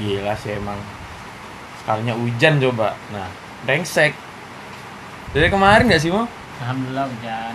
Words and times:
gila 0.00 0.32
sih 0.40 0.56
emang. 0.56 0.80
Sekalinya 1.84 2.16
hujan 2.16 2.56
coba. 2.56 2.96
Nah 3.12 3.28
brengsek. 3.68 4.16
Dari 5.36 5.46
kemarin 5.52 5.92
gak 5.92 6.00
sih 6.00 6.10
mau 6.10 6.24
alhamdulillah 6.64 7.06
hujan. 7.06 7.54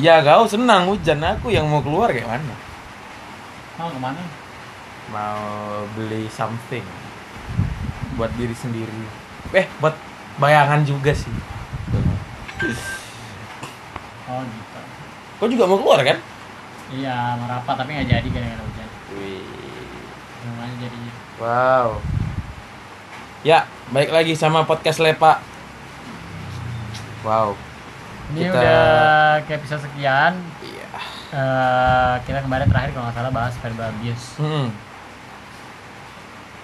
Ya 0.00 0.24
kau 0.24 0.48
senang 0.48 0.88
hujan. 0.88 1.20
Aku 1.20 1.52
yang 1.52 1.68
mau 1.68 1.84
keluar 1.84 2.08
kayak 2.08 2.26
mana? 2.26 2.56
Mau 3.76 3.92
ke 3.92 4.00
mana 4.00 4.24
mau 5.12 5.84
beli 5.92 6.30
something 6.32 6.84
buat 8.16 8.30
diri 8.38 8.54
sendiri. 8.56 9.04
Eh 9.52 9.66
buat 9.82 9.92
bayangan 10.40 10.86
juga 10.86 11.12
sih. 11.12 11.32
Oh 14.24 14.40
gitu. 14.40 14.80
Kau 15.36 15.48
juga 15.50 15.64
mau 15.68 15.76
keluar 15.76 16.00
kan? 16.00 16.18
Iya 16.94 17.36
merapat 17.36 17.74
tapi 17.76 17.90
nggak 17.92 18.08
jadi 18.08 18.28
gara-gara 18.32 18.62
hujan. 18.62 18.88
Wih. 19.18 19.44
semuanya 20.44 20.76
jadi 20.76 21.00
wow 21.36 21.98
ya 23.42 23.64
balik 23.88 24.10
lagi 24.10 24.32
sama 24.32 24.62
podcast 24.62 24.98
lepa 24.98 25.40
wow 27.22 27.52
ini 28.30 28.40
Kita- 28.42 28.54
udah 28.54 28.86
ke 29.44 29.52
episode 29.54 29.82
sekian 29.82 30.34
iya 30.62 30.82
Eh, 31.34 32.14
kita 32.22 32.38
kemarin 32.40 32.70
terakhir 32.70 32.94
kalau 32.94 33.10
nggak 33.10 33.18
salah 33.18 33.32
bahas 33.32 33.50
verbal 33.58 33.90
abuse 33.90 34.38
Hmm. 34.38 34.70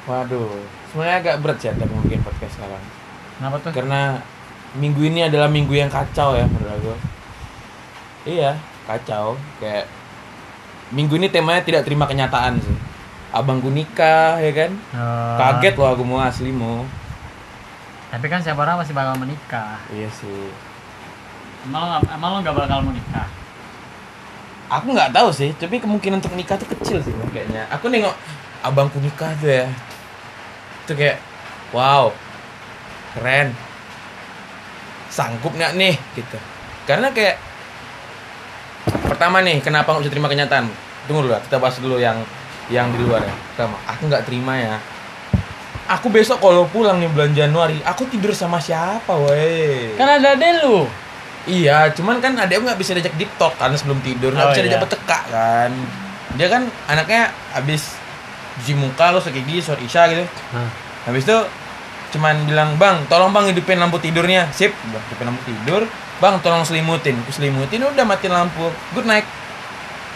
Waduh, 0.06 0.62
sebenarnya 0.86 1.16
agak 1.20 1.36
berat 1.42 1.58
sih 1.58 1.70
tapi 1.70 1.90
mungkin 1.90 2.22
podcast 2.22 2.54
sekarang. 2.54 2.82
kenapa 3.34 3.56
tuh 3.58 3.70
Karena 3.74 4.22
minggu 4.72 5.02
ini 5.02 5.26
adalah 5.26 5.46
minggu 5.46 5.74
yang 5.74 5.90
kacau 5.90 6.32
ya 6.32 6.46
menurut 6.46 6.70
aku. 6.72 6.92
Iya, 8.24 8.54
kacau. 8.86 9.34
Kayak 9.58 9.90
minggu 10.88 11.18
ini 11.18 11.26
temanya 11.28 11.62
tidak 11.62 11.82
terima 11.82 12.06
kenyataan 12.06 12.62
sih. 12.62 12.76
Abangku 13.30 13.70
nikah 13.70 14.38
ya 14.38 14.50
kan? 14.50 14.70
Eh, 14.74 15.36
Kaget 15.36 15.74
loh 15.74 15.88
aku 15.88 16.02
mau 16.02 16.18
asli 16.18 16.50
mau. 16.50 16.82
tapi 18.10 18.26
kan 18.26 18.42
siapa 18.42 18.58
orang 18.58 18.82
masih 18.82 18.90
bakal 18.90 19.14
menikah 19.16 19.78
Iya 19.88 20.10
sih. 20.10 20.50
emang 21.62 21.86
lo 21.86 22.02
emang 22.10 22.30
lo 22.34 22.38
nggak 22.42 22.56
bakal 22.56 22.82
mau 22.82 22.90
nikah 22.90 23.28
Aku 24.68 24.90
nggak 24.90 25.10
tahu 25.10 25.30
sih, 25.30 25.50
tapi 25.54 25.78
kemungkinan 25.78 26.18
untuk 26.18 26.34
nikah 26.34 26.54
tuh 26.54 26.66
kecil 26.68 26.98
sih 26.98 27.10
kayaknya. 27.28 27.66
Aku 27.70 27.86
nengok 27.86 28.14
abangku 28.62 28.98
nikah 28.98 29.34
tuh 29.36 29.50
ya. 29.50 29.66
Itu 30.82 30.94
kayak 30.94 31.18
wow. 31.70 32.14
Keren. 33.12 33.50
Sanggup 35.06 35.50
nggak 35.52 35.74
nih 35.74 35.94
gitu. 36.14 36.38
Karena 36.86 37.10
kayak 37.10 37.42
pertama 39.10 39.42
nih, 39.42 39.58
kenapa 39.58 39.90
nggak 39.90 40.06
bisa 40.06 40.12
terima 40.14 40.30
kenyataan? 40.30 40.70
Tunggu 41.06 41.26
dulu, 41.26 41.34
lah, 41.34 41.42
kita 41.42 41.58
bahas 41.58 41.76
dulu 41.82 41.98
yang 41.98 42.22
yang 42.70 42.88
di 42.88 43.02
luar 43.02 43.20
ya. 43.20 43.34
Pertama, 43.52 43.76
aku 43.84 44.02
nggak 44.06 44.24
terima 44.24 44.54
ya. 44.54 44.76
Aku 45.90 46.06
besok 46.06 46.38
kalau 46.38 46.64
pulang 46.64 47.02
nih 47.02 47.10
bulan 47.10 47.34
Januari, 47.34 47.82
aku 47.82 48.06
tidur 48.06 48.30
sama 48.30 48.62
siapa, 48.62 49.10
weh? 49.26 49.98
kan 49.98 50.06
ada 50.08 50.38
ade 50.38 50.62
lu 50.62 50.86
Iya, 51.44 51.90
cuman 51.90 52.20
kan 52.20 52.36
adek 52.36 52.62
nggak 52.62 52.76
bisa 52.76 52.92
diajak 52.92 53.16
deep 53.16 53.32
talk 53.34 53.56
karena 53.56 53.74
sebelum 53.74 53.98
tidur 53.98 54.30
nggak 54.30 54.44
Oh, 54.44 54.50
bisa 54.52 54.60
iya. 54.60 54.66
diajak 54.70 54.82
bertekak 54.84 55.22
kan. 55.26 55.72
Dia 56.36 56.46
kan 56.46 56.62
anaknya 56.86 57.32
habis 57.50 57.96
cuci 58.54 58.76
muka 58.76 59.10
lo 59.10 59.18
gigi 59.18 59.58
sholat 59.58 59.80
isya 59.80 60.02
gitu. 60.08 60.24
Habis 61.08 61.24
itu 61.24 61.38
cuman 62.12 62.44
bilang 62.44 62.76
bang, 62.76 63.02
tolong 63.08 63.32
bang 63.32 63.50
hidupin 63.50 63.80
lampu 63.80 63.98
tidurnya. 63.98 64.46
Sip, 64.52 64.70
Bang, 64.92 65.02
hidupin 65.08 65.26
lampu 65.26 65.42
tidur. 65.42 65.82
Bang, 66.20 66.38
tolong 66.38 66.62
selimutin. 66.62 67.16
Aku 67.24 67.32
selimutin 67.32 67.80
udah 67.80 68.04
matiin 68.04 68.30
lampu. 68.30 68.68
Good 68.92 69.08
night. 69.08 69.24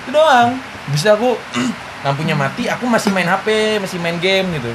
Itu 0.04 0.12
doang. 0.12 0.60
Bisa 0.92 1.16
aku 1.16 1.34
lampunya 2.04 2.36
mati, 2.36 2.68
aku 2.68 2.84
masih 2.84 3.10
main 3.10 3.26
HP, 3.26 3.80
masih 3.80 3.98
main 3.98 4.20
game 4.20 4.60
gitu. 4.60 4.70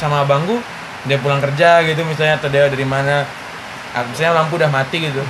Sama 0.00 0.24
abangku, 0.24 0.58
dia 1.04 1.20
pulang 1.20 1.38
kerja 1.38 1.84
gitu 1.84 2.02
misalnya 2.08 2.40
atau 2.40 2.48
dia 2.48 2.66
dari 2.66 2.88
mana. 2.88 3.28
Aku 3.92 4.10
misalnya 4.16 4.42
lampu 4.42 4.56
udah 4.56 4.72
mati 4.72 5.04
gitu. 5.04 5.20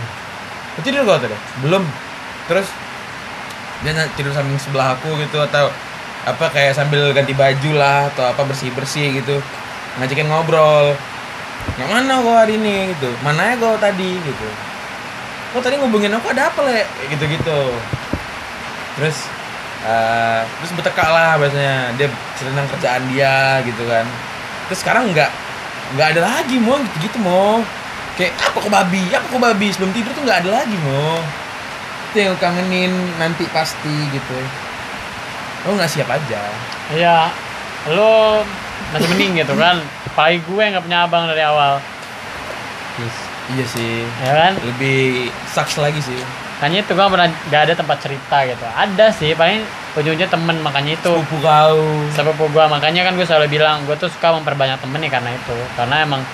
Lu 0.79 0.81
tidur 0.81 1.03
kok 1.03 1.27
tadi? 1.27 1.37
Belum. 1.67 1.83
Terus 2.47 2.67
dia 3.83 3.93
tidur 4.17 4.33
samping 4.33 4.57
sebelah 4.57 4.97
aku 4.97 5.19
gitu 5.21 5.43
atau 5.43 5.69
apa 6.27 6.51
kayak 6.51 6.75
sambil 6.75 7.15
ganti 7.15 7.37
baju 7.37 7.71
lah 7.79 8.11
atau 8.11 8.27
apa 8.27 8.43
bersih 8.49 8.73
bersih 8.75 9.15
gitu 9.21 9.39
ngajakin 10.03 10.27
ngobrol 10.27 10.97
yang 11.79 11.89
mana 11.93 12.19
kau 12.19 12.35
hari 12.35 12.59
ini 12.59 12.91
gitu 12.97 13.11
mana 13.23 13.53
ya 13.53 13.63
kau 13.63 13.79
tadi 13.79 14.19
gitu 14.19 14.49
kau 15.55 15.63
tadi 15.63 15.79
ngubungin 15.79 16.11
aku 16.19 16.35
ada 16.35 16.51
apa 16.51 16.61
le 16.67 16.83
gitu 17.15 17.25
gitu 17.31 17.61
terus 18.99 19.29
eh, 19.87 20.41
terus 20.61 20.71
bertekak 20.75 21.09
lah 21.09 21.39
biasanya. 21.39 21.95
Dia 21.95 22.11
tentang 22.39 22.67
kerjaan 22.75 23.03
dia 23.15 23.63
gitu 23.63 23.83
kan. 23.87 24.07
Terus 24.67 24.79
sekarang 24.83 25.15
nggak 25.15 25.31
nggak 25.95 26.09
ada 26.19 26.21
lagi 26.27 26.59
mau 26.59 26.77
gitu 26.83 26.97
gitu 27.07 27.19
mau 27.23 27.63
kayak 28.19 28.35
apa 28.35 28.57
kok 28.59 28.73
babi? 28.73 29.03
Apa 29.15 29.27
kok 29.31 29.43
babi? 29.43 29.67
Sebelum 29.71 29.95
tidur 29.95 30.11
tuh 30.13 30.23
nggak 30.27 30.47
ada 30.47 30.51
lagi 30.63 30.77
mau 30.83 31.23
itu 32.07 32.33
yang 32.33 32.39
kangenin 32.41 32.93
nanti 33.21 33.45
pasti 33.53 33.97
gitu. 34.09 34.39
Lo 35.69 35.77
nggak 35.77 35.91
siap 35.91 36.09
aja. 36.09 36.41
Iya. 36.97 37.29
Lo 37.93 38.41
masih 38.97 39.09
mending 39.13 39.45
gitu 39.45 39.53
kan? 39.53 39.85
Apalagi 40.09 40.41
gue 40.41 40.63
nggak 40.65 40.81
punya 40.81 41.05
abang 41.05 41.29
dari 41.29 41.45
awal. 41.45 41.77
Iya 43.53 43.67
sih. 43.69 44.09
Ya 44.25 44.33
kan? 44.33 44.53
Lebih 44.65 45.29
sucks 45.53 45.77
lagi 45.77 46.01
sih 46.01 46.46
makanya 46.57 46.79
itu 46.89 46.93
gue 46.97 47.05
pernah 47.05 47.29
gak 47.53 47.63
ada 47.69 47.75
tempat 47.77 47.99
cerita 48.01 48.37
gitu. 48.49 48.65
Ada 48.65 49.07
sih 49.13 49.37
paling 49.37 49.61
ujung-ujungnya 49.93 50.29
temen 50.33 50.57
makanya 50.65 50.97
itu. 50.97 51.13
Sepupu 51.13 51.37
kau 51.45 51.77
sepupu 52.17 52.45
gue 52.49 52.65
makanya 52.65 53.05
kan 53.05 53.13
gue 53.13 53.27
selalu 53.29 53.61
bilang 53.61 53.85
gue 53.85 53.93
tuh 54.01 54.09
suka 54.09 54.33
memperbanyak 54.41 54.81
temen 54.81 54.99
nih 55.05 55.13
karena 55.13 55.31
itu. 55.37 55.57
Karena 55.77 56.01
emang 56.01 56.25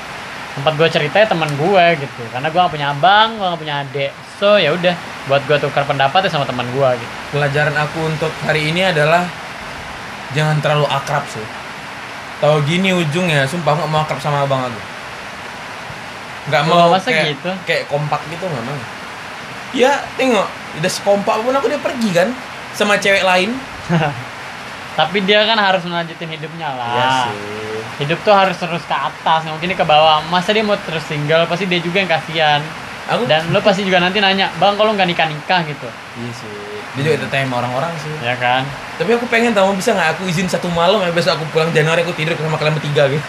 tempat 0.54 0.72
gue 0.78 0.88
cerita 0.94 1.16
ya 1.18 1.26
teman 1.26 1.50
gue 1.58 1.84
gitu. 1.98 2.22
Karena 2.30 2.54
gue 2.54 2.60
gak 2.62 2.70
punya 2.70 2.94
abang 2.94 3.34
gue 3.34 3.46
gak 3.50 3.60
punya 3.60 3.74
adik. 3.82 4.10
So 4.38 4.62
ya 4.62 4.70
udah 4.70 4.94
buat 5.26 5.42
gue 5.50 5.58
tukar 5.58 5.82
pendapat 5.90 6.22
ya 6.26 6.30
sama 6.30 6.46
teman 6.46 6.70
gue 6.70 6.88
gitu. 7.02 7.12
Pelajaran 7.34 7.74
aku 7.74 7.98
untuk 8.06 8.30
hari 8.46 8.70
ini 8.70 8.94
adalah 8.94 9.26
jangan 10.38 10.62
terlalu 10.62 10.86
akrab 10.86 11.26
sih. 11.26 11.42
Tahu 12.38 12.62
gini 12.62 12.94
ujungnya 12.94 13.42
sumpah 13.50 13.74
nggak 13.74 13.90
mau 13.90 14.06
akrab 14.06 14.22
sama 14.22 14.46
abang 14.46 14.70
aku. 14.70 14.82
Nggak 16.46 16.62
Oh, 16.62 16.90
mau 16.90 16.94
masa 16.94 17.10
kayak, 17.10 17.38
gitu? 17.38 17.50
kayak 17.66 17.90
kompak 17.90 18.22
gitu 18.30 18.46
nggak 18.46 18.64
mau 18.66 19.01
ya 19.72 20.00
tengok. 20.16 20.48
Udah 20.80 20.90
sekompak 20.90 21.36
pun 21.44 21.52
aku 21.52 21.68
dia 21.68 21.80
pergi 21.80 22.10
kan 22.12 22.28
sama 22.72 22.96
cewek 22.96 23.24
lain. 23.24 23.52
Tapi 24.98 25.24
dia 25.24 25.44
kan 25.48 25.56
harus 25.56 25.80
melanjutin 25.88 26.28
hidupnya 26.28 26.68
lah. 26.72 26.88
Iya 26.92 27.08
sih. 27.24 27.36
Hidup 28.04 28.18
tuh 28.24 28.32
harus 28.32 28.56
terus 28.56 28.84
ke 28.84 28.92
atas. 28.96 29.44
Nggak 29.44 29.54
mungkin 29.56 29.72
ke 29.72 29.84
bawah. 29.84 30.20
Masa 30.28 30.52
dia 30.52 30.64
mau 30.64 30.76
terus 30.76 31.04
single? 31.08 31.48
Pasti 31.48 31.64
dia 31.64 31.80
juga 31.80 32.00
yang 32.04 32.10
kasihan. 32.12 32.60
Aku 33.10 33.26
dan 33.26 33.42
lo 33.50 33.58
pasti 33.58 33.82
juga 33.82 33.98
nanti 33.98 34.22
nanya 34.22 34.46
bang 34.62 34.78
kalau 34.78 34.94
nggak 34.94 35.08
nikah 35.08 35.26
nikah 35.26 35.60
gitu. 35.66 35.88
Iya 36.16 36.30
sih. 36.36 36.48
Dia 36.92 37.02
juga 37.16 37.26
tanya 37.32 37.48
sama 37.48 37.56
orang-orang 37.64 37.92
sih. 37.98 38.12
Ya 38.20 38.36
kan? 38.36 38.62
Tapi 39.00 39.10
aku 39.16 39.26
pengen 39.26 39.56
tahu 39.56 39.72
bisa 39.74 39.96
nggak 39.96 40.16
aku 40.16 40.28
izin 40.28 40.46
satu 40.46 40.68
malam 40.70 41.00
ya 41.02 41.10
besok 41.10 41.40
aku 41.40 41.44
pulang 41.50 41.72
Januari 41.72 42.04
aku 42.04 42.12
tidur 42.12 42.36
sama 42.36 42.60
kalian 42.60 42.76
bertiga 42.76 43.08
gitu. 43.08 43.24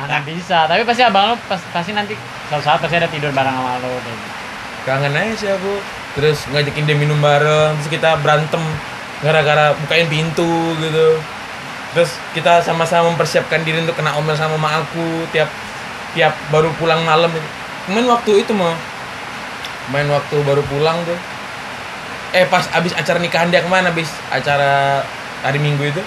Mana 0.00 0.22
bisa? 0.24 0.64
Tapi 0.70 0.82
pasti 0.86 1.02
abang 1.04 1.34
lo 1.34 1.36
pas- 1.50 1.68
pasti 1.74 1.90
nanti 1.92 2.14
suatu 2.48 2.64
saat 2.64 2.78
pasti 2.80 2.96
ada 2.96 3.10
tidur 3.10 3.34
bareng 3.34 3.52
sama 3.52 3.76
lo 3.82 3.90
kayak 3.98 4.14
gitu. 4.14 4.39
Kangen 4.84 5.12
aja 5.16 5.34
sih 5.36 5.50
aku. 5.50 5.74
Terus 6.18 6.42
ngajakin 6.50 6.84
dia 6.90 6.96
minum 6.98 7.22
bareng 7.22 7.78
terus 7.78 7.90
kita 7.90 8.18
berantem 8.18 8.60
gara-gara 9.22 9.76
bukain 9.78 10.10
pintu 10.10 10.74
gitu. 10.80 11.20
Terus 11.94 12.10
kita 12.34 12.62
sama-sama 12.62 13.14
mempersiapkan 13.14 13.62
diri 13.62 13.82
untuk 13.82 13.98
kena 13.98 14.14
omel 14.18 14.34
sama 14.34 14.58
mama 14.58 14.82
aku 14.82 15.26
tiap 15.30 15.50
tiap 16.14 16.34
baru 16.50 16.70
pulang 16.78 17.06
malam 17.06 17.30
main 17.90 18.06
waktu 18.06 18.42
itu 18.42 18.50
mah 18.50 18.74
main 19.94 20.06
waktu 20.10 20.36
baru 20.42 20.62
pulang 20.66 20.98
tuh. 21.06 21.18
Eh 22.30 22.46
pas 22.46 22.66
abis 22.74 22.94
acara 22.94 23.18
nikahan 23.18 23.50
dia 23.50 23.62
ke 23.62 23.70
mana 23.70 23.90
abis 23.90 24.10
acara 24.30 25.02
hari 25.42 25.58
minggu 25.58 25.82
itu? 25.90 26.02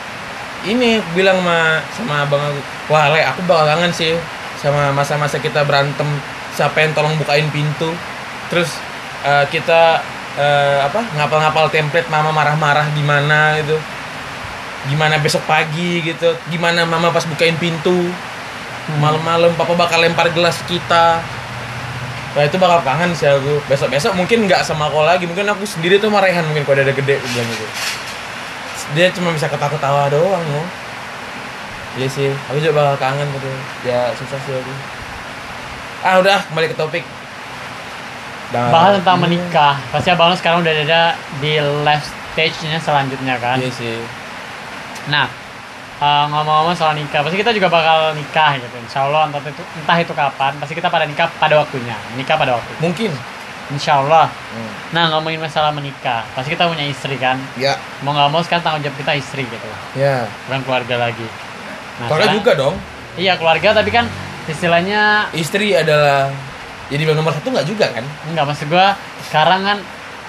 Ini 0.64 1.04
bilang 1.12 1.44
sama 1.44 1.84
sama 1.92 2.14
abang 2.24 2.40
aku 2.40 2.60
wah 2.88 3.12
le 3.12 3.20
aku 3.20 3.44
bakal 3.44 3.68
kangen 3.76 3.92
sih 3.92 4.16
sama 4.60 4.92
masa-masa 4.96 5.40
kita 5.40 5.64
berantem. 5.64 6.08
Siapa 6.54 6.86
yang 6.86 6.94
tolong 6.94 7.18
bukain 7.18 7.50
pintu 7.50 7.92
terus 8.54 8.70
eh, 9.26 9.46
kita 9.50 10.06
eh, 10.38 10.78
apa 10.86 11.02
ngapal-ngapal 11.18 11.74
template 11.74 12.06
mama 12.14 12.30
marah-marah 12.30 12.86
gimana 12.94 13.58
gitu. 13.58 13.82
Gimana 14.94 15.18
besok 15.18 15.42
pagi 15.50 16.06
gitu. 16.06 16.38
Gimana 16.54 16.86
mama 16.86 17.10
pas 17.10 17.26
bukain 17.26 17.58
pintu. 17.58 18.14
Malam-malam 19.02 19.58
papa 19.58 19.74
bakal 19.74 20.06
lempar 20.06 20.30
gelas 20.30 20.62
kita. 20.70 21.18
Wah 22.38 22.44
itu 22.46 22.62
bakal 22.62 22.86
kangen 22.86 23.18
sih 23.18 23.26
aku. 23.26 23.58
Besok-besok 23.66 24.14
mungkin 24.14 24.46
nggak 24.46 24.62
sama 24.62 24.86
aku 24.86 25.02
lagi. 25.02 25.26
Mungkin 25.26 25.50
aku 25.50 25.66
sendiri 25.66 25.98
tuh 25.98 26.14
marahan 26.14 26.46
mungkin 26.46 26.62
kalau 26.62 26.86
ada 26.86 26.94
gede 26.94 27.18
bilang 27.18 27.48
gitu. 27.50 27.66
Dia 28.94 29.10
cuma 29.16 29.34
bisa 29.34 29.50
ketawa-ketawa 29.50 30.14
doang 30.14 30.46
loh 30.54 30.68
iya 31.94 32.08
sih. 32.10 32.30
Aku 32.50 32.58
juga 32.58 32.74
bakal 32.74 32.96
kangen 33.10 33.28
gitu. 33.38 33.50
Ya 33.86 34.10
susah 34.18 34.40
sih 34.46 34.54
aku. 34.54 34.74
Ah 36.04 36.20
udah 36.20 36.42
kembali 36.50 36.74
ke 36.74 36.78
topik 36.78 37.04
Dah. 38.54 38.70
bahas 38.70 39.02
tentang 39.02 39.18
menikah. 39.18 39.74
Pasti 39.90 40.14
abang 40.14 40.30
lo 40.30 40.38
sekarang 40.38 40.62
udah 40.62 40.74
ada 40.86 41.18
di 41.42 41.58
life 41.82 42.06
stage 42.34 42.70
nya 42.70 42.78
selanjutnya 42.78 43.36
kan? 43.42 43.58
Iya 43.58 43.74
sih. 43.74 43.98
Nah 45.10 45.26
uh, 45.98 46.26
ngomong-ngomong 46.30 46.78
soal 46.78 46.94
nikah 46.94 47.26
pasti 47.26 47.42
kita 47.42 47.50
juga 47.50 47.74
bakal 47.74 48.14
nikah 48.14 48.62
gitu. 48.62 48.78
Insya 48.78 49.10
Allah 49.10 49.26
entah 49.26 49.42
itu 49.42 49.64
entah 49.82 49.98
itu 49.98 50.14
kapan 50.14 50.54
pasti 50.62 50.74
kita 50.78 50.88
pada 50.94 51.10
nikah 51.10 51.26
pada 51.42 51.58
waktunya. 51.58 51.98
Nikah 52.14 52.38
pada 52.38 52.62
waktu. 52.62 52.72
Mungkin. 52.78 53.12
Insya 53.74 54.06
Allah. 54.06 54.30
Hmm. 54.54 54.72
nah 54.94 55.10
ngomongin 55.10 55.42
masalah 55.42 55.74
menikah 55.74 56.22
pasti 56.38 56.54
kita 56.54 56.70
punya 56.70 56.86
istri 56.86 57.18
kan? 57.18 57.42
Ya. 57.58 57.74
Mau 58.06 58.14
nggak 58.14 58.30
mau 58.30 58.46
sekarang 58.46 58.62
tanggung 58.62 58.86
jawab 58.86 58.98
kita 59.02 59.18
istri 59.18 59.50
gitu. 59.50 59.70
Ya. 59.98 60.30
Bukan 60.46 60.62
keluarga 60.62 61.10
lagi. 61.10 61.26
Nah, 61.98 62.06
keluarga 62.06 62.30
sekarang- 62.30 62.38
juga 62.38 62.52
dong. 62.54 62.76
Iya 63.18 63.34
keluarga 63.38 63.70
tapi 63.78 63.90
kan 63.90 64.06
istilahnya 64.50 65.32
istri 65.34 65.74
adalah 65.74 66.30
jadi 66.88 67.02
bilang 67.04 67.20
nomor 67.20 67.32
satu 67.32 67.48
nggak 67.50 67.68
juga 67.68 67.86
kan 67.90 68.04
Enggak 68.28 68.46
maksud 68.46 68.68
gua 68.68 68.96
sekarang 69.28 69.62
kan 69.62 69.78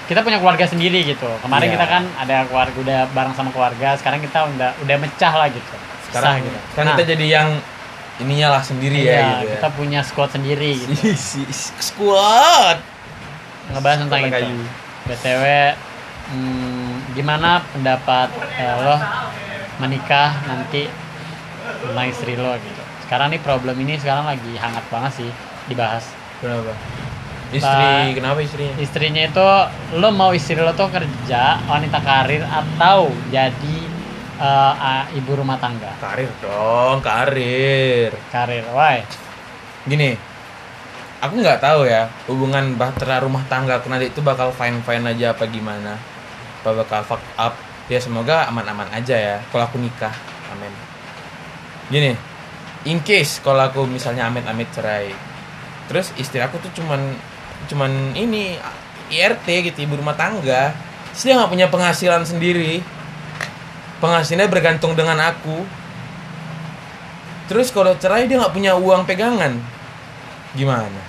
kita 0.05 0.21
punya 0.21 0.37
keluarga 0.37 0.69
sendiri 0.69 1.01
gitu. 1.03 1.25
Kemarin 1.41 1.65
Iya. 1.65 1.75
kita 1.81 1.87
kan 1.89 2.05
ada 2.21 2.45
keluarga 2.45 2.77
udah 2.77 3.01
bareng 3.09 3.33
sama 3.33 3.49
keluarga, 3.51 3.97
sekarang 3.97 4.21
kita 4.21 4.45
udah 4.47 4.71
udah 4.85 4.97
mecah 5.01 5.33
lah 5.33 5.49
gitu. 5.49 5.75
sekarang 6.13 6.37
Pisah 6.37 6.45
gitu. 6.45 6.59
sekarang 6.71 6.87
Nah, 6.87 6.95
kita 6.95 7.05
jadi 7.17 7.27
yang 7.27 7.49
ininya 8.15 8.49
lah 8.53 8.63
sendiri 8.63 9.01
iya, 9.01 9.11
ya 9.11 9.25
gitu 9.41 9.45
ya 9.49 9.55
kita 9.59 9.69
punya 9.73 10.01
squad 10.05 10.31
sendiri 10.31 10.71
gitu. 10.85 10.93
squad 11.81 12.79
Ngebahas 13.73 13.99
tentang 14.05 14.21
itu. 14.23 14.31
kayu. 14.31 14.61
BTW 15.05 15.45
hmm, 16.31 16.91
gimana 17.13 17.65
pendapat 17.67 18.29
eh, 18.55 18.75
lo 18.79 18.97
menikah 19.77 20.37
nanti 20.45 20.87
tentang 21.81 22.07
istri 22.07 22.37
lo 22.37 22.53
gitu. 22.57 22.83
Sekarang 23.03 23.33
nih 23.33 23.41
problem 23.41 23.77
ini 23.81 23.97
sekarang 23.97 24.29
lagi 24.29 24.53
hangat 24.55 24.85
banget 24.89 25.13
sih 25.19 25.31
dibahas. 25.67 26.05
Kenapa? 26.45 26.73
Istri 27.55 27.87
Pak- 27.89 28.15
kenapa 28.21 28.39
istrinya? 28.45 28.75
istrinya 28.77 29.23
itu 29.25 29.49
lo 29.97 30.09
mau 30.13 30.37
istri 30.37 30.61
lo 30.61 30.77
tuh 30.77 30.93
kerja 30.93 31.57
wanita 31.65 31.99
karir 32.05 32.45
atau 32.45 33.09
jadi 33.33 33.77
ah, 34.37 35.07
ibu 35.15 35.33
rumah 35.33 35.57
tangga? 35.57 35.97
Karir 36.03 36.29
dong 36.45 37.01
karir. 37.01 38.13
Karir 38.29 38.65
why? 38.75 39.01
Gini 39.89 40.19
aku 41.25 41.41
nggak 41.41 41.63
tahu 41.65 41.89
ya 41.89 42.13
hubungan 42.29 42.77
bahtera 42.77 43.25
rumah 43.25 43.41
tangga 43.49 43.81
aku 43.81 43.89
nanti 43.89 44.13
itu 44.13 44.21
bakal 44.21 44.53
fine 44.53 44.85
fine 44.85 45.05
aja 45.09 45.33
apa 45.33 45.49
gimana. 45.49 45.97
Apa 46.61 46.85
bakal 46.85 47.01
fuck 47.07 47.23
up. 47.41 47.55
Ya 47.89 48.01
semoga 48.01 48.49
aman 48.49 48.65
aman 48.67 48.89
aja 48.93 49.17
ya 49.17 49.37
kalau 49.49 49.65
aku 49.65 49.79
nikah. 49.81 50.13
Amin. 50.53 50.73
Gini 51.89 52.13
in 52.85 53.01
case 53.01 53.41
kalau 53.41 53.65
aku 53.65 53.89
misalnya 53.89 54.29
amit 54.29 54.45
amit 54.45 54.69
cerai 54.75 55.09
terus 55.87 56.13
istri 56.17 56.41
aku 56.41 56.57
tuh 56.61 56.73
cuman 56.73 57.01
cuman 57.69 58.13
ini 58.17 58.57
IRT 59.13 59.47
gitu 59.73 59.79
ibu 59.85 60.01
rumah 60.01 60.17
tangga. 60.17 60.73
Terus 61.13 61.23
dia 61.25 61.35
nggak 61.37 61.51
punya 61.53 61.67
penghasilan 61.69 62.23
sendiri. 62.25 62.81
Penghasilannya 64.01 64.51
bergantung 64.51 64.97
dengan 64.97 65.21
aku. 65.21 65.65
Terus 67.47 67.69
kalau 67.69 67.93
cerai 68.01 68.25
dia 68.25 68.41
nggak 68.41 68.55
punya 68.55 68.73
uang 68.75 69.05
pegangan. 69.05 69.61
Gimana? 70.57 71.03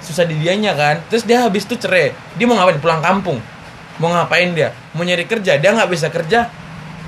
Susah 0.00 0.24
di 0.24 0.40
dianya 0.40 0.72
kan? 0.72 1.04
Terus 1.12 1.28
dia 1.28 1.44
habis 1.44 1.68
itu 1.68 1.76
cerai. 1.76 2.16
Dia 2.40 2.44
mau 2.48 2.56
ngapain? 2.56 2.80
Pulang 2.80 3.04
kampung. 3.04 3.38
Mau 4.00 4.08
ngapain 4.08 4.56
dia? 4.56 4.72
Mau 4.96 5.04
nyari 5.04 5.28
kerja? 5.28 5.60
Dia 5.60 5.70
nggak 5.76 5.90
bisa 5.92 6.08
kerja. 6.08 6.48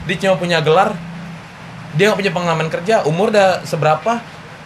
Dia 0.04 0.16
cuma 0.20 0.36
punya 0.36 0.60
gelar. 0.60 0.92
Dia 1.96 2.12
nggak 2.12 2.18
punya 2.20 2.32
pengalaman 2.32 2.68
kerja. 2.68 2.94
Umur 3.08 3.32
udah 3.32 3.64
seberapa? 3.64 4.20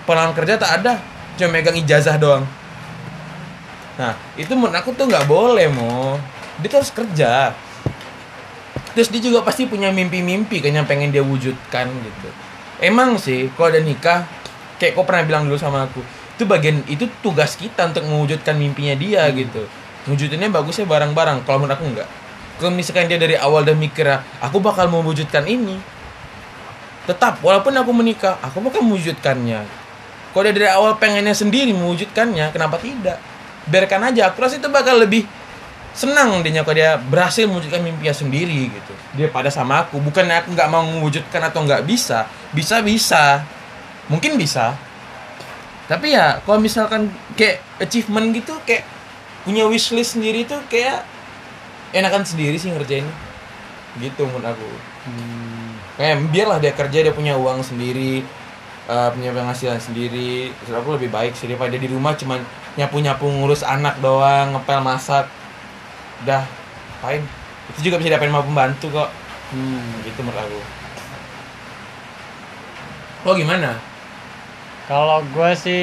Pengalaman 0.05 0.35
kerja 0.35 0.59
tak 0.59 0.83
ada 0.83 1.16
cuma 1.37 1.53
megang 1.53 1.77
ijazah 1.77 2.17
doang. 2.17 2.45
Nah 4.01 4.17
itu 4.37 4.53
menurut 4.57 4.77
aku 4.77 4.93
tuh 4.97 5.09
nggak 5.09 5.29
boleh 5.29 5.69
mo. 5.69 6.17
Dia 6.61 6.69
tuh 6.73 6.79
harus 6.81 6.93
kerja. 6.93 7.53
Terus 8.97 9.13
dia 9.13 9.21
juga 9.21 9.45
pasti 9.45 9.69
punya 9.69 9.93
mimpi-mimpi 9.93 10.65
kan 10.65 10.73
yang 10.73 10.89
pengen 10.89 11.13
dia 11.13 11.21
wujudkan 11.21 11.85
gitu. 11.85 12.29
Emang 12.81 13.21
sih 13.21 13.53
kalau 13.53 13.73
ada 13.73 13.81
nikah 13.85 14.25
kayak 14.81 14.97
kau 14.97 15.05
pernah 15.05 15.25
bilang 15.25 15.45
dulu 15.49 15.57
sama 15.57 15.89
aku 15.89 16.01
itu 16.37 16.45
bagian 16.45 16.85
itu 16.85 17.09
tugas 17.25 17.57
kita 17.57 17.89
untuk 17.89 18.05
mewujudkan 18.05 18.57
mimpinya 18.57 18.97
dia 18.97 19.25
gitu. 19.33 19.69
Wujudinnya 20.09 20.53
bagusnya 20.53 20.89
bareng-bareng 20.89 21.45
kalau 21.45 21.65
menurut 21.65 21.77
aku 21.77 21.85
enggak 21.89 22.09
kalau 22.57 22.73
misalkan 22.73 23.05
dia 23.05 23.21
dari 23.21 23.37
awal 23.37 23.69
udah 23.69 23.77
mikir 23.77 24.09
aku 24.41 24.57
bakal 24.65 24.89
mewujudkan 24.89 25.45
ini. 25.45 25.77
Tetap 27.05 27.45
walaupun 27.45 27.77
aku 27.77 27.93
menikah 27.93 28.41
aku 28.41 28.65
bakal 28.65 28.81
mewujudkannya 28.81 29.86
kalau 30.37 30.53
dia 30.53 30.53
dari 30.53 30.69
awal 30.69 31.01
pengennya 31.01 31.33
sendiri 31.33 31.73
mewujudkannya 31.73 32.53
kenapa 32.53 32.77
tidak? 32.77 33.17
Biarkan 33.73 34.13
aja 34.13 34.29
aku 34.29 34.45
rasa 34.45 34.61
itu 34.61 34.69
bakal 34.69 35.01
lebih 35.01 35.25
senang 35.97 36.45
dia 36.45 36.61
kalau 36.61 36.77
dia 36.77 37.01
berhasil 37.01 37.49
mewujudkan 37.49 37.81
mimpinya 37.81 38.13
sendiri 38.13 38.69
gitu. 38.69 38.93
Dia 39.17 39.33
pada 39.33 39.49
sama 39.49 39.89
aku 39.89 39.97
bukannya 39.97 40.45
aku 40.45 40.53
nggak 40.53 40.69
mau 40.69 40.85
mewujudkan 40.85 41.41
atau 41.41 41.65
nggak 41.65 41.89
bisa. 41.89 42.29
Bisa 42.53 42.85
bisa. 42.85 43.49
Mungkin 44.13 44.37
bisa. 44.37 44.77
Tapi 45.89 46.13
ya 46.13 46.45
kalau 46.45 46.61
misalkan 46.61 47.09
kayak 47.33 47.65
achievement 47.81 48.37
gitu 48.37 48.61
kayak 48.69 48.85
punya 49.49 49.65
wishlist 49.65 50.21
sendiri 50.21 50.45
tuh 50.45 50.61
kayak 50.69 51.01
enakan 51.97 52.29
sendiri 52.29 52.61
sih 52.61 52.77
ngerjain 52.77 53.09
gitu 54.05 54.29
menurut 54.29 54.53
aku. 54.53 54.69
Hmm, 55.09 55.81
kayak 55.97 56.29
biarlah 56.29 56.61
dia 56.61 56.77
kerja 56.77 57.09
dia 57.09 57.15
punya 57.17 57.41
uang 57.41 57.65
sendiri 57.65 58.21
eh, 58.87 59.09
punya 59.11 59.31
penghasilan 59.31 59.79
sendiri. 59.79 60.51
Terus 60.53 60.75
aku 60.75 60.97
lebih 60.97 61.11
baik 61.11 61.35
sih 61.35 61.47
daripada 61.47 61.75
di 61.75 61.87
rumah 61.87 62.15
cuman 62.15 62.41
nyapu 62.77 63.01
nyapu 63.01 63.27
ngurus 63.27 63.63
anak 63.63 63.99
doang 64.01 64.55
ngepel 64.55 64.81
masak. 64.81 65.27
Udah 66.25 66.43
fine. 67.01 67.25
Itu 67.75 67.91
juga 67.91 67.99
bisa 67.99 68.15
dapetin 68.15 68.31
sama 68.31 68.47
pembantu 68.47 68.87
kok. 68.93 69.11
Hmm. 69.47 70.03
gitu 70.03 70.27
menurut 70.27 70.43
aku. 70.43 70.59
Lo 73.27 73.33
gimana? 73.35 73.79
Kalau 74.87 75.19
gue 75.23 75.51
sih 75.59 75.83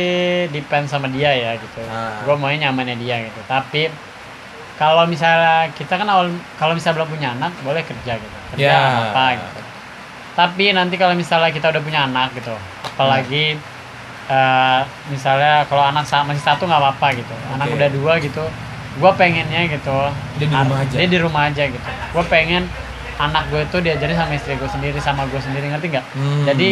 depend 0.51 0.87
sama 0.87 1.11
dia 1.11 1.31
ya 1.31 1.51
gitu. 1.59 1.83
Ah. 1.91 2.23
gue 2.23 2.35
maunya 2.39 2.71
nyamannya 2.71 2.95
dia 2.99 3.19
gitu. 3.27 3.39
Tapi 3.47 3.91
kalau 4.79 5.03
misalnya 5.07 5.67
kita 5.75 5.99
kan 5.99 6.07
awal 6.07 6.31
kalau 6.55 6.71
misalnya 6.75 7.03
belum 7.03 7.09
punya 7.11 7.29
anak 7.35 7.51
boleh 7.63 7.83
kerja 7.83 8.15
gitu. 8.15 8.37
Kerja 8.55 8.63
Ya. 8.63 9.11
apa 9.11 9.25
gitu. 9.39 9.59
Tapi 10.33 10.65
nanti 10.71 10.95
kalau 10.95 11.13
misalnya 11.13 11.51
kita 11.51 11.67
udah 11.71 11.83
punya 11.83 12.07
anak 12.07 12.31
gitu 12.35 12.55
apalagi 12.93 13.57
eh, 14.25 14.81
misalnya 15.09 15.65
kalau 15.65 15.83
anak 15.83 16.05
masih 16.05 16.39
satu 16.39 16.63
nggak 16.63 16.79
apa-apa 16.79 17.07
gitu 17.13 17.33
anak 17.51 17.67
Oke. 17.67 17.75
udah 17.75 17.89
dua 17.89 18.13
gitu 18.17 18.43
gue 18.93 19.11
pengennya 19.13 19.61
gitu 19.67 19.97
Dia 20.37 20.45
di 20.45 20.53
rumah 20.53 20.77
aja. 20.79 20.95
dia 20.95 21.07
di 21.07 21.17
rumah 21.17 21.41
aja 21.45 21.63
gitu 21.65 21.81
gue 22.13 22.23
pengen 22.25 22.63
anak 23.15 23.43
gue 23.47 23.61
tuh 23.67 23.79
diajarin 23.79 24.13
sama 24.15 24.33
istri 24.33 24.53
gue 24.53 24.65
sendiri 24.67 24.97
sama 24.97 25.25
gue 25.25 25.37
sendiri 25.37 25.67
ngerti 25.67 25.87
nggak 25.89 26.05
Hmm. 26.13 26.45
jadi 26.45 26.69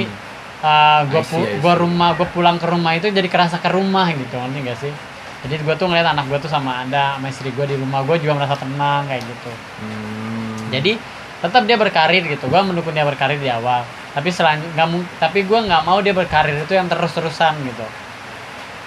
uh, 0.61 1.01
gue 1.07 1.21
see. 1.23 1.61
rumah 1.75 2.13
gue 2.13 2.27
pulang 2.27 2.55
ke 2.55 2.65
rumah 2.65 2.93
itu 2.93 3.09
jadi 3.09 3.25
kerasa 3.25 3.57
ke 3.57 3.69
rumah 3.69 4.05
gitu 4.11 4.37
ngerti 4.37 4.59
gak 4.63 4.77
sih 4.79 4.93
jadi 5.41 5.57
gue 5.59 5.73
tuh 5.73 5.85
ngeliat 5.85 6.05
anak 6.07 6.29
gue 6.29 6.37
tuh 6.37 6.47
sama 6.47 6.85
ada 6.85 7.17
sama 7.17 7.27
istri 7.27 7.49
gue 7.49 7.65
di 7.65 7.73
rumah 7.73 8.01
gue 8.01 8.15
juga 8.17 8.37
merasa 8.37 8.53
tenang 8.55 9.05
kayak 9.05 9.21
gitu 9.23 9.51
Hmm. 9.81 10.69
jadi 10.69 11.01
tetap 11.41 11.65
dia 11.65 11.73
berkarir 11.75 12.21
gitu 12.23 12.45
gue 12.45 12.61
mendukung 12.61 12.93
dia 12.93 13.01
berkarir 13.01 13.37
di 13.37 13.49
awal 13.49 13.81
tapi 14.11 14.27
selanjutnya 14.27 14.85
tapi 15.23 15.47
gue 15.47 15.59
nggak 15.59 15.83
mau 15.87 16.03
dia 16.03 16.11
berkarir 16.11 16.59
itu 16.59 16.73
yang 16.75 16.91
terus 16.91 17.15
terusan 17.15 17.55
gitu. 17.63 17.85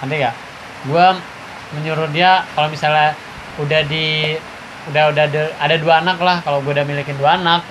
Nanti 0.01 0.21
gak 0.21 0.35
gue 0.85 1.05
menyuruh 1.73 2.09
dia 2.13 2.45
kalau 2.53 2.69
misalnya 2.69 3.17
udah 3.57 3.81
di 3.89 4.37
udah 4.93 5.03
udah 5.09 5.23
ada, 5.25 5.43
ada 5.57 5.75
dua 5.81 5.97
anak 6.05 6.21
lah 6.21 6.37
kalau 6.45 6.61
gue 6.61 6.77
udah 6.77 6.85
milikin 6.85 7.17
dua 7.17 7.41
anak 7.41 7.65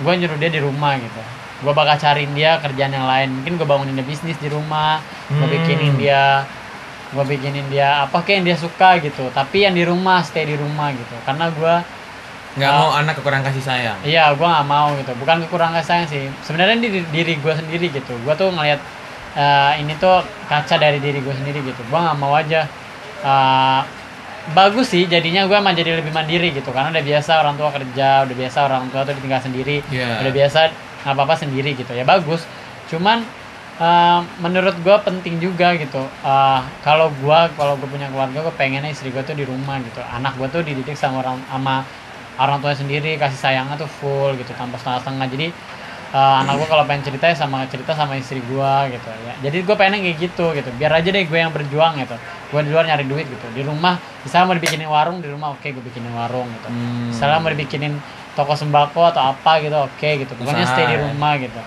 gue 0.00 0.12
nyuruh 0.16 0.38
dia 0.40 0.48
di 0.48 0.60
rumah 0.64 0.96
gitu. 0.96 1.22
Gue 1.60 1.72
bakal 1.76 2.00
cariin 2.00 2.32
dia 2.32 2.56
kerjaan 2.58 2.90
yang 2.96 3.04
lain. 3.04 3.28
Mungkin 3.36 3.60
gue 3.60 3.66
bangunin 3.68 3.92
dia 3.92 4.06
bisnis 4.08 4.40
di 4.40 4.48
rumah 4.48 5.04
gue 5.28 5.44
Hmm. 5.44 5.52
bikinin 5.52 6.00
dia 6.00 6.48
gue 7.12 7.24
bikinin 7.28 7.68
dia 7.68 8.08
apa 8.08 8.24
kayak 8.24 8.40
yang 8.40 8.46
dia 8.48 8.56
suka 8.56 8.96
gitu. 9.04 9.28
Tapi 9.36 9.68
yang 9.68 9.76
di 9.76 9.84
rumah 9.84 10.24
stay 10.24 10.48
di 10.48 10.56
rumah 10.56 10.88
gitu. 10.96 11.16
Karena 11.28 11.52
gue 11.52 11.74
nggak 12.52 12.68
Ah. 12.68 12.78
mau 12.78 12.90
anak 12.92 13.16
kekurangan 13.16 13.48
kasih 13.48 13.64
sayang 13.64 13.98
Iya, 14.02 14.28
gue 14.30 14.44
nggak 14.44 14.66
mau 14.66 14.92
gitu. 14.94 15.12
Bukan 15.16 15.36
kekurangan 15.42 15.80
sayang 15.80 16.04
sih. 16.04 16.28
Sebenarnya 16.40 16.76
di 16.78 17.00
diri 17.08 17.34
gue 17.34 17.54
sendiri 17.54 17.88
gitu. 17.88 18.12
Gue 18.20 18.34
tuh 18.34 18.48
ngelihat 18.48 18.76
eh, 19.32 19.80
ini 19.80 19.96
tuh 19.96 20.20
kaca 20.44 20.76
dari 20.76 20.98
diri 20.98 21.18
gue 21.18 21.32
sendiri 21.32 21.60
gitu. 21.62 21.80
Gue 21.86 21.96
nggak 21.96 22.18
mau 22.18 22.32
aja. 22.32 22.68
eh, 23.22 23.80
bagus 24.50 24.90
sih. 24.90 25.06
Jadinya 25.06 25.46
gue 25.46 25.54
emang 25.54 25.72
jadi 25.72 25.96
lebih 25.96 26.10
mandiri 26.10 26.50
gitu. 26.50 26.68
Karena 26.68 26.90
udah 26.90 27.00
biasa 27.00 27.30
orang 27.38 27.54
tua 27.54 27.70
kerja, 27.70 28.08
udah 28.22 28.36
biasa 28.36 28.58
orang 28.62 28.84
tua 28.90 29.00
tuh 29.02 29.14
ditinggal 29.14 29.40
sendiri, 29.40 29.80
Iya. 29.88 30.20
udah 30.20 30.32
biasa 30.32 30.58
nggak 31.02 31.14
apa-apa 31.14 31.34
sendiri 31.38 31.72
gitu. 31.72 31.92
Ya 31.92 32.04
bagus. 32.04 32.44
Cuman 32.86 33.24
eh, 33.74 34.18
menurut 34.38 34.76
gue 34.76 34.96
penting 35.00 35.38
juga 35.38 35.72
gitu. 35.74 36.02
Eh, 36.20 36.60
kalau 36.82 37.08
gue 37.14 37.38
kalau 37.56 37.80
gue 37.80 37.88
punya 37.88 38.06
keluarga, 38.06 38.42
gue 38.42 38.54
pengennya 38.54 38.90
istri 38.90 39.08
gue 39.08 39.22
tuh 39.22 39.32
di 39.32 39.42
rumah 39.42 39.80
gitu. 39.80 40.02
Anak 40.04 40.36
gue 40.36 40.46
tuh 40.46 40.60
dididik 40.60 40.92
sama 40.94 41.22
orang 41.22 41.40
sama 41.48 41.86
orang 42.40 42.58
tua 42.64 42.72
sendiri 42.72 43.20
kasih 43.20 43.36
sayangnya 43.36 43.76
tuh 43.76 43.90
full 43.90 44.32
gitu 44.40 44.52
tanpa 44.56 44.80
setengah-setengah. 44.80 45.26
Jadi 45.28 45.46
eh, 46.12 46.40
anak 46.44 46.54
gue 46.60 46.68
kalau 46.68 46.84
pengen 46.88 47.02
cerita 47.04 47.24
ya 47.28 47.36
sama 47.36 47.64
cerita 47.68 47.92
sama 47.92 48.16
istri 48.16 48.40
gue 48.40 48.74
gitu 48.92 49.08
ya. 49.08 49.34
Jadi 49.44 49.56
gue 49.64 49.76
pengen 49.76 50.00
kayak 50.00 50.18
gitu 50.20 50.46
gitu. 50.56 50.70
Biar 50.80 50.92
aja 50.96 51.08
deh 51.08 51.24
gue 51.24 51.38
yang 51.38 51.52
berjuang 51.52 52.00
gitu. 52.00 52.16
Gue 52.52 52.60
di 52.64 52.70
luar 52.72 52.88
nyari 52.88 53.04
duit 53.04 53.26
gitu. 53.28 53.46
Di 53.52 53.62
rumah 53.64 54.00
misalnya 54.24 54.44
mau 54.52 54.56
dibikinin 54.56 54.88
warung 54.88 55.18
di 55.20 55.28
rumah 55.28 55.52
oke 55.52 55.66
gue 55.66 55.82
bikinin 55.82 56.12
warung 56.12 56.48
gitu. 56.48 56.68
Hmm. 56.68 57.10
misalnya 57.10 57.38
mau 57.42 57.50
dibikinin 57.52 57.94
toko 58.32 58.56
sembako 58.56 59.12
atau 59.12 59.22
apa 59.36 59.52
gitu 59.60 59.76
oke 59.76 60.08
gitu. 60.24 60.32
Pokoknya 60.36 60.64
Usaha, 60.64 60.76
stay 60.76 60.84
di 60.88 60.96
ya. 60.96 61.00
rumah 61.04 61.32
gitu. 61.36 61.60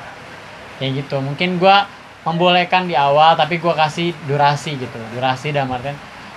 Kayak 0.81 0.91
gitu. 1.05 1.17
Mungkin 1.21 1.49
gue 1.61 1.77
membolehkan 2.25 2.89
di 2.89 2.97
awal 2.97 3.37
tapi 3.37 3.61
gue 3.61 3.73
kasih 3.77 4.17
durasi 4.25 4.81
gitu. 4.81 4.97
Durasi 5.13 5.53
dan 5.53 5.69
artian 5.69 5.93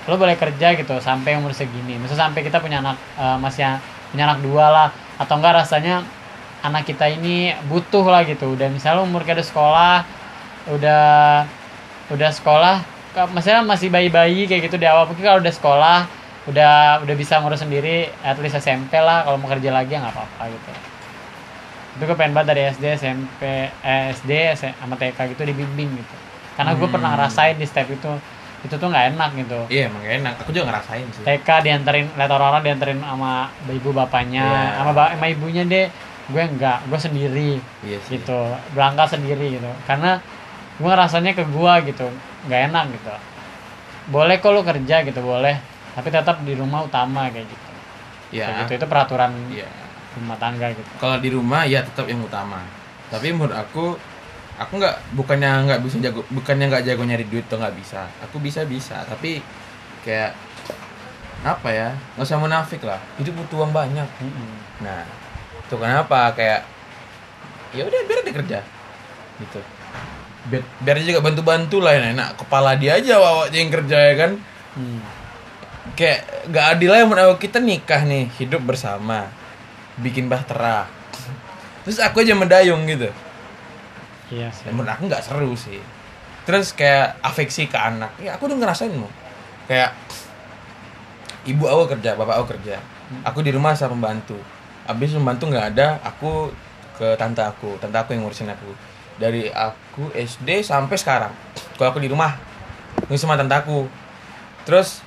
lo 0.09 0.17
boleh 0.17 0.41
kerja 0.41 0.73
gitu 0.73 0.97
sampai 1.05 1.37
umur 1.37 1.53
segini. 1.53 2.01
Misalnya 2.01 2.33
sampai 2.33 2.41
kita 2.41 2.65
punya 2.65 2.81
anak 2.81 2.97
uh, 3.21 3.37
masih 3.37 3.77
punya 4.12 4.25
anak 4.29 4.41
dua 4.45 4.67
lah. 4.71 4.88
Atau 5.19 5.38
enggak 5.38 5.65
rasanya 5.65 6.07
anak 6.62 6.88
kita 6.88 7.07
ini 7.09 7.55
butuh 7.67 8.05
lah 8.07 8.25
gitu. 8.27 8.55
Udah 8.55 8.69
misalnya 8.73 9.03
umur 9.05 9.23
kita 9.23 9.43
sekolah 9.43 10.05
udah 10.69 11.49
udah 12.12 12.31
sekolah 12.33 12.85
maksudnya 13.33 13.65
masih 13.65 13.88
bayi-bayi 13.88 14.47
kayak 14.47 14.69
gitu 14.71 14.77
di 14.79 14.87
awal. 14.87 15.09
Mungkin 15.09 15.25
kalau 15.25 15.41
udah 15.41 15.55
sekolah 15.55 15.99
udah 16.49 17.05
udah 17.05 17.15
bisa 17.19 17.41
ngurus 17.45 17.61
sendiri 17.61 18.09
at 18.25 18.38
least 18.41 18.59
SMP 18.59 18.97
lah. 18.99 19.27
Kalau 19.27 19.37
mau 19.41 19.50
kerja 19.50 19.71
lagi 19.75 19.97
ya 19.97 20.03
nggak 20.03 20.15
apa-apa 20.15 20.43
gitu. 20.53 20.71
Itu 21.99 22.03
gue 22.07 22.17
pengen 22.17 22.33
banget 22.37 22.49
dari 22.55 22.62
SD 22.71 22.85
SMP 22.95 23.43
eh, 23.71 24.15
SD 24.15 24.33
sama 24.79 24.95
TK 24.95 25.35
gitu 25.35 25.43
dibimbing 25.43 25.91
gitu. 25.99 26.17
Karena 26.55 26.75
gue 26.75 26.87
hmm. 26.87 26.95
pernah 26.95 27.09
ngerasain 27.15 27.57
di 27.59 27.67
step 27.67 27.87
itu 27.91 28.12
itu 28.67 28.75
tuh 28.75 28.88
nggak 28.91 29.15
enak 29.15 29.31
gitu. 29.38 29.61
Iya 29.71 29.87
emang 29.87 30.03
gak 30.03 30.15
enak. 30.19 30.35
Aku 30.43 30.50
juga 30.50 30.75
ngerasain 30.75 31.07
sih. 31.15 31.23
TK 31.23 31.49
dianterin 31.62 32.07
lihat 32.19 32.31
orang-orang 32.35 32.62
dianterin 32.67 32.99
sama 32.99 33.55
ibu 33.71 33.91
bapaknya 33.95 34.43
yeah. 34.75 34.83
sama, 34.83 34.93
sama 35.15 35.27
ibunya 35.31 35.62
deh. 35.62 35.87
Gue 36.29 36.43
enggak 36.45 36.83
gue 36.91 36.99
sendiri 36.99 37.50
iya 37.87 37.99
sih. 38.03 38.19
gitu. 38.19 38.41
Berangkat 38.75 39.15
sendiri 39.15 39.62
gitu. 39.62 39.71
Karena 39.87 40.19
gue 40.79 40.93
rasanya 40.93 41.38
ke 41.38 41.47
gue 41.47 41.73
gitu. 41.95 42.07
Nggak 42.50 42.61
enak 42.75 42.85
gitu. 42.99 43.15
Boleh 44.11 44.43
kok 44.43 44.50
lu 44.50 44.67
kerja 44.67 45.07
gitu 45.07 45.21
boleh. 45.23 45.55
Tapi 45.95 46.09
tetap 46.11 46.43
di 46.43 46.55
rumah 46.59 46.83
utama 46.83 47.31
kayak 47.31 47.47
gitu. 47.47 47.69
Ya 48.35 48.67
gitu 48.67 48.75
itu 48.75 48.87
peraturan 48.91 49.33
ya. 49.55 49.71
rumah 50.19 50.35
tangga 50.35 50.75
gitu. 50.75 50.91
Kalau 50.99 51.17
di 51.23 51.31
rumah 51.31 51.62
ya 51.62 51.87
tetap 51.87 52.11
yang 52.11 52.27
utama. 52.27 52.59
Tapi 53.09 53.31
menurut 53.31 53.55
aku 53.55 53.95
aku 54.59 54.83
nggak 54.83 54.97
bukannya 55.15 55.71
nggak 55.71 55.81
bisa 55.87 55.97
jago 56.03 56.27
bukannya 56.35 56.67
nggak 56.67 56.85
jago 56.85 57.03
nyari 57.07 57.25
duit 57.31 57.47
tuh 57.47 57.62
nggak 57.62 57.75
bisa. 57.79 58.11
Aku 58.27 58.43
bisa 58.43 58.67
bisa 58.67 59.07
tapi 59.07 59.38
kayak 60.03 60.35
apa 61.47 61.69
ya 61.71 61.88
nggak 62.19 62.27
usah 62.27 62.43
munafik 62.43 62.83
lah. 62.83 62.99
Hidup 63.23 63.38
butuh 63.38 63.62
uang 63.62 63.73
banyak. 63.73 64.09
Mm 64.19 64.31
-hmm. 64.31 64.55
nah 64.83 65.03
itu 65.62 65.75
kenapa? 65.79 66.35
Kayak 66.35 66.67
ya 67.71 67.83
udah 67.87 68.00
biar 68.05 68.21
dia 68.27 68.35
kerja. 68.35 68.59
Gitu. 69.38 69.61
Biar, 70.49 70.62
biar 70.83 70.97
juga 71.07 71.21
bantu 71.23 71.43
bantu 71.47 71.77
lah 71.79 71.95
ya 71.95 72.11
enak. 72.11 72.43
Kepala 72.43 72.75
dia 72.75 72.99
aja 72.99 73.15
wawa 73.23 73.47
yang 73.55 73.71
kerja 73.71 73.97
ya 73.97 74.15
kan? 74.19 74.33
Hmm. 74.79 75.03
kayak 75.97 76.53
nggak 76.53 76.67
adil 76.79 76.91
lah 76.95 77.00
menurut 77.09 77.41
kita 77.41 77.59
nikah 77.59 78.03
nih 78.03 78.27
hidup 78.43 78.62
bersama. 78.67 79.31
Bikin 79.99 80.27
bahtera. 80.27 80.91
Terus 81.83 81.99
aku 81.99 82.23
aja 82.23 82.37
mendayung 82.37 82.85
gitu 82.87 83.11
Iya 84.29 84.49
sih. 84.53 84.69
Menurut 84.69 84.93
aku 84.93 85.03
nggak 85.09 85.25
seru 85.25 85.53
sih. 85.57 85.81
Terus 86.45 86.73
kayak 86.73 87.21
afeksi 87.21 87.69
ke 87.69 87.77
anak. 87.77 88.13
Ya 88.21 88.37
aku 88.37 88.49
udah 88.49 88.57
ngerasain 88.57 88.93
mau. 88.93 89.09
Kayak 89.69 89.93
ibu 91.45 91.65
aku 91.69 91.97
kerja, 91.97 92.17
bapak 92.17 92.35
aku 92.41 92.47
kerja. 92.57 92.81
Hmm. 92.81 93.23
Aku 93.25 93.41
di 93.45 93.53
rumah 93.53 93.73
sama 93.77 93.97
pembantu. 93.97 94.37
Abis 94.89 95.13
pembantu 95.13 95.53
nggak 95.53 95.67
ada, 95.77 96.01
aku 96.05 96.53
ke 96.97 97.17
tante 97.21 97.45
aku. 97.45 97.77
Tante 97.81 97.97
aku 97.97 98.17
yang 98.17 98.25
ngurusin 98.25 98.49
aku. 98.49 98.73
Dari 99.21 99.49
aku 99.53 100.13
SD 100.13 100.65
sampai 100.65 100.97
sekarang. 100.97 101.33
Kalau 101.77 101.93
aku 101.93 102.01
di 102.01 102.09
rumah, 102.09 102.37
ngurus 103.09 103.21
sama 103.21 103.37
tante 103.37 103.53
aku. 103.57 103.89
Terus 104.65 105.05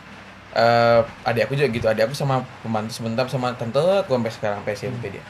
uh, 0.54 1.02
adik 1.26 1.50
aku 1.50 1.58
juga 1.58 1.70
gitu. 1.74 1.86
Adik 1.90 2.10
aku 2.10 2.16
sama 2.18 2.46
pembantu 2.62 2.94
sebentar 2.94 3.26
sama 3.30 3.54
tante 3.58 3.82
aku 3.82 4.14
sampai 4.14 4.32
sekarang 4.34 4.58
sampai 4.62 4.74
SMP 4.78 5.04
dia. 5.14 5.24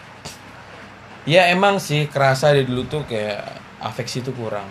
Ya 1.21 1.53
emang 1.53 1.77
sih 1.77 2.09
kerasa 2.09 2.49
dari 2.49 2.65
dulu 2.65 2.89
tuh 2.89 3.05
kayak 3.05 3.60
afeksi 3.81 4.21
itu 4.21 4.31
kurang. 4.31 4.65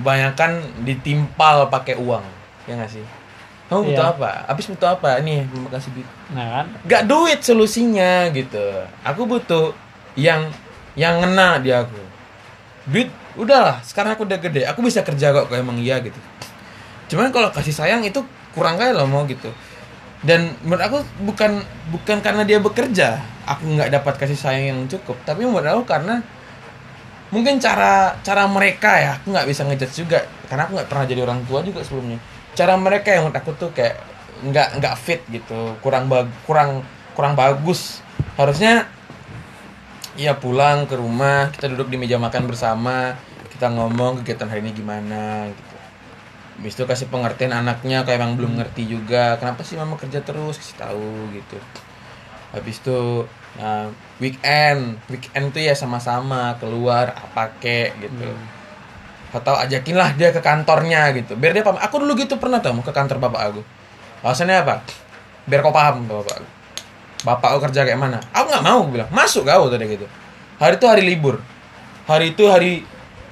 Banyakkan 0.00 0.62
ditimpal 0.86 1.68
pakai 1.68 1.98
uang 1.98 2.24
ya 2.66 2.74
nggak 2.78 2.90
sih? 2.90 3.06
Kamu 3.66 3.82
butuh 3.82 4.06
iya. 4.06 4.14
apa? 4.14 4.30
Habis 4.46 4.66
butuh 4.70 4.88
apa? 4.94 5.18
Nih 5.26 5.42
mau 5.50 5.66
kasih 5.66 5.90
duit. 5.90 6.08
Nah 6.30 6.46
kan? 6.62 6.66
Gak 6.86 7.02
duit 7.10 7.42
solusinya 7.42 8.30
gitu. 8.30 8.62
Aku 9.02 9.26
butuh 9.26 9.74
yang 10.14 10.54
yang 10.94 11.18
ngena 11.18 11.58
di 11.58 11.74
aku. 11.74 11.98
Duit 12.86 13.10
udahlah 13.34 13.82
sekarang 13.82 14.14
aku 14.14 14.22
udah 14.22 14.38
gede. 14.38 14.62
Aku 14.70 14.86
bisa 14.86 15.02
kerja 15.02 15.34
kok 15.34 15.50
kayak 15.50 15.66
emang 15.66 15.82
iya 15.82 15.98
gitu. 15.98 16.18
Cuman 17.10 17.34
kalau 17.34 17.50
kasih 17.50 17.74
sayang 17.74 18.06
itu 18.06 18.22
kurang 18.54 18.78
kayak 18.78 18.94
loh 18.94 19.10
mau 19.10 19.26
gitu. 19.26 19.50
Dan 20.22 20.54
menurut 20.62 20.82
aku 20.86 20.98
bukan 21.26 21.58
bukan 21.90 22.22
karena 22.22 22.46
dia 22.46 22.62
bekerja 22.62 23.18
aku 23.46 23.66
nggak 23.78 23.90
dapat 23.98 24.14
kasih 24.14 24.38
sayang 24.38 24.64
yang 24.70 24.80
cukup. 24.86 25.18
Tapi 25.26 25.42
menurut 25.42 25.66
aku 25.66 25.90
karena 25.90 26.22
mungkin 27.34 27.58
cara 27.58 28.14
cara 28.22 28.46
mereka 28.46 28.96
ya 29.02 29.10
aku 29.18 29.34
nggak 29.34 29.46
bisa 29.48 29.62
ngejudge 29.66 29.94
juga. 30.06 30.20
Karena 30.46 30.66
aku 30.68 30.78
nggak 30.78 30.88
pernah 30.88 31.04
jadi 31.06 31.20
orang 31.26 31.40
tua 31.46 31.60
juga 31.62 31.82
sebelumnya. 31.82 32.18
Cara 32.56 32.74
mereka 32.78 33.12
yang 33.12 33.28
menurut 33.28 33.38
aku 33.42 33.50
tuh 33.58 33.70
kayak 33.74 34.00
nggak 34.46 34.68
nggak 34.80 34.94
fit 34.96 35.20
gitu. 35.32 35.74
Kurang 35.80 36.06
bag, 36.06 36.28
kurang 36.46 36.86
kurang 37.16 37.34
bagus. 37.34 38.04
Harusnya 38.36 38.88
ya 40.16 40.36
pulang 40.36 40.88
ke 40.88 40.96
rumah 40.96 41.52
kita 41.52 41.68
duduk 41.68 41.92
di 41.92 42.00
meja 42.00 42.16
makan 42.16 42.48
bersama 42.48 43.20
kita 43.52 43.68
ngomong 43.72 44.20
kegiatan 44.24 44.48
hari 44.48 44.64
ini 44.64 44.72
gimana 44.76 45.48
gitu. 45.48 45.76
Habis 46.56 46.72
itu 46.72 46.84
kasih 46.88 47.08
pengertian 47.12 47.52
anaknya 47.52 48.04
kayak 48.04 48.20
emang 48.20 48.36
belum 48.40 48.56
ngerti 48.56 48.88
juga 48.88 49.36
kenapa 49.36 49.60
sih 49.60 49.76
mama 49.76 50.00
kerja 50.00 50.24
terus 50.24 50.56
kasih 50.56 50.76
tahu 50.80 51.36
gitu. 51.36 51.60
Habis 52.56 52.80
itu 52.80 53.28
Nah, 53.56 53.88
weekend, 54.20 55.00
weekend 55.08 55.46
tuh 55.52 55.64
ya 55.64 55.72
sama-sama 55.72 56.56
keluar 56.60 57.16
apa 57.16 57.56
kek 57.56 57.96
gitu. 58.00 58.28
Hmm. 58.28 59.34
Atau 59.36 59.56
ajakin 59.56 59.96
lah 59.96 60.12
dia 60.12 60.32
ke 60.32 60.40
kantornya 60.44 61.12
gitu. 61.16 61.36
Biar 61.36 61.56
dia 61.56 61.64
paham. 61.64 61.80
Aku 61.80 62.00
dulu 62.00 62.16
gitu 62.20 62.36
pernah 62.36 62.60
tau 62.60 62.76
ke 62.80 62.92
kantor 62.92 63.16
bapak 63.20 63.40
aku. 63.52 63.62
Alasannya 64.20 64.64
apa? 64.64 64.84
Biar 65.48 65.60
kau 65.64 65.72
paham 65.72 66.04
bapak 66.04 66.40
aku. 66.40 66.48
Bapak 67.24 67.48
aku 67.56 67.58
kerja 67.68 67.88
kayak 67.88 68.00
mana? 68.00 68.18
Aku 68.32 68.46
nggak 68.48 68.64
mau 68.64 68.84
bilang. 68.88 69.08
Masuk 69.12 69.48
kau 69.48 69.72
tadi 69.72 69.88
gitu. 69.88 70.06
Hari 70.60 70.76
itu 70.80 70.86
hari 70.88 71.02
libur. 71.04 71.40
Hari 72.08 72.32
itu 72.32 72.44
hari 72.48 72.84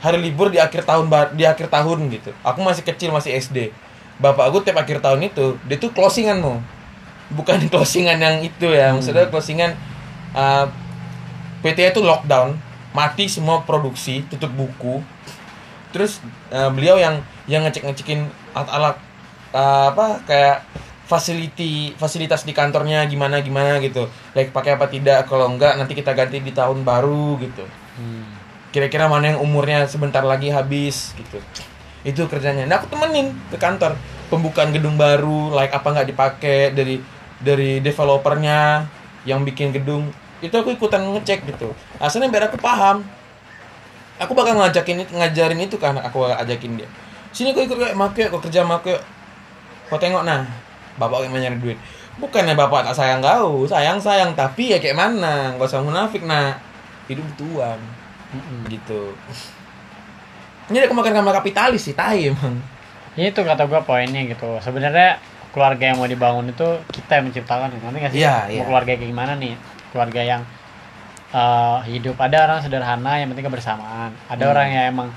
hari 0.05 0.19
libur 0.21 0.53
di 0.53 0.61
akhir 0.61 0.85
tahun 0.85 1.09
di 1.37 1.45
akhir 1.49 1.69
tahun 1.73 2.13
gitu. 2.13 2.31
Aku 2.45 2.61
masih 2.61 2.85
kecil 2.85 3.13
masih 3.13 3.37
SD. 3.37 3.73
Bapak 4.21 4.53
aku 4.53 4.61
tiap 4.61 4.81
akhir 4.81 5.01
tahun 5.01 5.29
itu 5.29 5.57
dia 5.65 5.77
tuh 5.81 5.93
closingan 5.93 6.41
mau. 6.41 6.61
Bukan 7.33 7.65
closingan 7.73 8.21
yang 8.21 8.45
itu 8.45 8.69
ya. 8.73 8.93
Maksudnya 8.93 9.29
hmm. 9.29 9.33
closingan 9.33 9.73
uh, 10.35 10.67
PT 11.65 11.97
itu 11.97 12.05
lockdown 12.05 12.59
mati 12.95 13.27
semua 13.27 13.65
produksi 13.65 14.23
tutup 14.29 14.53
buku. 14.55 15.01
Terus 15.91 16.21
uh, 16.55 16.69
beliau 16.71 17.01
yang 17.01 17.23
yang 17.51 17.65
ngecek 17.65 17.87
ngecekin 17.87 18.29
alat-alat 18.53 18.97
uh, 19.55 19.91
apa 19.95 20.07
kayak 20.27 20.59
facility 21.05 21.93
fasilitas 22.01 22.49
di 22.49 22.53
kantornya 22.57 23.05
gimana 23.11 23.41
gimana 23.41 23.83
gitu. 23.83 24.11
Like 24.33 24.55
pakai 24.55 24.79
apa 24.79 24.87
tidak 24.89 25.31
kalau 25.31 25.51
enggak 25.51 25.77
nanti 25.77 25.93
kita 25.93 26.13
ganti 26.13 26.41
di 26.41 26.55
tahun 26.55 26.87
baru 26.87 27.39
gitu. 27.43 27.67
Hmm. 27.95 28.27
kira-kira 28.75 29.07
mana 29.07 29.31
yang 29.31 29.39
umurnya 29.39 29.87
sebentar 29.87 30.27
lagi 30.27 30.51
habis 30.51 31.15
gitu. 31.15 31.39
Itu 32.03 32.27
kerjanya. 32.27 32.67
Nah 32.67 32.83
aku 32.83 32.91
temenin 32.91 33.31
ke 33.47 33.55
kantor. 33.55 33.95
Pembukaan 34.27 34.75
gedung 34.75 34.99
baru 34.99 35.55
like 35.55 35.71
apa 35.71 35.95
nggak 35.95 36.09
dipakai 36.11 36.75
dari 36.75 36.99
dari 37.39 37.79
developernya 37.79 38.83
yang 39.23 39.47
bikin 39.47 39.71
gedung 39.71 40.11
itu 40.45 40.57
aku 40.57 40.77
ikutan 40.77 41.01
ngecek 41.01 41.49
gitu. 41.49 41.73
Asalnya 41.97 42.29
biar 42.29 42.53
aku 42.53 42.61
paham. 42.61 43.01
Aku 44.21 44.37
bakal 44.37 44.55
ngajakin 44.55 45.03
ngajarin 45.11 45.59
itu 45.59 45.81
kan 45.81 45.99
aku 45.99 46.29
ajakin 46.29 46.79
dia. 46.79 46.89
Sini 47.35 47.51
kok 47.51 47.67
ikut 47.67 47.79
kayak 47.81 47.97
make 47.99 48.31
kok 48.31 48.43
kerja 48.45 48.63
make. 48.63 48.95
Kok 49.91 49.99
tengok 49.99 50.23
nah 50.23 50.47
bapak 51.01 51.27
yang 51.27 51.35
nyari 51.35 51.59
duit. 51.59 51.79
Bukannya 52.21 52.55
bapak 52.55 52.87
tak 52.87 52.95
sayang 52.95 53.19
kau 53.19 53.67
sayang 53.67 53.99
sayang 53.99 54.39
tapi 54.39 54.71
ya 54.71 54.79
kayak 54.79 54.95
mana? 54.95 55.59
Gak 55.59 55.67
usah 55.67 55.83
munafik 55.83 56.23
nah 56.23 56.55
hidup 57.11 57.27
tuan. 57.35 57.81
Gitu. 58.71 59.15
Ini 60.71 60.77
ada 60.81 60.89
kemakan 60.89 61.13
sama 61.13 61.33
kapitalis 61.35 61.83
sih 61.91 61.97
tahi 61.99 62.31
emang. 62.31 62.63
Itu 63.19 63.43
kata 63.43 63.67
gue 63.67 63.81
poinnya 63.83 64.23
gitu. 64.31 64.63
Sebenarnya 64.63 65.19
keluarga 65.51 65.91
yang 65.91 65.99
mau 65.99 66.07
dibangun 66.07 66.51
itu 66.51 66.67
kita 66.95 67.19
yang 67.19 67.31
menciptakan. 67.31 67.75
Nanti 67.83 67.99
nggak 67.99 68.13
sih? 68.15 68.23
Yeah, 68.23 68.47
yeah. 68.47 68.63
mau 68.63 68.75
keluarga 68.75 68.95
kayak 68.95 69.11
gimana 69.11 69.35
nih 69.35 69.59
keluarga 69.95 70.21
yang 70.27 70.43
uh, 71.31 71.79
hidup. 71.87 72.19
Ada 72.19 72.51
orang 72.51 72.59
sederhana 72.67 73.23
yang 73.23 73.31
penting 73.31 73.47
kebersamaan. 73.47 74.11
Ada 74.27 74.45
hmm. 74.47 74.53
orang 74.55 74.67
yang 74.75 74.85
emang 74.91 75.09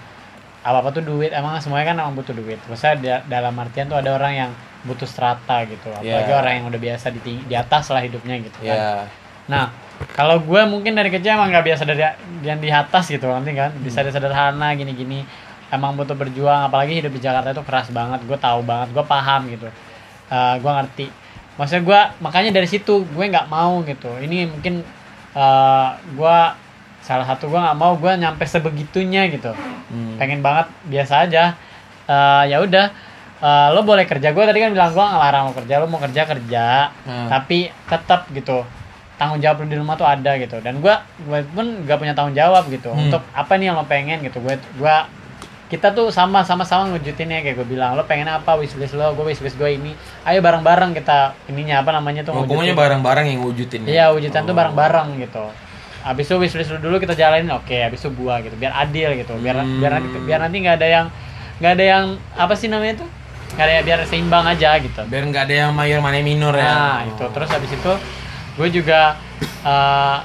apa 0.61 0.77
apa 0.85 0.89
tuh 0.93 1.01
duit. 1.01 1.33
Emang 1.33 1.57
semuanya 1.57 1.93
kan 1.93 1.95
emang 1.97 2.13
butuh 2.13 2.37
duit. 2.37 2.61
Maksudnya 2.69 2.95
di, 3.01 3.09
dalam 3.25 3.57
artian 3.57 3.89
tuh 3.89 3.97
ada 3.97 4.13
orang 4.13 4.33
yang 4.37 4.51
butuh 4.85 5.09
strata 5.09 5.65
gitu. 5.65 5.89
Apalagi 5.89 6.29
yeah. 6.29 6.41
orang 6.41 6.53
yang 6.61 6.65
udah 6.69 6.79
biasa 6.81 7.09
di 7.09 7.41
di 7.41 7.55
atas 7.57 7.89
lah 7.89 8.05
hidupnya 8.05 8.37
gitu 8.45 8.59
kan. 8.61 8.77
Yeah. 8.77 9.05
nah 9.47 9.71
kalau 10.13 10.43
gue 10.43 10.61
mungkin 10.67 10.93
dari 10.93 11.07
kecil 11.07 11.39
emang 11.39 11.49
nggak 11.49 11.65
biasa 11.65 11.83
dari 11.87 12.03
yang 12.45 12.61
di 12.61 12.69
atas 12.69 13.09
gitu 13.09 13.25
nanti 13.31 13.57
kan? 13.57 13.73
Bisa 13.81 14.05
hmm. 14.05 14.13
sederhana 14.13 14.77
gini-gini. 14.77 15.25
Emang 15.67 15.99
butuh 15.99 16.15
berjuang. 16.15 16.67
Apalagi 16.67 16.99
hidup 16.99 17.11
di 17.11 17.19
Jakarta 17.19 17.51
itu 17.51 17.63
keras 17.63 17.87
banget. 17.91 18.23
Gue 18.23 18.39
tahu 18.39 18.63
banget. 18.63 18.91
Gue 18.95 19.03
paham 19.03 19.51
gitu. 19.51 19.67
Uh, 20.27 20.55
gue 20.59 20.71
ngerti 20.71 21.07
maksudnya 21.57 21.83
gue 21.83 21.99
makanya 22.21 22.51
dari 22.53 22.69
situ 22.69 23.03
gue 23.03 23.25
nggak 23.27 23.49
mau 23.49 23.81
gitu. 23.83 24.13
Ini 24.17 24.47
mungkin 24.47 24.85
uh, 25.33 25.89
gue 26.13 26.37
salah 27.01 27.23
satu 27.23 27.47
gue 27.47 27.59
nggak 27.59 27.77
mau 27.77 27.95
gue 27.97 28.11
nyampe 28.15 28.43
sebegitunya 28.45 29.27
gitu. 29.29 29.51
Hmm. 29.87 30.19
pengen 30.19 30.43
banget 30.43 30.67
biasa 30.85 31.23
aja. 31.23 31.55
Eh, 32.07 32.43
ya 32.51 32.59
udah. 32.59 32.91
Eh, 33.37 33.67
lo 33.71 33.83
boleh 33.83 34.03
kerja. 34.03 34.35
Gue 34.35 34.43
tadi 34.43 34.59
kan 34.59 34.75
bilang 34.75 34.91
gue 34.91 35.05
ngelarang 35.05 35.43
lo 35.47 35.53
kerja. 35.55 35.73
Lo 35.79 35.87
mau 35.87 35.99
kerja 35.99 36.21
kerja. 36.27 36.65
Hmm. 37.07 37.27
tapi 37.31 37.71
tetap 37.87 38.27
gitu 38.31 38.67
tanggung 39.17 39.41
jawab 39.41 39.63
lo 39.63 39.71
di 39.71 39.77
rumah 39.79 39.95
tuh 39.95 40.05
ada 40.05 40.35
gitu. 40.35 40.59
Dan 40.59 40.83
gue 40.83 40.93
gue 41.23 41.39
pun 41.55 41.87
gak 41.87 41.97
punya 41.97 42.11
tanggung 42.11 42.35
jawab 42.35 42.67
gitu 42.67 42.91
Hmm. 42.91 43.07
untuk 43.07 43.23
apa 43.31 43.55
nih 43.55 43.71
yang 43.71 43.79
lo 43.79 43.87
pengen 43.87 44.19
gitu. 44.21 44.43
Gue 44.43 44.59
gua 44.75 45.07
kita 45.67 45.91
tuh 45.91 46.07
sama 46.07 46.41
sama 46.41 46.63
sama 46.63 46.87
ngewujudinnya 46.87 47.41
kayak 47.41 47.55
gue 47.55 47.67
bilang 47.67 47.93
lo 47.93 48.03
pengen 48.03 48.25
apa 48.25 48.55
wishlist 48.55 48.95
lo 48.95 49.11
gue 49.11 49.25
wishlist 49.25 49.53
gue 49.53 49.67
ini 49.69 49.91
ayo 50.23 50.39
bareng 50.39 50.61
bareng 50.61 50.91
kita 50.91 51.35
ininya 51.45 51.81
apa 51.81 51.91
namanya 51.91 52.23
tuh 52.23 52.31
Hukumnya 52.33 52.71
ngewujudin. 52.71 52.79
barang-barang 52.79 53.25
yang 53.27 53.39
wujudin. 53.41 53.81
ya? 53.83 53.87
Iya 53.89 54.05
wujudan 54.09 54.41
tuh 54.41 54.51
Oh. 54.51 54.57
bareng-bareng 54.57 55.07
gitu. 55.19 55.43
Abis 56.01 56.23
itu 56.23 56.35
wishlist 56.37 56.71
lu 56.71 56.79
dulu 56.79 56.95
kita 56.97 57.11
jalanin 57.13 57.51
oke. 57.51 57.75
Abis 57.75 57.99
itu 57.99 58.09
gua 58.13 58.39
gitu 58.39 58.55
biar 58.55 58.71
adil 58.73 59.11
gitu. 59.17 59.35
Biar 59.35 59.59
Hmm. 59.59 59.77
biar 59.77 59.91
nanti 59.93 60.17
biar 60.17 60.39
nanti 60.39 60.57
nggak 60.57 60.75
ada 60.77 60.87
yang 60.87 61.05
nggak 61.59 61.73
ada 61.73 61.83
yang 61.85 62.05
apa 62.33 62.53
sih 62.55 62.67
namanya 62.67 63.03
tuh? 63.03 63.09
Nggak 63.49 63.65
ada 63.65 63.75
biar 63.81 63.99
seimbang 64.05 64.45
aja 64.45 64.69
gitu. 64.77 65.01
Biar 65.03 65.23
nggak 65.25 65.43
ada 65.45 65.55
yang 65.57 65.71
mayor 65.73 65.99
mana 65.99 66.19
minor 66.21 66.55
ya. 66.55 66.63
Nah 66.63 66.99
itu 67.03 67.25
terus 67.27 67.49
abis 67.49 67.71
itu 67.71 67.91
gue 68.55 68.67
juga 68.73 69.19
eh, 69.61 70.17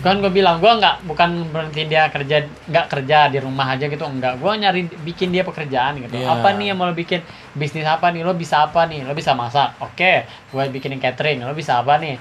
kan 0.00 0.16
gue 0.16 0.32
bilang 0.32 0.56
gue 0.58 0.72
nggak 0.72 1.04
bukan 1.04 1.30
berhenti 1.48 1.84
dia 1.84 2.08
kerja 2.08 2.40
nggak 2.64 2.86
kerja 2.88 3.28
di 3.28 3.36
rumah 3.36 3.68
aja 3.68 3.84
gitu 3.84 4.00
enggak 4.00 4.36
gue 4.36 4.52
nyari 4.56 4.80
bikin 5.04 5.28
dia 5.28 5.44
pekerjaan 5.44 6.00
gitu 6.00 6.16
Iya. 6.16 6.40
apa 6.40 6.56
nih 6.56 6.72
yang 6.72 6.80
mau 6.80 6.88
lo 6.88 6.96
bikin 6.96 7.20
bisnis 7.52 7.84
apa 7.84 8.08
nih 8.08 8.24
lo 8.24 8.32
bisa 8.32 8.64
apa 8.64 8.88
nih 8.88 9.04
lo 9.04 9.12
bisa 9.12 9.32
masak 9.32 9.76
oke 9.76 10.12
gue 10.24 10.62
bikinin 10.72 10.96
catering 10.96 11.44
lo 11.44 11.52
bisa 11.52 11.78
apa 11.78 11.96
nih 11.96 12.16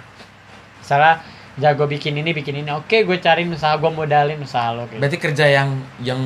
misalnya 0.77 1.23
jago 1.55 1.85
bikin 1.85 2.15
ini 2.15 2.31
bikin 2.31 2.55
ini 2.57 2.69
oke 2.69 2.97
gue 2.99 3.17
cariin 3.17 3.47
usaha 3.49 3.75
gue 3.75 3.87
modalin 3.89 4.39
usaha 4.39 4.71
lo 4.71 4.83
gitu. 4.85 4.99
Berarti 4.99 5.17
kerja 5.17 5.45
yang 5.45 5.69
yang 5.99 6.21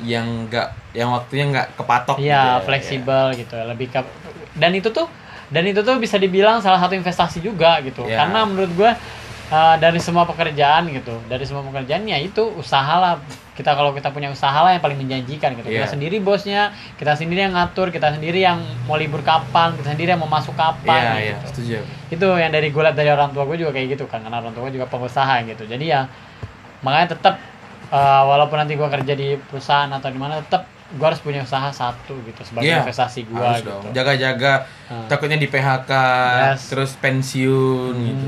yang 0.00 0.26
nggak 0.46 0.68
yang 0.92 1.08
waktunya 1.10 1.44
nggak 1.48 1.66
kepatok. 1.76 2.16
gitu 2.16 2.28
Iya, 2.28 2.40
ya. 2.42 2.64
fleksibel 2.64 3.24
gitu 3.36 3.54
ya, 3.54 3.64
lebih 3.64 3.88
ke 3.88 4.00
dan 4.52 4.72
itu 4.72 4.88
tuh 4.88 5.04
dan 5.48 5.64
itu 5.64 5.80
tuh 5.80 5.96
bisa 5.96 6.16
dibilang 6.16 6.60
salah 6.60 6.76
satu 6.76 6.92
investasi 6.92 7.40
juga 7.40 7.76
gitu. 7.80 8.04
Iya. 8.04 8.24
Karena 8.24 8.44
menurut 8.44 8.72
gua 8.72 8.92
uh, 9.50 9.76
dari 9.76 9.98
semua 9.98 10.24
pekerjaan 10.24 10.88
gitu, 10.88 11.18
dari 11.26 11.44
semua 11.44 11.60
pekerjaan 11.62 12.06
ya 12.06 12.16
itu 12.16 12.42
usaha 12.54 12.96
lah. 12.96 13.14
Kita 13.50 13.76
kalau 13.76 13.92
kita 13.92 14.08
punya 14.08 14.32
usaha 14.32 14.56
lah 14.56 14.72
yang 14.72 14.80
paling 14.80 14.96
menjanjikan 14.96 15.52
gitu. 15.52 15.68
Iya. 15.68 15.84
Kita 15.84 15.92
sendiri 15.92 16.16
bosnya, 16.18 16.72
kita 16.96 17.12
sendiri 17.12 17.44
yang 17.44 17.52
ngatur, 17.52 17.92
kita 17.92 18.16
sendiri 18.16 18.40
yang 18.40 18.56
mau 18.88 18.96
libur 18.96 19.20
kapan, 19.20 19.76
kita 19.76 19.92
sendiri 19.92 20.16
yang 20.16 20.22
mau 20.24 20.32
masuk 20.32 20.56
Iya, 20.56 20.64
kapan 20.64 21.00
iya, 21.04 21.14
gitu. 21.20 21.44
setuju. 21.52 21.76
Itu 22.08 22.26
yang 22.40 22.48
dari 22.50 22.72
gue 22.72 22.82
dari 22.88 23.10
orang 23.12 23.36
tua 23.36 23.44
gue 23.44 23.60
juga 23.60 23.76
kayak 23.76 24.00
gitu 24.00 24.08
kan, 24.08 24.24
karena 24.24 24.40
orang 24.40 24.56
tua 24.56 24.64
gue 24.64 24.80
juga 24.80 24.88
pengusaha 24.88 25.44
gitu. 25.44 25.68
Jadi 25.68 25.92
ya 25.92 26.08
makanya 26.80 27.12
tetap 27.12 27.36
uh, 27.92 28.22
walaupun 28.24 28.56
nanti 28.56 28.80
gue 28.80 28.88
kerja 28.88 29.12
di 29.12 29.36
perusahaan 29.36 29.92
atau 29.92 30.08
di 30.08 30.16
mana 30.16 30.40
tetap 30.40 30.64
gue 30.90 31.04
harus 31.04 31.20
punya 31.20 31.44
usaha 31.44 31.68
satu 31.68 32.16
gitu 32.24 32.40
sebagai 32.42 32.64
Iya, 32.66 32.80
investasi 32.80 33.28
gue 33.28 33.44
gitu. 33.60 33.68
dong. 33.68 33.92
Jaga-jaga 33.92 34.64
Hmm. 34.88 35.04
takutnya 35.06 35.36
di 35.36 35.46
PHK, 35.46 35.92
Yes. 36.56 36.66
terus 36.66 36.96
pensiun 36.96 37.94
gitu. 38.00 38.26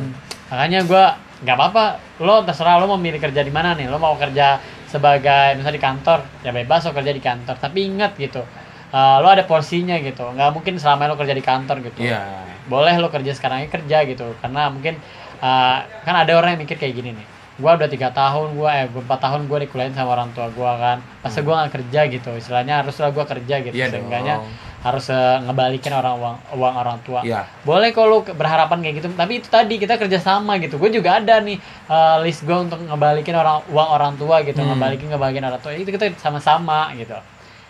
Hmm. 0.53 0.61
Makanya 0.61 0.81
gue 0.85 1.05
nggak 1.49 1.57
apa-apa, 1.57 1.85
lo 2.21 2.45
terserah 2.45 2.77
lo 2.77 2.85
mau 2.93 3.01
milih 3.01 3.17
kerja 3.17 3.41
di 3.41 3.49
mana 3.49 3.73
nih. 3.73 3.89
Lo 3.89 3.97
mau 3.97 4.13
kerja 4.21 4.61
sebagai 4.85 5.57
misalnya 5.57 5.81
di 5.81 5.83
kantor, 5.83 6.19
ya 6.45 6.53
bebas 6.53 6.85
lo 6.85 6.93
kerja 6.93 7.13
di 7.17 7.23
kantor. 7.25 7.57
Tapi 7.57 7.89
ingat 7.89 8.13
gitu, 8.21 8.45
uh, 8.93 9.17
lo 9.25 9.33
ada 9.33 9.49
porsinya 9.49 9.97
gitu. 9.97 10.29
Nggak 10.29 10.53
mungkin 10.53 10.77
selama 10.77 11.09
lo 11.09 11.17
kerja 11.17 11.33
di 11.33 11.41
kantor 11.41 11.81
gitu. 11.81 12.05
Iya. 12.05 12.45
Boleh 12.69 13.01
lo 13.01 13.09
kerja 13.09 13.33
sekarang 13.33 13.65
ini 13.65 13.73
kerja 13.73 14.05
gitu, 14.05 14.37
karena 14.45 14.69
mungkin 14.69 15.01
uh, 15.41 15.83
kan 16.05 16.15
ada 16.21 16.37
orang 16.37 16.55
yang 16.55 16.69
mikir 16.69 16.77
kayak 16.77 17.01
gini 17.01 17.17
nih. 17.17 17.27
Gua 17.57 17.77
udah 17.77 17.89
tiga 17.89 18.13
tahun, 18.13 18.57
gua 18.57 18.71
eh 18.77 18.87
empat 18.89 19.19
tahun 19.19 19.49
gua 19.49 19.59
dikuliahin 19.65 19.97
sama 19.97 20.15
orang 20.15 20.31
tua 20.37 20.53
gua 20.53 20.77
kan. 20.77 20.99
Masa 21.25 21.41
gua 21.41 21.65
nggak 21.65 21.81
kerja 21.81 22.01
gitu, 22.13 22.31
istilahnya 22.37 22.85
haruslah 22.85 23.11
gua 23.11 23.25
kerja 23.25 23.65
gitu. 23.65 23.73
Iya 23.73 23.89
Seenggaknya. 23.89 24.45
Harus 24.83 25.07
uh, 25.09 25.39
ngebalikin 25.41 25.91
orang 25.91 26.19
uang 26.19 26.37
uang 26.59 26.75
orang 26.75 26.99
tua 27.01 27.23
Iya. 27.23 27.47
boleh 27.63 27.91
kalau 27.91 28.27
berharapan 28.27 28.83
kayak 28.83 28.95
gitu 28.99 29.07
tapi 29.15 29.39
itu 29.39 29.47
tadi 29.47 29.79
kita 29.79 29.95
kerja 29.95 30.19
sama 30.19 30.59
gitu 30.59 30.75
gue 30.75 30.91
juga 30.91 31.23
ada 31.23 31.39
nih 31.39 31.55
uh, 31.87 32.19
list 32.21 32.43
gue 32.43 32.53
untuk 32.53 32.83
ngebalikin 32.83 33.31
orang 33.33 33.63
uang 33.71 33.89
orang 33.89 34.13
tua 34.15 34.43
gitu 34.43 34.59
Hmm. 34.59 34.75
ngebalikin 34.75 35.07
ngebalikin 35.07 35.43
orang 35.43 35.59
tua 35.59 35.71
itu 35.73 35.87
kita 35.87 36.11
sama-sama 36.19 36.91
gitu 36.95 37.15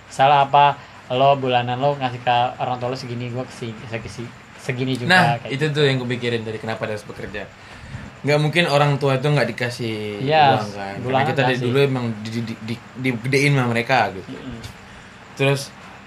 salah 0.09 0.45
apa 0.45 0.81
lo 1.13 1.37
bulanan 1.37 1.77
lo 1.77 1.93
ngasih 1.95 2.21
ke 2.21 2.37
orang 2.57 2.77
tua 2.77 2.89
lo 2.89 2.97
segini 2.97 3.29
gue 3.29 3.45
ke 3.45 3.53
sini 3.53 3.77
segini, 3.87 4.29
segini 4.57 4.93
juga 4.97 5.09
Nah, 5.11 5.25
kayak 5.37 5.53
itu 5.53 5.65
tuh 5.69 5.85
yang 5.85 5.97
gue 5.97 6.09
pikirin 6.09 6.41
dari 6.41 6.57
kenapa 6.57 6.89
harus 6.89 7.03
bekerja. 7.03 7.45
Nggak 8.23 8.39
mungkin 8.39 8.65
orang 8.67 8.97
tua 8.97 9.19
itu 9.19 9.27
nggak 9.27 9.49
dikasih 9.51 10.23
Yes, 10.23 10.49
uang 10.55 10.71
kan. 10.73 10.95
Karena 11.03 11.23
kita 11.27 11.41
dari 11.43 11.59
dulu 11.59 11.79
emang 11.83 12.05
di, 12.23 12.31
di, 12.31 12.41
di, 12.41 12.55
di- 12.63 12.81
digedein 13.03 13.53
sama 13.53 13.69
mereka 13.69 14.15
gitu. 14.15 14.31
Mm. 14.31 14.61
Terus, 15.35 15.61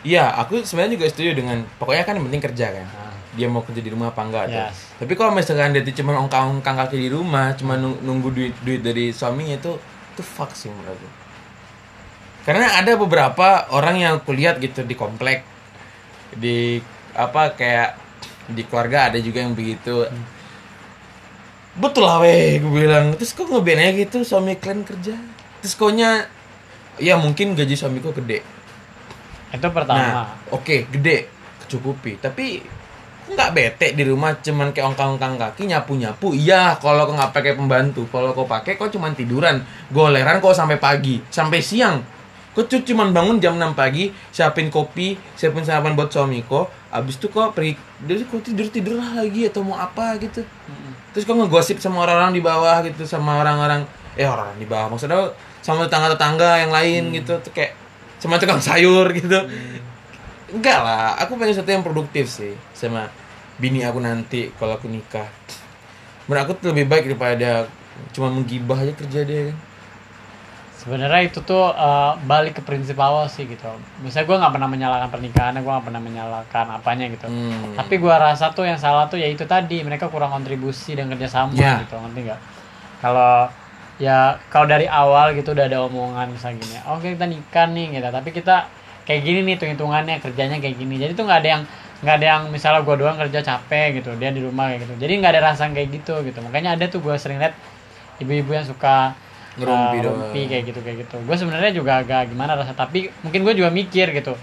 iya 0.06 0.30
aku 0.32 0.62
sebenarnya 0.62 0.96
juga 0.96 1.06
setuju 1.10 1.34
dengan 1.34 1.66
pokoknya 1.76 2.04
kan 2.06 2.14
yang 2.16 2.26
penting 2.30 2.44
kerja 2.46 2.68
kan. 2.72 2.86
Nah, 2.86 3.14
Dia 3.36 3.48
mau 3.50 3.60
kerja 3.60 3.82
di 3.82 3.90
rumah 3.90 4.14
apa 4.14 4.22
enggak 4.22 4.46
tuh. 4.48 4.64
Yes. 4.64 4.96
Tapi 4.96 5.12
kalau 5.12 5.34
misalkan 5.34 5.74
dia 5.74 5.84
cuma 5.92 6.16
ongkang-ongkang 6.16 6.78
kaki 6.78 6.96
di 6.96 7.10
rumah, 7.10 7.52
cuma 7.52 7.76
nung- 7.76 8.00
nunggu 8.00 8.30
duit 8.32 8.54
duit 8.62 8.80
dari 8.80 9.12
suaminya 9.12 9.58
itu 9.58 9.76
itu 10.16 10.22
fuck 10.24 10.56
sih 10.56 10.72
menurut 10.72 10.96
aku. 10.96 11.10
Karena 12.46 12.78
ada 12.78 12.94
beberapa 12.96 13.68
orang 13.74 13.96
yang 13.98 14.12
aku 14.22 14.32
lihat 14.32 14.62
gitu 14.62 14.86
di 14.86 14.94
komplek 14.94 15.42
di 16.32 16.78
apa 17.12 17.52
kayak 17.52 17.98
di 18.46 18.62
keluarga 18.64 19.10
ada 19.10 19.18
juga 19.18 19.42
yang 19.42 19.52
begitu. 19.52 20.06
Betul 21.76 22.08
lah 22.08 22.24
weh, 22.24 22.62
gue 22.64 22.72
bilang. 22.72 23.18
Terus 23.20 23.36
kok 23.36 23.52
ngeband 23.52 23.82
aja 23.82 23.92
gitu 23.98 24.18
suami 24.24 24.56
kalian 24.56 24.88
kerja. 24.88 25.16
Terus 25.60 25.76
koknya 25.76 26.30
ya 26.96 27.20
mungkin 27.20 27.52
gaji 27.52 27.76
suamiku 27.76 28.16
gede. 28.16 28.40
Itu 29.54 29.68
pertama 29.70 30.02
Nah, 30.02 30.28
oke, 30.50 30.90
gede, 30.90 31.30
kecukupi. 31.66 32.18
Tapi 32.18 32.62
nggak 33.26 33.50
bete 33.58 33.88
di 33.98 34.06
rumah 34.06 34.38
cuman 34.38 34.70
kayak 34.70 34.94
ongkang-ongkang 34.94 35.36
kaki 35.42 35.66
nyapu-nyapu. 35.66 36.38
Iya, 36.38 36.78
kalau 36.78 37.10
kau 37.10 37.18
nggak 37.18 37.34
pakai 37.34 37.58
pembantu, 37.58 38.06
kalau 38.14 38.38
kau 38.38 38.46
pakai 38.46 38.78
kau 38.78 38.86
cuman 38.86 39.18
tiduran, 39.18 39.66
goleran 39.90 40.38
kau 40.38 40.54
sampai 40.54 40.78
pagi, 40.78 41.18
sampai 41.34 41.60
siang. 41.62 42.06
Kau 42.56 42.64
cuman 42.64 43.12
bangun 43.12 43.42
jam 43.44 43.60
6 43.60 43.76
pagi, 43.76 44.14
siapin 44.32 44.72
kopi, 44.72 45.20
siapin 45.36 45.66
sarapan 45.66 45.98
buat 45.98 46.08
suami 46.08 46.46
kau. 46.46 46.70
Abis 46.94 47.20
itu 47.20 47.28
kau 47.28 47.52
pergi, 47.52 47.76
dari 48.00 48.24
kau 48.24 48.40
tidur 48.40 48.70
tidur 48.72 49.02
lagi 49.02 49.50
atau 49.50 49.66
mau 49.66 49.76
apa 49.76 50.16
gitu. 50.22 50.46
Mm-mm. 50.46 51.12
Terus 51.12 51.28
kau 51.28 51.36
ngegosip 51.36 51.82
sama 51.82 52.06
orang-orang 52.08 52.32
di 52.32 52.40
bawah 52.46 52.80
gitu, 52.86 53.04
sama 53.04 53.42
orang-orang, 53.44 53.84
eh 54.16 54.24
orang-orang 54.24 54.62
di 54.62 54.68
bawah 54.70 54.88
maksudnya 54.94 55.34
sama 55.60 55.90
tetangga-tetangga 55.90 56.62
yang 56.62 56.72
lain 56.72 57.02
gitu, 57.12 57.42
tuh 57.42 57.52
kayak 57.52 57.74
sama 58.18 58.36
tukang 58.36 58.60
sayur 58.60 59.10
gitu. 59.12 59.40
Enggak 60.48 60.80
lah, 60.80 61.18
aku 61.18 61.36
pengen 61.36 61.52
sesuatu 61.52 61.70
yang 61.70 61.82
produktif 61.82 62.26
sih 62.28 62.54
sama 62.72 63.10
bini 63.56 63.82
aku 63.82 63.98
nanti 63.98 64.52
kalau 64.54 64.76
aku 64.76 64.86
nikah. 64.86 65.28
Menurut 66.26 66.42
aku 66.42 66.52
tuh 66.56 66.70
lebih 66.70 66.86
baik 66.86 67.04
daripada 67.08 67.68
cuma 68.12 68.28
menggibah 68.28 68.76
aja 68.78 68.92
kerja 68.92 69.22
dia 69.22 69.42
kan. 69.48 69.58
sebenarnya 70.76 71.22
itu 71.26 71.40
tuh 71.42 71.72
uh, 71.72 72.14
balik 72.22 72.60
ke 72.60 72.62
prinsip 72.62 73.00
awal 73.00 73.26
sih 73.26 73.48
gitu 73.48 73.66
misalnya 74.04 74.28
gue 74.28 74.38
nggak 74.38 74.54
pernah 74.54 74.70
menyalahkan 74.70 75.10
pernikahannya 75.10 75.62
gue 75.64 75.72
nggak 75.72 75.88
pernah 75.88 76.04
menyalahkan 76.04 76.66
apanya 76.70 77.06
gitu 77.08 77.26
Hmm. 77.26 77.74
tapi 77.74 77.98
gua 77.98 78.20
rasa 78.22 78.52
tuh 78.52 78.68
yang 78.68 78.76
salah 78.76 79.08
tuh 79.08 79.16
ya 79.16 79.26
itu 79.26 79.48
tadi 79.48 79.82
mereka 79.82 80.12
kurang 80.12 80.30
kontribusi 80.30 80.94
dan 80.94 81.08
kerjasama 81.08 81.56
Ya. 81.56 81.82
gitu 81.82 81.96
ngerti 81.96 82.20
nggak 82.28 82.40
kalau 83.00 83.48
ya 83.96 84.36
kalau 84.52 84.68
dari 84.68 84.86
awal 84.92 85.32
gitu 85.36 85.56
udah 85.56 85.72
ada 85.72 85.80
omongan 85.88 86.36
misalnya 86.36 86.60
gini 86.60 86.76
oke 86.84 87.08
kita 87.16 87.26
nikah 87.26 87.66
nih 87.72 87.86
gitu. 87.96 88.10
Tapi 88.12 88.30
kita 88.36 88.56
kayak 89.08 89.22
gini 89.24 89.40
nih 89.48 89.56
tuh 89.56 89.68
hitungannya 89.72 90.20
kerjanya 90.20 90.58
kayak 90.60 90.76
gini. 90.76 90.96
Jadi 91.00 91.14
tuh 91.16 91.24
nggak 91.24 91.40
ada 91.44 91.50
yang 91.60 91.64
nggak 92.04 92.16
ada 92.22 92.26
yang 92.28 92.42
misalnya 92.52 92.84
gua 92.84 92.96
doang 93.00 93.16
kerja 93.16 93.40
capek 93.40 94.04
gitu 94.04 94.12
dia 94.20 94.30
di 94.36 94.44
rumah 94.44 94.72
kayak 94.72 94.84
gitu. 94.84 94.94
Jadi 95.00 95.14
nggak 95.24 95.32
ada 95.32 95.42
rasa 95.52 95.72
kayak 95.72 95.90
gitu 95.96 96.14
gitu. 96.28 96.40
Makanya 96.44 96.76
ada 96.76 96.86
tuh 96.92 97.00
gua 97.00 97.16
sering 97.16 97.40
liat 97.40 97.56
ibu-ibu 98.20 98.52
yang 98.52 98.68
suka 98.68 99.16
Ngerumpi 99.56 99.98
uh, 100.04 100.12
rumpi 100.12 100.42
kayak 100.52 100.64
gitu 100.68 100.80
kayak 100.84 101.08
gitu. 101.08 101.16
Gue 101.24 101.36
sebenarnya 101.40 101.72
juga 101.72 102.04
agak 102.04 102.28
gimana 102.28 102.60
rasa 102.60 102.76
tapi 102.76 103.08
mungkin 103.24 103.48
gue 103.48 103.56
juga 103.56 103.72
mikir 103.72 104.12
gitu. 104.12 104.36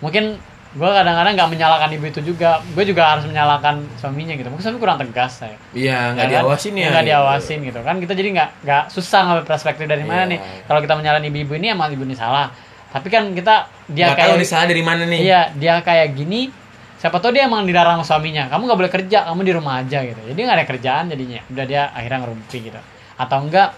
Mungkin 0.00 0.40
gue 0.70 0.84
kadang-kadang 0.86 1.32
nggak 1.32 1.48
menyalahkan 1.48 1.88
ibu 1.90 2.04
itu 2.06 2.20
juga 2.22 2.60
gue 2.62 2.84
juga 2.84 3.02
harus 3.08 3.24
menyalahkan 3.24 3.80
suaminya 3.96 4.32
gitu 4.32 4.46
mungkin 4.46 4.60
suami 4.62 4.76
kurang 4.76 4.98
tegas 4.98 5.38
saya 5.38 5.56
Iya, 5.72 6.12
nggak 6.12 6.20
Ya 6.20 6.28
kan? 6.28 6.32
diawasin 6.38 6.72
ya. 6.72 6.86
nggak 6.86 6.98
gitu. 6.98 7.10
diawasin 7.10 7.58
gitu 7.64 7.80
kan 7.80 7.94
kita 7.96 8.12
jadi 8.12 8.28
nggak 8.30 8.48
nggak 8.62 8.82
susah 8.88 9.20
ngambil 9.22 9.44
perspektif 9.44 9.84
dari 9.84 10.02
mana 10.02 10.22
Iya. 10.22 10.30
nih 10.30 10.38
kalau 10.64 10.80
kita 10.80 10.94
menyalahkan 10.94 11.24
ibu-ibu 11.26 11.52
ini 11.54 11.66
emang 11.70 11.88
ibu 11.90 12.02
ini 12.02 12.12
salah 12.12 12.52
tapi 12.88 13.06
kan 13.06 13.32
kita 13.32 13.54
dia 13.86 14.06
tahu 14.08 14.16
kayak 14.18 14.36
nih 14.36 14.48
salah 14.48 14.66
dari 14.66 14.82
mana 14.82 15.02
nih. 15.02 15.20
iya 15.20 15.40
dia 15.50 15.80
kayak 15.80 16.08
gini 16.12 16.52
siapa 16.94 17.16
tahu 17.16 17.30
dia 17.30 17.44
emang 17.44 17.62
dilarang 17.62 18.02
suaminya 18.02 18.48
kamu 18.48 18.62
nggak 18.64 18.78
boleh 18.78 18.92
kerja 18.92 19.18
kamu 19.24 19.40
di 19.40 19.52
rumah 19.52 19.74
aja 19.78 19.98
gitu 20.02 20.20
jadi 20.26 20.36
nggak 20.38 20.56
ada 20.56 20.66
kerjaan 20.66 21.04
jadinya 21.06 21.40
udah 21.46 21.64
dia 21.64 21.82
akhirnya 21.90 22.18
ngerumpi 22.22 22.58
gitu 22.62 22.80
atau 23.14 23.38
enggak 23.40 23.68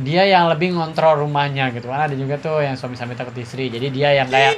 dia 0.00 0.24
yang 0.24 0.48
lebih 0.48 0.72
ngontrol 0.72 1.24
rumahnya 1.24 1.68
gitu. 1.76 1.92
Kan 1.92 2.08
ada 2.08 2.14
juga 2.16 2.40
tuh 2.40 2.64
yang 2.64 2.74
suami-suami 2.74 3.12
takut 3.12 3.36
istri. 3.36 3.68
Jadi 3.68 3.92
dia 3.92 4.16
yang 4.16 4.28
kayak 4.32 4.56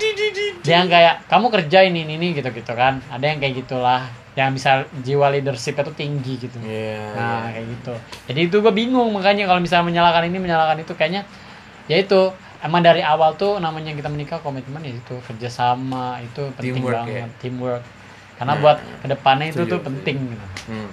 dia 0.62 0.74
yang 0.78 0.88
kayak 0.88 1.26
kamu 1.26 1.46
kerja 1.50 1.78
ini 1.82 2.06
ini, 2.06 2.14
ini 2.18 2.28
gitu 2.38 2.48
gitu 2.54 2.72
kan. 2.72 3.02
Ada 3.10 3.24
yang 3.34 3.38
kayak 3.42 3.54
gitulah. 3.66 4.02
Yang 4.32 4.50
bisa 4.56 4.70
jiwa 5.04 5.28
leadership 5.28 5.76
itu 5.76 5.92
tinggi 5.92 6.34
gitu. 6.40 6.56
Iya, 6.64 7.04
nah 7.12 7.52
iya. 7.52 7.60
kayak 7.60 7.66
gitu. 7.68 7.94
Jadi 8.32 8.40
itu 8.48 8.56
gue 8.64 8.72
bingung 8.72 9.12
makanya 9.12 9.44
kalau 9.44 9.60
misalnya 9.60 9.92
menyalahkan 9.92 10.24
ini 10.24 10.38
menyalahkan 10.40 10.80
itu 10.80 10.96
kayaknya 10.96 11.28
ya 11.84 12.00
itu 12.00 12.32
emang 12.64 12.80
dari 12.80 13.04
awal 13.04 13.36
tuh 13.36 13.60
namanya 13.60 13.92
kita 13.92 14.08
menikah 14.08 14.40
komitmen 14.40 14.80
ya 14.80 14.94
itu 14.96 15.20
kerjasama 15.28 16.22
itu 16.24 16.48
penting 16.56 16.80
Teamwork, 16.80 16.96
banget. 17.04 17.12
ya. 17.12 17.26
teamwork. 17.44 17.82
Karena 18.40 18.52
Nah, 18.56 18.60
buat 18.62 18.76
ke 18.80 19.06
depannya 19.12 19.46
itu 19.52 19.62
tuh 19.68 19.80
penting 19.84 20.16
gitu. 20.32 20.46
Hmm. 20.72 20.88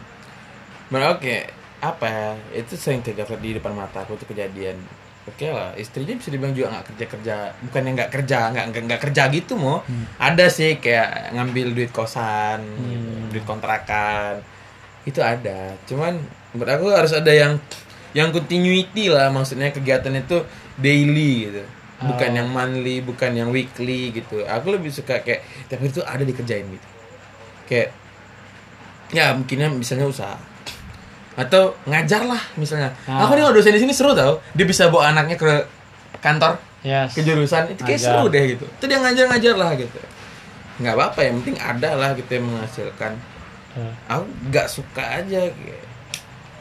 Oke, 1.16 1.48
apa 1.80 2.06
ya? 2.08 2.28
Itu 2.64 2.76
sering 2.76 3.00
terjadi 3.00 3.36
di 3.36 3.56
depan 3.56 3.72
mata 3.72 4.04
aku 4.04 4.16
tuh 4.16 4.28
kejadian. 4.28 4.76
Oke 5.28 5.46
lah, 5.52 5.78
istrinya 5.78 6.18
bisa 6.18 6.34
dibilang 6.34 6.58
juga 6.58 6.74
nggak 6.74 6.86
kerja 6.90 7.06
kerja, 7.06 7.36
bukan 7.62 7.82
yang 7.86 7.96
nggak 8.02 8.12
kerja, 8.12 8.40
nggak 8.50 8.66
nggak 8.90 9.02
kerja 9.04 9.24
gitu 9.30 9.54
mau. 9.62 9.86
Ada 10.18 10.50
sih 10.50 10.82
kayak 10.82 11.38
ngambil 11.38 11.78
duit 11.78 11.92
kosan, 11.94 12.66
Hmm. 12.66 13.30
duit 13.30 13.46
kontrakan, 13.46 14.42
itu 15.06 15.22
ada. 15.22 15.78
Cuman 15.86 16.18
menurut 16.50 16.72
aku 16.72 16.86
harus 16.90 17.14
ada 17.14 17.30
yang 17.30 17.62
yang 18.18 18.34
continuity 18.34 19.06
lah, 19.14 19.30
maksudnya 19.30 19.70
kegiatan 19.70 20.10
itu 20.18 20.42
daily 20.82 21.46
gitu. 21.46 21.62
Bukan 22.00 22.30
Oh. 22.34 22.38
yang 22.42 22.48
monthly, 22.50 23.04
bukan 23.06 23.32
yang 23.38 23.50
weekly 23.54 24.10
gitu. 24.10 24.42
Aku 24.50 24.74
lebih 24.74 24.90
suka 24.90 25.22
kayak 25.22 25.46
tiap 25.70 25.78
hari 25.78 25.94
itu 25.94 26.02
ada 26.02 26.24
dikerjain 26.26 26.66
gitu. 26.66 26.88
Kayak 27.70 27.94
ya 29.14 29.30
mungkinnya 29.38 29.70
misalnya 29.70 30.10
usaha 30.10 30.38
atau 31.36 31.76
ngajar 31.84 32.24
lah 32.24 32.42
misalnya 32.56 32.90
Ah. 33.04 33.24
aku 33.24 33.34
nih 33.34 33.44
kalau 33.44 33.54
dosen 33.54 33.72
di 33.72 33.82
sini 33.82 33.92
seru 33.92 34.12
tau 34.12 34.42
dia 34.52 34.64
bisa 34.64 34.88
bawa 34.88 35.10
anaknya 35.10 35.36
ke 35.36 35.52
kantor 36.18 36.58
yes 36.82 37.12
ke 37.12 37.22
jurusan 37.22 37.70
itu 37.70 37.82
kayak 37.82 37.98
Ngajar. 37.98 38.12
seru 38.12 38.26
deh 38.28 38.44
gitu 38.50 38.66
itu 38.68 38.84
dia 38.86 38.98
ngajar-ngajar 38.98 39.54
lah 39.56 39.72
gitu 39.74 40.00
nggak 40.80 40.94
apa-apa 40.94 41.20
yang 41.22 41.34
penting 41.40 41.58
ada 41.58 41.90
lah 41.94 42.10
gitu 42.14 42.30
yang 42.30 42.46
menghasilkan 42.46 43.14
Tuh. 43.70 43.94
aku 44.08 44.24
nggak 44.48 44.68
suka 44.68 45.04
aja 45.20 45.42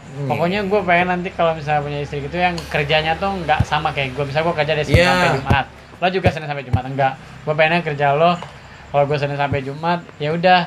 Hmm. 0.08 0.24
Pokoknya 0.24 0.64
gue 0.64 0.80
pengen 0.82 1.08
nanti 1.10 1.28
kalau 1.30 1.52
misalnya 1.52 1.84
punya 1.84 2.00
istri 2.00 2.24
gitu 2.24 2.32
yang 2.32 2.56
kerjanya 2.66 3.12
tuh 3.14 3.28
nggak 3.38 3.60
sama 3.62 3.92
kayak 3.92 4.16
gue. 4.16 4.24
Misalnya 4.24 4.46
gue 4.46 4.56
kerja 4.56 4.72
dari 4.72 4.86
Senin 4.86 4.98
Iya. 4.98 5.12
sampai 5.12 5.36
Jumat. 5.36 5.66
Lo 5.94 6.06
juga 6.08 6.28
Senin 6.32 6.48
sampai 6.48 6.64
Jumat 6.64 6.84
enggak. 6.86 7.12
Gue 7.44 7.52
pengennya 7.52 7.84
kerja 7.84 8.06
lo 8.14 8.32
kalau 8.88 9.04
gue 9.04 9.18
Senin 9.20 9.36
sampai 9.36 9.60
Jumat 9.60 10.00
ya 10.16 10.32
udah 10.32 10.60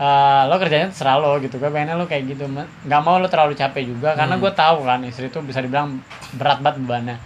eh, 0.00 0.42
lo 0.48 0.56
kerjanya 0.56 0.88
terserah 0.88 1.20
lo 1.20 1.36
gitu. 1.38 1.60
Gue 1.60 1.68
pengennya 1.68 1.94
lo 1.94 2.08
kayak 2.08 2.24
gitu. 2.26 2.48
Nggak 2.48 3.00
mau 3.04 3.20
lo 3.20 3.28
terlalu 3.28 3.52
capek 3.52 3.84
juga 3.84 4.16
karena 4.16 4.34
Hmm. 4.34 4.42
gue 4.42 4.52
tahu 4.52 4.78
kan 4.82 5.00
istri 5.04 5.28
tuh 5.28 5.44
bisa 5.44 5.60
dibilang 5.60 6.00
berat 6.32 6.64
banget 6.64 6.80
bebannya. 6.80 7.16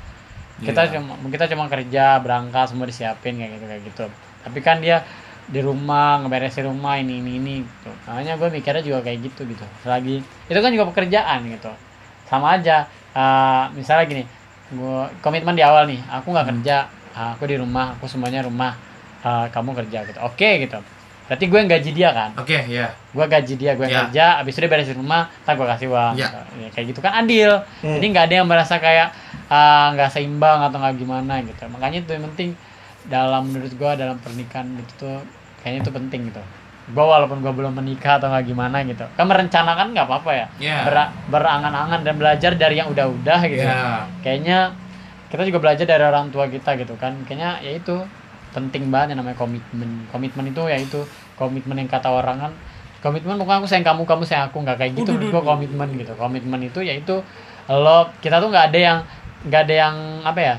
Kita 0.58 0.86
Iya. 0.86 0.98
cuma 0.98 1.14
kita 1.30 1.44
cuma 1.50 1.64
kerja 1.66 2.18
berangkat 2.18 2.66
semua 2.70 2.86
disiapin 2.86 3.38
kayak 3.38 3.58
gitu 3.58 3.64
kayak 3.66 3.82
gitu. 3.86 4.04
Tapi 4.42 4.58
kan 4.58 4.78
dia 4.78 5.02
di 5.44 5.60
rumah 5.60 6.24
ngeberesin 6.24 6.64
rumah 6.64 6.96
ini 6.96 7.20
ini 7.20 7.36
ini 7.36 7.54
gitu. 7.62 7.90
Makanya 8.08 8.34
gue 8.34 8.48
mikirnya 8.50 8.80
juga 8.80 8.98
kayak 9.02 9.18
gitu 9.22 9.44
gitu. 9.44 9.64
Selagi 9.82 10.18
itu 10.22 10.58
kan 10.58 10.70
juga 10.72 10.90
pekerjaan 10.90 11.46
gitu. 11.46 11.70
Sama 12.26 12.58
aja. 12.58 12.86
eh, 13.14 13.64
misalnya 13.78 14.10
gini, 14.10 14.26
gua 14.74 15.06
komitmen 15.22 15.54
di 15.54 15.62
awal 15.62 15.86
nih, 15.86 16.02
aku 16.10 16.34
nggak 16.34 16.50
kerja, 16.50 16.82
eh, 17.14 17.28
aku 17.30 17.46
di 17.46 17.54
rumah, 17.54 17.94
aku 17.94 18.10
semuanya 18.10 18.42
rumah, 18.42 18.74
eh, 19.22 19.46
kamu 19.54 19.70
kerja 19.70 20.02
gitu. 20.02 20.18
Oke 20.18 20.58
gitu. 20.58 20.82
Berarti 21.24 21.44
gue 21.46 21.56
yang 21.56 21.70
gaji 21.70 21.90
dia 21.90 22.08
kan? 22.12 22.30
oke 22.36 22.58
ya 22.68 22.86
Gue 23.10 23.24
gaji 23.24 23.54
dia, 23.54 23.72
gue 23.72 23.84
yang 23.84 23.94
Ya. 23.94 24.00
kerja, 24.06 24.24
abis 24.38 24.52
itu 24.52 24.60
dia 24.60 24.70
beresin 24.70 24.96
rumah, 24.96 25.30
tak 25.42 25.56
gue 25.56 25.66
kasih 25.66 25.88
uang. 25.88 26.12
Ya. 26.14 26.28
gitu. 26.28 26.38
Ya, 26.58 26.68
kayak 26.68 26.86
gitu 26.92 27.00
kan 27.00 27.12
adil. 27.16 27.50
Hmm. 27.80 27.94
Jadi 27.96 28.06
nggak 28.10 28.24
ada 28.26 28.34
yang 28.36 28.46
merasa 28.46 28.74
kayak 28.76 29.08
ah, 29.46 29.92
nggak 29.92 30.10
seimbang 30.10 30.60
atau 30.62 30.76
nggak 30.76 30.94
gimana 30.96 31.40
gitu. 31.40 31.64
Makanya 31.68 31.98
itu 32.00 32.10
yang 32.10 32.24
penting 32.28 32.50
dalam 33.04 33.42
menurut 33.46 33.72
gue 33.72 33.90
dalam 33.94 34.16
pernikahan 34.18 34.68
itu 34.74 34.92
tuh 34.98 35.16
kayaknya 35.60 35.80
itu 35.80 35.90
penting 35.90 36.20
gitu. 36.28 36.42
Gue 36.84 37.00
walaupun 37.00 37.40
gue 37.40 37.48
belum 37.50 37.72
menikah 37.72 38.20
atau 38.20 38.28
nggak 38.28 38.44
gimana 38.44 38.84
gitu, 38.84 39.08
kan 39.10 39.24
merencanakan 39.24 39.96
nggak 39.96 40.04
apa-apa 40.04 40.30
ya. 40.30 40.46
Ya. 40.58 40.76
Ber- 40.84 41.12
berangan-angan 41.30 42.04
dan 42.04 42.14
belajar 42.14 42.52
dari 42.54 42.76
yang 42.76 42.92
udah-udah 42.92 43.40
gitu. 43.48 43.64
Ya. 43.64 44.04
Kayaknya 44.20 44.76
kita 45.32 45.48
juga 45.48 45.58
belajar 45.58 45.88
dari 45.88 46.04
orang 46.04 46.28
tua 46.28 46.44
kita 46.46 46.76
gitu 46.76 46.92
kan. 46.94 47.16
Kayaknya 47.24 47.64
ya 47.64 47.72
itu 47.74 47.96
penting 48.54 48.88
banget 48.88 49.12
yang 49.12 49.26
namanya 49.26 49.36
komitmen. 49.36 50.06
Komitmen 50.08 50.44
itu 50.54 50.62
ya 50.70 50.78
itu 50.78 51.02
komitmen 51.34 51.76
yang 51.82 51.90
kata 51.90 52.08
orang 52.08 52.38
kan 52.38 52.52
komitmen 53.04 53.36
bukan 53.36 53.60
aku 53.60 53.68
sayang 53.68 53.84
kamu 53.84 54.08
kamu 54.08 54.24
sayang 54.24 54.48
aku 54.48 54.64
nggak 54.64 54.80
kayak 54.80 54.92
gitu 54.96 55.12
menurut 55.12 55.28
gua 55.28 55.42
komitmen 55.52 55.88
gitu 55.92 56.16
komitmen 56.16 56.60
itu 56.64 56.80
yaitu 56.80 57.20
lo 57.68 58.08
kita 58.24 58.40
tuh 58.40 58.48
nggak 58.48 58.72
ada 58.72 58.78
yang 58.80 58.98
nggak 59.44 59.60
ada 59.68 59.74
yang 59.76 59.96
apa 60.24 60.40
ya 60.40 60.56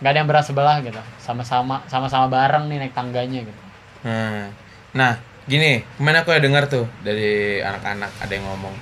nggak 0.00 0.10
ada 0.16 0.18
yang 0.24 0.28
berat 0.32 0.44
sebelah 0.48 0.80
gitu 0.80 0.96
sama-sama 1.20 1.84
sama-sama 1.84 2.32
bareng 2.32 2.72
nih 2.72 2.88
naik 2.88 2.96
tangganya 2.96 3.44
gitu 3.44 3.64
Nah, 4.04 4.52
nah 4.92 5.12
gini, 5.48 5.80
ke 5.80 6.00
mana 6.04 6.20
aku 6.20 6.36
ya 6.36 6.40
dengar 6.44 6.68
tuh 6.68 6.84
dari 7.00 7.56
anak-anak 7.64 8.12
ada 8.20 8.32
yang 8.36 8.44
ngomong 8.44 8.76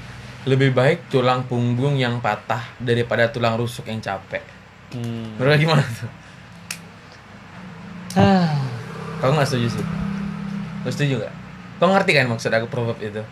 lebih 0.51 0.75
baik 0.75 1.07
tulang 1.07 1.47
punggung 1.47 1.95
yang 1.95 2.19
patah 2.19 2.75
daripada 2.83 3.31
tulang 3.31 3.55
rusuk 3.55 3.87
yang 3.87 4.03
capek. 4.03 4.43
hmm. 4.99 5.38
Menurut 5.38 5.59
gimana 5.62 5.87
tuh? 5.87 6.11
Kau 9.18 9.31
nggak 9.31 9.46
setuju 9.46 9.79
sih? 9.79 9.85
Lo 10.83 10.90
setuju 10.90 11.14
gak? 11.22 11.35
Kau 11.79 11.88
ngerti 11.88 12.12
kan 12.12 12.27
maksud 12.29 12.51
aku 12.51 12.66
proverb 12.68 12.98
itu? 13.01 13.22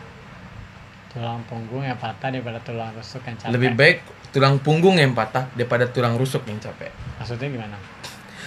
tulang 1.11 1.43
punggung 1.51 1.83
yang 1.83 1.99
patah 1.99 2.31
daripada 2.31 2.63
tulang 2.63 2.95
rusuk 2.95 3.19
yang 3.27 3.35
capek 3.35 3.51
Lebih 3.51 3.71
baik 3.75 3.97
tulang 4.31 4.63
punggung 4.63 4.95
yang 4.95 5.11
patah 5.11 5.51
daripada 5.59 5.91
tulang 5.91 6.15
rusuk 6.15 6.47
yang 6.47 6.63
capek. 6.63 6.87
maksudnya 7.19 7.51
gimana 7.51 7.75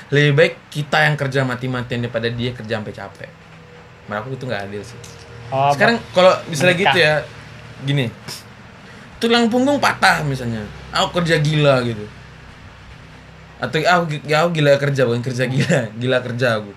Lebih 0.08 0.32
baik 0.32 0.54
kita 0.72 1.04
yang 1.04 1.20
kerja 1.20 1.44
mati-matian 1.44 2.08
daripada 2.08 2.32
dia 2.32 2.56
kerja 2.56 2.80
sampai 2.80 2.96
capek. 2.96 3.30
Menurut 4.08 4.22
aku 4.24 4.28
itu 4.32 4.44
nggak 4.48 4.62
adil 4.64 4.80
sih. 4.80 4.96
oh, 5.52 5.76
Sekarang 5.76 6.00
kalau 6.16 6.32
misalnya 6.48 6.76
menikah. 6.76 6.88
gitu 6.88 6.98
ya, 7.04 7.14
gini, 7.84 8.06
tulang 9.20 9.52
punggung 9.52 9.84
patah 9.84 10.24
misalnya, 10.24 10.64
aku 10.96 11.20
kerja 11.20 11.44
gila 11.44 11.84
gitu, 11.84 12.04
atau 13.62 13.78
aku, 13.82 14.04
gi- 14.18 14.26
ya, 14.26 14.46
aku 14.46 14.58
gila 14.58 14.78
kerja 14.78 15.02
bukan 15.06 15.22
kerja 15.22 15.44
gila, 15.50 15.80
gila 16.02 16.18
kerja 16.22 16.48
aku, 16.62 16.72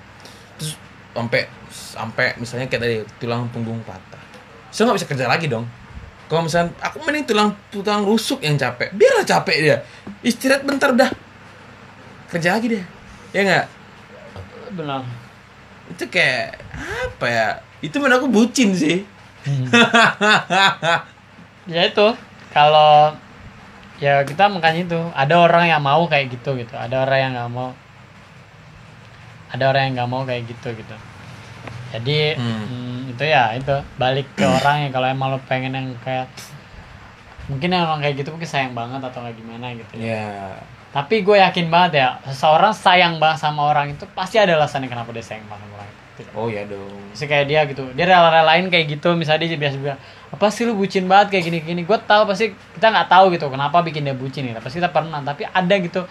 terus 0.60 0.72
sampai 1.16 1.48
sampai 1.72 2.26
misalnya 2.36 2.66
kayak 2.68 2.82
tadi 2.82 2.96
tulang 3.20 3.48
punggung 3.52 3.80
patah, 3.84 4.20
saya 4.68 4.88
nggak 4.88 4.96
bisa 5.00 5.08
kerja 5.08 5.26
lagi 5.28 5.48
dong. 5.48 5.64
Kalau 6.26 6.42
misalnya 6.42 6.74
aku 6.82 6.98
mending 7.06 7.22
tulang 7.22 7.54
tulang 7.70 8.02
rusuk 8.02 8.42
yang 8.42 8.58
capek, 8.58 8.90
biarlah 8.92 9.22
capek 9.22 9.56
dia, 9.62 9.76
istirahat 10.26 10.66
bentar 10.66 10.90
dah, 10.90 11.10
kerja 12.28 12.58
lagi 12.58 12.66
deh, 12.74 12.84
ya 13.30 13.40
nggak? 13.46 13.66
benar 14.74 15.06
Itu 15.86 16.10
kayak 16.10 16.58
apa 16.74 17.26
ya? 17.30 17.48
Itu 17.78 18.02
menurut 18.02 18.18
aku 18.18 18.28
bucin 18.28 18.74
sih. 18.74 19.06
ya 21.70 21.80
itu 21.86 22.06
kalau 22.50 23.14
ya 23.96 24.24
kita 24.28 24.52
makanya 24.52 24.80
itu 24.84 25.00
ada 25.16 25.34
orang 25.40 25.72
yang 25.72 25.80
mau 25.80 26.04
kayak 26.04 26.28
gitu 26.36 26.56
gitu 26.60 26.74
ada 26.76 27.04
orang 27.08 27.18
yang 27.18 27.32
nggak 27.32 27.50
mau 27.52 27.70
ada 29.52 29.64
orang 29.72 29.82
yang 29.88 29.92
nggak 30.00 30.10
mau 30.10 30.22
kayak 30.28 30.44
gitu 30.48 30.68
gitu 30.76 30.96
jadi 31.94 32.36
Hmm. 32.36 32.64
hmm, 32.66 32.98
itu 33.16 33.24
ya 33.24 33.54
itu 33.56 33.72
balik 33.96 34.26
ke 34.36 34.44
orang 34.60 34.88
yang 34.88 34.92
kalau 34.92 35.08
emang 35.08 35.28
lo 35.32 35.38
pengen 35.48 35.72
yang 35.72 35.88
kayak 36.04 36.28
mungkin 37.46 37.72
yang 37.72 37.86
orang 37.86 38.02
kayak 38.02 38.20
gitu 38.20 38.28
mungkin 38.34 38.50
sayang 38.50 38.74
banget 38.74 39.00
atau 39.00 39.22
kayak 39.22 39.38
gimana 39.38 39.70
gitu 39.72 39.92
ya. 40.02 40.18
Ya. 40.18 40.60
tapi 40.90 41.22
gue 41.22 41.36
yakin 41.38 41.70
banget 41.70 42.02
ya 42.02 42.08
seseorang 42.26 42.74
sayang 42.74 43.22
banget 43.22 43.38
sama 43.38 43.70
orang 43.70 43.94
itu 43.94 44.04
pasti 44.12 44.36
ada 44.36 44.58
alasannya 44.58 44.90
kenapa 44.90 45.14
dia 45.14 45.22
sayang 45.24 45.46
banget 45.46 45.62
sama 45.64 45.74
orang 45.80 45.88
itu 45.88 46.05
Oh 46.32 46.48
ya 46.48 46.64
dong. 46.64 46.88
Terus 47.12 47.28
kayak 47.28 47.46
dia 47.50 47.60
gitu. 47.68 47.82
Dia 47.92 48.04
rela-relain 48.08 48.66
kayak 48.72 48.96
gitu 48.96 49.12
misalnya 49.12 49.48
dia 49.48 49.58
biasa 49.60 49.76
bilang 49.76 50.00
apa 50.26 50.46
sih 50.50 50.66
lu 50.66 50.74
bucin 50.74 51.06
banget 51.06 51.38
kayak 51.38 51.44
gini 51.48 51.58
gini 51.62 51.82
gue 51.86 51.98
tahu 52.02 52.26
pasti 52.26 52.52
kita 52.52 52.86
nggak 52.90 53.08
tahu 53.08 53.30
gitu 53.32 53.46
kenapa 53.52 53.84
bikin 53.84 54.06
dia 54.08 54.16
bucin 54.16 54.48
gitu. 54.48 54.60
Pasti 54.60 54.80
kita 54.80 54.90
pernah 54.90 55.20
tapi 55.20 55.44
ada 55.44 55.74
gitu 55.76 56.08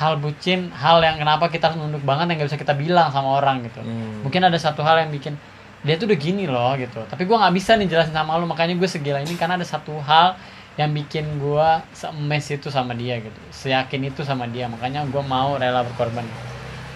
hal 0.00 0.16
bucin 0.16 0.70
hal 0.72 1.02
yang 1.02 1.18
kenapa 1.18 1.50
kita 1.50 1.70
harus 1.70 1.78
nunduk 1.78 2.02
banget 2.06 2.30
yang 2.32 2.36
nggak 2.40 2.48
bisa 2.48 2.60
kita 2.60 2.74
bilang 2.74 3.10
sama 3.12 3.36
orang 3.36 3.66
gitu. 3.66 3.82
Hmm. 3.82 4.22
mungkin 4.24 4.40
ada 4.46 4.56
satu 4.56 4.80
hal 4.86 5.02
yang 5.02 5.10
bikin 5.10 5.34
dia 5.82 5.96
tuh 5.96 6.08
udah 6.08 6.18
gini 6.20 6.44
loh 6.44 6.72
gitu. 6.76 7.00
Tapi 7.08 7.24
gue 7.24 7.36
nggak 7.36 7.54
bisa 7.56 7.76
nih 7.76 7.88
jelasin 7.88 8.14
sama 8.14 8.36
lu 8.36 8.46
makanya 8.46 8.76
gue 8.76 8.88
segila 8.88 9.20
ini 9.20 9.34
karena 9.36 9.56
ada 9.60 9.66
satu 9.66 9.96
hal 10.00 10.36
yang 10.78 10.94
bikin 10.94 11.26
gue 11.42 11.68
semes 11.92 12.46
itu 12.48 12.70
sama 12.70 12.94
dia 12.94 13.20
gitu 13.20 13.40
seyakin 13.50 14.08
itu 14.08 14.22
sama 14.22 14.46
dia 14.48 14.70
makanya 14.70 15.04
gue 15.04 15.22
mau 15.24 15.58
rela 15.58 15.84
berkorban. 15.84 16.24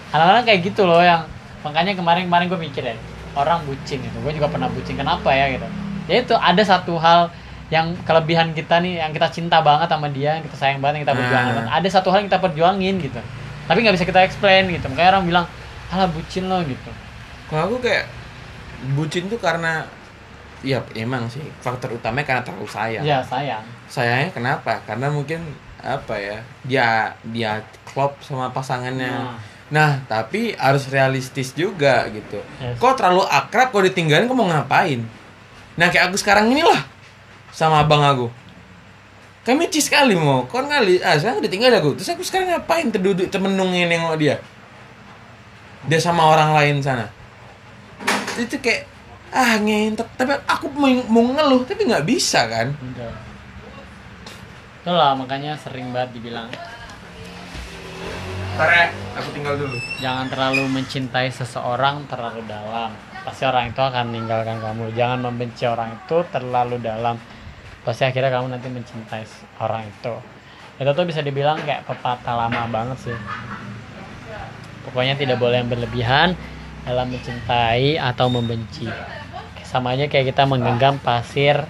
Kadang-kadang 0.09 0.45
kayak 0.47 0.61
gitu 0.63 0.87
loh 0.87 1.03
yang 1.03 1.27
makanya 1.65 1.91
kemarin-kemarin 1.93 2.45
gue 2.45 2.59
mikir 2.61 2.83
ya 2.83 2.93
orang 3.33 3.65
bucin 3.65 3.99
gitu 3.99 4.13
gue 4.15 4.31
juga 4.31 4.47
pernah 4.47 4.69
bucin 4.69 4.93
kenapa 4.93 5.29
ya 5.29 5.49
gitu 5.49 5.65
ya 6.05 6.21
itu 6.21 6.33
ada 6.33 6.61
satu 6.61 6.95
hal 6.95 7.33
yang 7.67 7.97
kelebihan 8.05 8.53
kita 8.53 8.77
nih 8.77 9.01
yang 9.01 9.09
kita 9.09 9.25
cinta 9.27 9.57
banget 9.59 9.89
sama 9.89 10.05
dia 10.07 10.37
yang 10.37 10.45
kita 10.45 10.53
sayang 10.55 10.77
banget 10.77 11.01
yang 11.01 11.03
kita 11.03 11.13
Nah. 11.13 11.19
perjuangkan 11.19 11.65
ada 11.67 11.87
satu 11.89 12.07
hal 12.09 12.21
yang 12.21 12.29
kita 12.29 12.39
perjuangin 12.39 12.95
gitu 13.01 13.19
tapi 13.65 13.81
nggak 13.81 13.95
bisa 13.97 14.05
kita 14.05 14.21
explain 14.21 14.69
gitu 14.69 14.85
makanya 14.85 15.09
orang 15.11 15.25
bilang 15.25 15.45
alah 15.87 16.05
bucin 16.07 16.45
lo 16.45 16.61
gitu 16.61 16.91
Kalau 17.45 17.61
aku 17.67 17.77
kayak 17.79 18.05
bucin 18.93 19.25
tuh 19.25 19.37
karena 19.37 19.85
ya 20.61 20.81
emang 20.93 21.25
sih 21.25 21.41
faktor 21.59 21.93
utamanya 21.93 22.25
karena 22.25 22.41
terlalu 22.41 22.65
sayang. 22.67 23.03
ya 23.03 23.21
sayang 23.21 23.61
Sayangnya 23.85 24.29
kenapa? 24.29 24.81
Karena 24.81 25.09
mungkin 25.09 25.45
apa 25.77 26.17
ya 26.17 26.37
dia 26.65 26.87
dia 27.29 27.61
klop 27.83 28.17
sama 28.19 28.49
pasangannya 28.49 29.09
Nah. 29.09 29.37
Nah 29.65 29.97
tapi 30.05 30.53
harus 30.53 30.85
realistis 30.93 31.49
juga 31.57 32.05
gitu. 32.13 32.37
Yes. 32.61 32.77
kok 32.77 33.01
terlalu 33.01 33.25
akrab 33.25 33.73
kok 33.73 33.81
ditinggalin 33.81 34.29
kok 34.29 34.37
mau 34.37 34.45
ngapain? 34.45 35.01
Nah 35.75 35.87
kayak 35.89 36.13
aku 36.13 36.17
sekarang 36.21 36.53
inilah 36.53 36.85
sama 37.49 37.81
abang 37.81 38.03
aku. 38.05 38.27
Kami 39.45 39.69
cis 39.69 39.85
sekali 39.85 40.17
mau 40.17 40.49
kon 40.49 40.65
kali. 40.65 40.97
Ah 41.05 41.17
sekarang 41.17 41.41
udah 41.41 41.51
tinggal 41.51 41.73
aku. 41.77 41.93
Terus 41.97 42.09
aku 42.17 42.25
sekarang 42.25 42.49
ngapain 42.49 42.89
terduduk 42.89 43.29
termenungin 43.29 43.85
nengok 43.85 44.15
dia? 44.17 44.35
Dia 45.85 46.01
sama 46.01 46.25
orang 46.25 46.57
lain 46.57 46.81
sana. 46.81 47.09
Itu 48.37 48.57
kayak 48.57 48.89
ah 49.29 49.61
ngentot. 49.61 50.09
Tapi 50.17 50.33
aku 50.49 50.65
mau, 50.73 51.21
ngeluh 51.21 51.61
tapi 51.61 51.85
nggak 51.85 52.05
bisa 52.09 52.49
kan. 52.49 52.73
Itulah 54.81 55.13
makanya 55.13 55.53
sering 55.57 55.93
banget 55.93 56.17
dibilang 56.17 56.49
Karena 58.55 58.87
aku 59.19 59.29
tinggal 59.35 59.59
dulu 59.59 59.75
jangan 59.99 60.31
terlalu 60.31 60.63
mencintai 60.71 61.27
seseorang 61.27 62.07
terlalu 62.07 62.39
dalam. 62.47 62.95
Pasti 63.27 63.43
orang 63.43 63.75
itu 63.75 63.81
akan 63.83 64.15
meninggalkan 64.15 64.63
kamu. 64.63 64.95
Jangan 64.95 65.19
membenci 65.27 65.67
orang 65.67 65.99
itu 65.99 66.23
terlalu 66.31 66.79
dalam. 66.79 67.19
Pasti 67.83 68.07
akhirnya 68.07 68.31
kamu 68.31 68.55
nanti 68.55 68.71
mencintai 68.71 69.27
orang 69.59 69.83
itu. 69.91 70.15
Itu 70.79 70.89
tuh 70.95 71.03
bisa 71.03 71.19
dibilang 71.19 71.59
kayak 71.67 71.83
pepatah 71.83 72.35
lama 72.47 72.63
banget 72.71 73.11
sih. 73.11 73.17
Pokoknya 74.87 75.19
tidak 75.19 75.35
boleh 75.35 75.59
yang 75.59 75.67
berlebihan 75.67 76.37
dalam 76.87 77.11
mencintai 77.11 77.99
atau 77.99 78.31
membenci. 78.31 78.87
Sama 79.67 79.99
aja 79.99 80.07
kayak 80.07 80.31
kita 80.31 80.47
menggenggam 80.47 80.95
pasir 81.03 81.65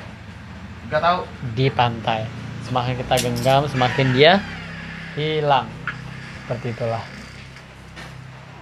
nggak 0.85 1.01
tahu 1.01 1.19
di 1.57 1.65
pantai. 1.73 2.29
Semakin 2.69 2.93
kita 3.01 3.15
genggam, 3.25 3.61
semakin 3.65 4.07
dia 4.13 4.37
hilang. 5.17 5.65
Seperti 6.45 6.77
itulah 6.77 7.01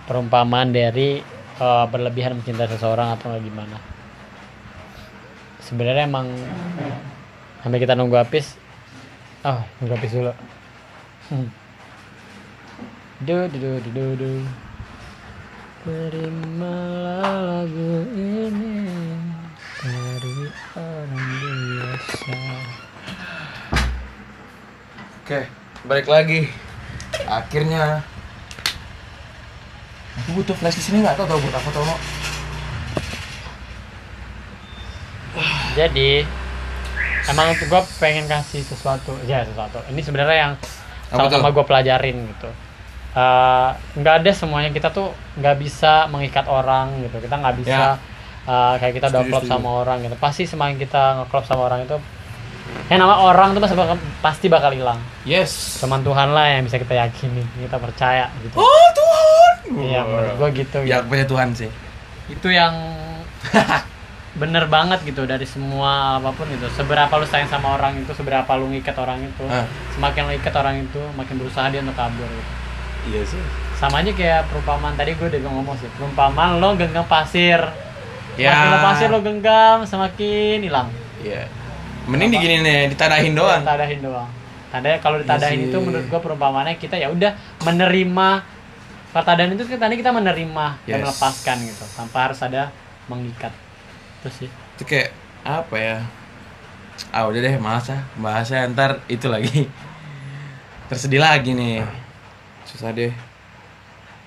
perumpamaan 0.08 0.72
dari 0.72 1.19
eh, 1.60 1.86
berlebihan 1.91 2.39
mencintai 2.39 2.72
seseorang 2.72 3.19
atau 3.19 3.36
gimana. 3.43 3.76
Sebenarnya 5.60 6.08
emang 6.08 6.32
sampai 7.60 7.84
kita 7.84 8.00
nunggu 8.00 8.15
habis. 8.15 8.56
Oh, 9.43 9.60
nunggu 9.84 10.00
habis 10.00 10.15
dulu. 10.15 10.32
Hmm. 11.28 11.52
Du, 13.28 13.36
du, 13.52 13.60
du, 13.60 13.72
du, 13.84 13.91
du, 13.91 14.06
du. 14.15 14.32
Terimalah 15.84 17.67
lagu 17.67 18.08
ini 18.15 18.88
dari 19.84 20.48
orang 20.80 21.12
biasa. 21.12 22.39
oke 25.24 25.48
balik 25.88 26.08
lagi 26.12 26.52
akhirnya 27.30 28.02
aku 30.23 30.30
butuh 30.41 30.56
flash 30.58 30.78
di 30.78 30.84
sini 30.84 30.97
nggak 31.02 31.17
tahu 31.17 31.26
tau 31.30 31.39
buat 31.39 31.56
apa 31.58 31.69
tau 31.73 31.86
Jadi 35.73 36.21
emang 37.34 37.58
gue 37.58 37.82
pengen 37.97 38.30
kasih 38.30 38.62
sesuatu, 38.62 39.17
ya 39.26 39.41
sesuatu. 39.41 39.82
Ini 39.89 40.02
sebenarnya 40.06 40.38
yang 40.38 40.54
sama-sama 41.10 41.49
gue 41.49 41.65
pelajarin 41.65 42.17
gitu. 42.30 42.49
Eh, 43.13 43.69
nggak 43.97 44.15
ada 44.21 44.32
semuanya 44.34 44.69
kita 44.73 44.89
tuh 44.93 45.13
nggak 45.38 45.56
bisa 45.58 46.06
mengikat 46.10 46.45
orang 46.49 46.93
gitu. 47.02 47.17
Kita 47.21 47.36
nggak 47.41 47.56
bisa 47.62 47.97
eh, 48.45 48.73
kayak 48.78 48.93
kita 49.02 49.08
udah 49.10 49.23
klop 49.30 49.43
sama 49.49 49.69
orang 49.86 50.06
gitu. 50.06 50.15
Pasti 50.21 50.45
semakin 50.45 50.78
kita 50.78 51.26
ngeklop 51.26 51.45
sama 51.49 51.65
orang 51.69 51.89
itu, 51.89 51.97
yang 52.86 52.99
nama 52.99 53.15
orang 53.21 53.51
tuh 53.51 53.59
pasti 53.59 53.73
bakal, 53.73 53.95
pasti 54.19 54.45
bakal 54.47 54.71
hilang. 54.71 54.99
yes 55.23 55.79
Cuman 55.79 56.01
Tuhan 56.01 56.29
lah 56.29 56.45
yang 56.49 56.63
bisa 56.63 56.75
kita 56.75 56.93
yakini, 56.93 57.41
kita 57.57 57.75
percaya 57.75 58.27
gitu. 58.39 58.55
oh 58.55 58.86
Tuhan 58.91 59.53
Iya, 59.73 60.01
menurut 60.03 60.33
gue 60.36 60.49
gitu. 60.59 60.77
ya 60.83 60.99
gitu. 60.99 61.07
punya 61.07 61.25
Tuhan 61.25 61.49
sih 61.53 61.69
itu 62.25 62.47
yang 62.47 62.71
bener 64.33 64.65
banget 64.65 65.03
gitu 65.03 65.23
dari 65.23 65.45
semua 65.45 66.17
apa 66.17 66.31
pun 66.31 66.47
gitu 66.47 66.65
seberapa 66.71 67.12
lu 67.12 67.23
sayang 67.23 67.45
sama 67.47 67.75
orang 67.75 67.93
itu 67.95 68.09
seberapa 68.12 68.49
lu 68.53 68.65
ngikat 68.67 68.95
orang 68.95 69.21
itu 69.21 69.45
Ah. 69.45 69.69
semakin 69.91 70.25
lu 70.25 70.33
ikat 70.33 70.53
orang 70.53 70.81
itu 70.81 70.97
makin 71.13 71.38
berusaha 71.38 71.67
dia 71.67 71.79
untuk 71.79 71.93
kabur 71.93 72.25
gitu. 72.25 72.51
iya 73.05 73.21
sih 73.23 73.41
sama 73.75 73.99
aja 73.99 74.09
kayak 74.09 74.47
perumpamaan 74.47 74.93
tadi 74.93 75.13
gue 75.13 75.27
udah 75.27 75.41
ngomong 75.45 75.75
sih 75.75 75.89
perumpamaan 75.93 76.57
lo 76.57 76.73
genggam 76.73 77.05
pasir 77.05 77.62
Ya. 78.33 78.49
semakin 78.49 78.67
lo 78.67 78.77
pasir 78.81 79.07
lo 79.07 79.19
genggam 79.21 79.77
semakin 79.83 80.57
hilang 80.62 80.88
iya 81.19 81.45
mending 82.09 82.29
digini 82.35 82.55
nih 82.61 82.79
ditadahin 82.91 83.33
doang. 83.35 83.63
Tadahin 83.63 83.99
doang. 84.03 84.29
Tanda 84.73 84.97
kalau 84.97 85.21
ditadahin 85.21 85.59
Iya 85.63 85.69
itu 85.69 85.77
menurut 85.77 86.05
gue 86.09 86.19
perumpamaannya 86.19 86.81
kita 86.81 86.97
ya 86.97 87.13
udah 87.13 87.37
menerima 87.61 88.27
pertadahan 89.13 89.53
itu 89.53 89.69
kita 89.69 89.85
tadi 89.85 90.01
kita 90.01 90.09
menerima 90.09 90.65
dan 90.89 90.97
Yes. 90.97 91.03
melepaskan 91.05 91.57
gitu 91.61 91.85
tanpa 91.93 92.17
harus 92.29 92.39
ada 92.41 92.73
mengikat. 93.05 93.53
Terus 94.25 94.35
sih. 94.45 94.49
Itu 94.49 94.83
kayak 94.89 95.13
apa 95.45 95.75
ya? 95.77 95.97
Ah 97.13 97.29
udah 97.29 97.37
deh 97.37 97.55
malas 97.61 97.93
ah 97.93 98.01
bahasnya 98.17 98.65
ntar 98.73 99.05
itu 99.05 99.29
lagi. 99.29 99.69
Tersedih 100.89 101.21
lagi 101.21 101.53
nih. 101.53 101.85
Susah 102.65 102.89
deh. 102.89 103.13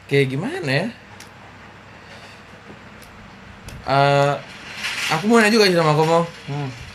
Kayak 0.06 0.26
gimana 0.30 0.70
ya? 0.70 0.86
Eh, 3.86 4.32
aku 5.14 5.30
mau 5.30 5.38
nanya 5.38 5.54
juga 5.54 5.70
sih 5.70 5.78
sama 5.78 5.94
kamu 5.94 6.26
hmm. 6.50 6.85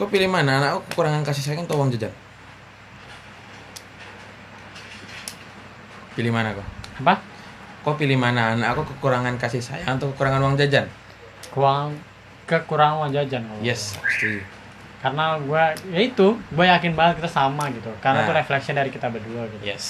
Kau 0.00 0.08
pilih 0.08 0.32
mana? 0.32 0.56
Anak 0.56 0.70
aku 0.72 0.80
kekurangan 0.88 1.20
kasih 1.28 1.44
sayang 1.44 1.68
atau 1.68 1.76
uang 1.76 1.92
jajan? 1.92 2.08
Pilih 6.16 6.32
mana 6.32 6.56
kau? 6.56 6.64
Apa? 7.04 7.20
Kau 7.84 7.94
pilih 8.00 8.16
mana? 8.16 8.56
Anak 8.56 8.72
aku 8.72 8.96
kekurangan 8.96 9.36
kasih 9.36 9.60
sayang 9.60 10.00
atau 10.00 10.08
kekurangan 10.16 10.40
uang 10.40 10.56
jajan? 10.56 10.88
Kurang 11.52 12.00
kekurangan 12.48 13.04
uang 13.04 13.10
jajan. 13.12 13.44
Kalau 13.44 13.60
yes 13.60 14.00
setuju. 14.08 14.40
Karena 15.04 15.36
gue 15.36 15.64
ya 15.92 16.00
itu 16.00 16.26
gue 16.36 16.64
yakin 16.64 16.92
banget 16.96 17.20
kita 17.20 17.28
sama 17.28 17.68
gitu. 17.68 17.92
Karena 18.00 18.24
Nah. 18.24 18.26
itu 18.28 18.32
reflection 18.36 18.74
dari 18.80 18.88
kita 18.88 19.12
berdua 19.12 19.48
gitu. 19.52 19.64
Yes. 19.68 19.84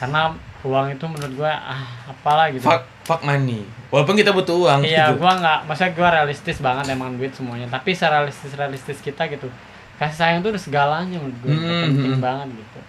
Karena 0.00 0.32
uang 0.64 0.96
itu 0.96 1.04
menurut 1.04 1.34
gue 1.36 1.52
ah 1.52 1.84
apalah 2.08 2.48
gitu. 2.48 2.64
Fuck 2.64 2.88
fuck 3.04 3.20
money. 3.20 3.62
Walaupun 3.92 4.16
kita 4.16 4.32
butuh 4.32 4.56
uang 4.56 4.80
iya 4.82 5.12
gitu. 5.12 5.20
gue 5.20 5.32
nggak 5.36 5.58
maksudnya 5.68 5.92
gue 5.92 6.08
realistis 6.08 6.58
banget 6.58 6.84
emang 6.90 7.14
duit 7.20 7.36
semuanya. 7.36 7.68
Tapi 7.68 7.92
serealistis 7.92 8.52
realistis 8.56 8.98
kita 8.98 9.28
gitu 9.28 9.52
kasih 9.94 10.16
sayang 10.18 10.38
itu 10.42 10.50
udah 10.50 10.58
segalanya 10.58 11.16
menurut 11.22 11.38
gue 11.38 11.52
Hmm, 11.54 11.82
penting 11.86 12.16
hmm. 12.18 12.24
banget 12.24 12.48
gitu. 12.56 12.80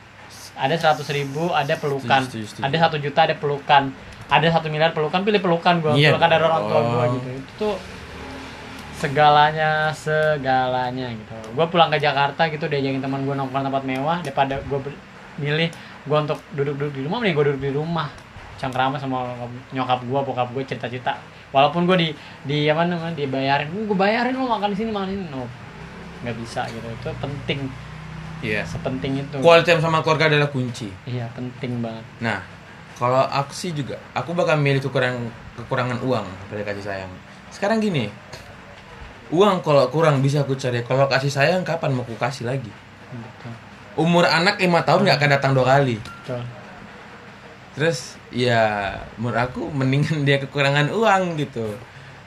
Ada 0.56 0.76
seratus 0.80 1.08
ribu 1.12 1.52
ada 1.52 1.76
pelukan. 1.76 2.22
Setuju, 2.24 2.48
setuju, 2.48 2.48
setuju. 2.50 2.64
ada 2.64 2.76
satu 2.80 2.96
juta 2.98 3.20
ada 3.28 3.36
pelukan. 3.36 3.84
Ada 4.26 4.48
satu 4.58 4.68
miliar 4.74 4.90
pelukan 4.96 5.22
pilih 5.22 5.38
pelukan 5.38 5.74
gue 5.84 5.92
Iya. 6.00 6.16
Pelukan 6.16 6.30
dari 6.32 6.44
orang 6.48 6.64
tua 6.66 6.80
gue 6.82 6.96
dong. 6.98 7.14
gitu. 7.20 7.28
Itu 7.36 7.52
tuh 7.60 7.76
segalanya 8.96 9.92
segalanya 9.92 11.12
gitu. 11.12 11.36
Gue 11.54 11.66
pulang 11.68 11.92
ke 11.92 12.00
Jakarta 12.00 12.48
gitu 12.48 12.66
diajakin 12.66 13.04
teman 13.04 13.28
gue 13.28 13.36
nongkrong 13.36 13.68
tempat 13.68 13.84
mewah 13.84 14.18
daripada 14.24 14.56
gue 14.64 14.80
milih 15.36 15.70
gue 16.06 16.18
untuk 16.18 16.40
duduk-duduk 16.54 16.94
di 16.94 17.02
rumah 17.02 17.18
mending 17.22 17.36
gue 17.36 17.46
duduk 17.52 17.64
di 17.66 17.74
rumah. 17.74 18.08
Cangkrama 18.56 18.96
sama 18.96 19.36
nyokap 19.76 20.00
gue 20.08 20.20
bokap 20.22 20.48
gue 20.56 20.64
cerita-cerita 20.64 21.20
walaupun 21.52 21.84
gue 21.84 21.98
di 22.00 22.10
di 22.48 22.58
apa 22.70 22.88
namanya 22.88 23.18
dibayarin. 23.18 23.68
Gue 23.68 23.98
bayarin 23.98 24.38
lo 24.38 24.48
makan 24.48 24.72
di 24.72 24.78
sini 24.80 24.90
makan 24.94 25.08
di 25.12 25.16
sini. 25.18 25.28
No 25.34 25.44
nggak 26.24 26.36
bisa 26.40 26.62
gitu. 26.72 26.88
Itu 26.88 27.10
penting. 27.20 27.60
Iya. 28.40 28.62
Sepenting 28.64 29.26
itu. 29.26 29.38
Quality 29.42 29.66
time 29.68 29.82
sama 29.84 30.00
keluarga 30.06 30.32
adalah 30.32 30.50
kunci. 30.50 30.88
Iya 31.10 31.28
penting 31.36 31.84
banget. 31.84 32.06
Nah 32.24 32.40
kalau 32.96 33.28
aku 33.28 33.52
sih 33.52 33.76
juga 33.76 34.00
aku 34.16 34.32
bakal 34.32 34.56
milih 34.56 34.80
kekurangan 34.80 35.28
kekurangan 35.60 36.00
uang 36.00 36.26
pada 36.48 36.64
kasih 36.64 36.86
sayang. 36.86 37.12
Sekarang 37.52 37.84
gini 37.84 38.08
uang 39.34 39.66
kalau 39.66 39.90
kurang 39.92 40.24
bisa 40.24 40.46
aku 40.46 40.56
cari. 40.56 40.86
Kalau 40.86 41.10
kasih 41.12 41.34
sayang 41.34 41.68
kapan 41.68 41.92
mau 41.92 42.08
aku 42.08 42.16
kasih 42.16 42.48
lagi? 42.48 42.72
Betul 43.12 43.65
umur 43.96 44.28
anak 44.28 44.60
lima 44.60 44.84
tahun 44.84 45.08
nggak 45.08 45.18
akan 45.20 45.30
datang 45.40 45.52
dua 45.56 45.66
kali. 45.80 45.96
Betul. 46.00 46.44
Terus 47.76 48.16
ya 48.32 48.92
menurut 49.20 49.40
aku 49.40 49.68
mendingan 49.72 50.24
dia 50.28 50.40
kekurangan 50.40 50.92
uang 50.92 51.40
gitu. 51.40 51.76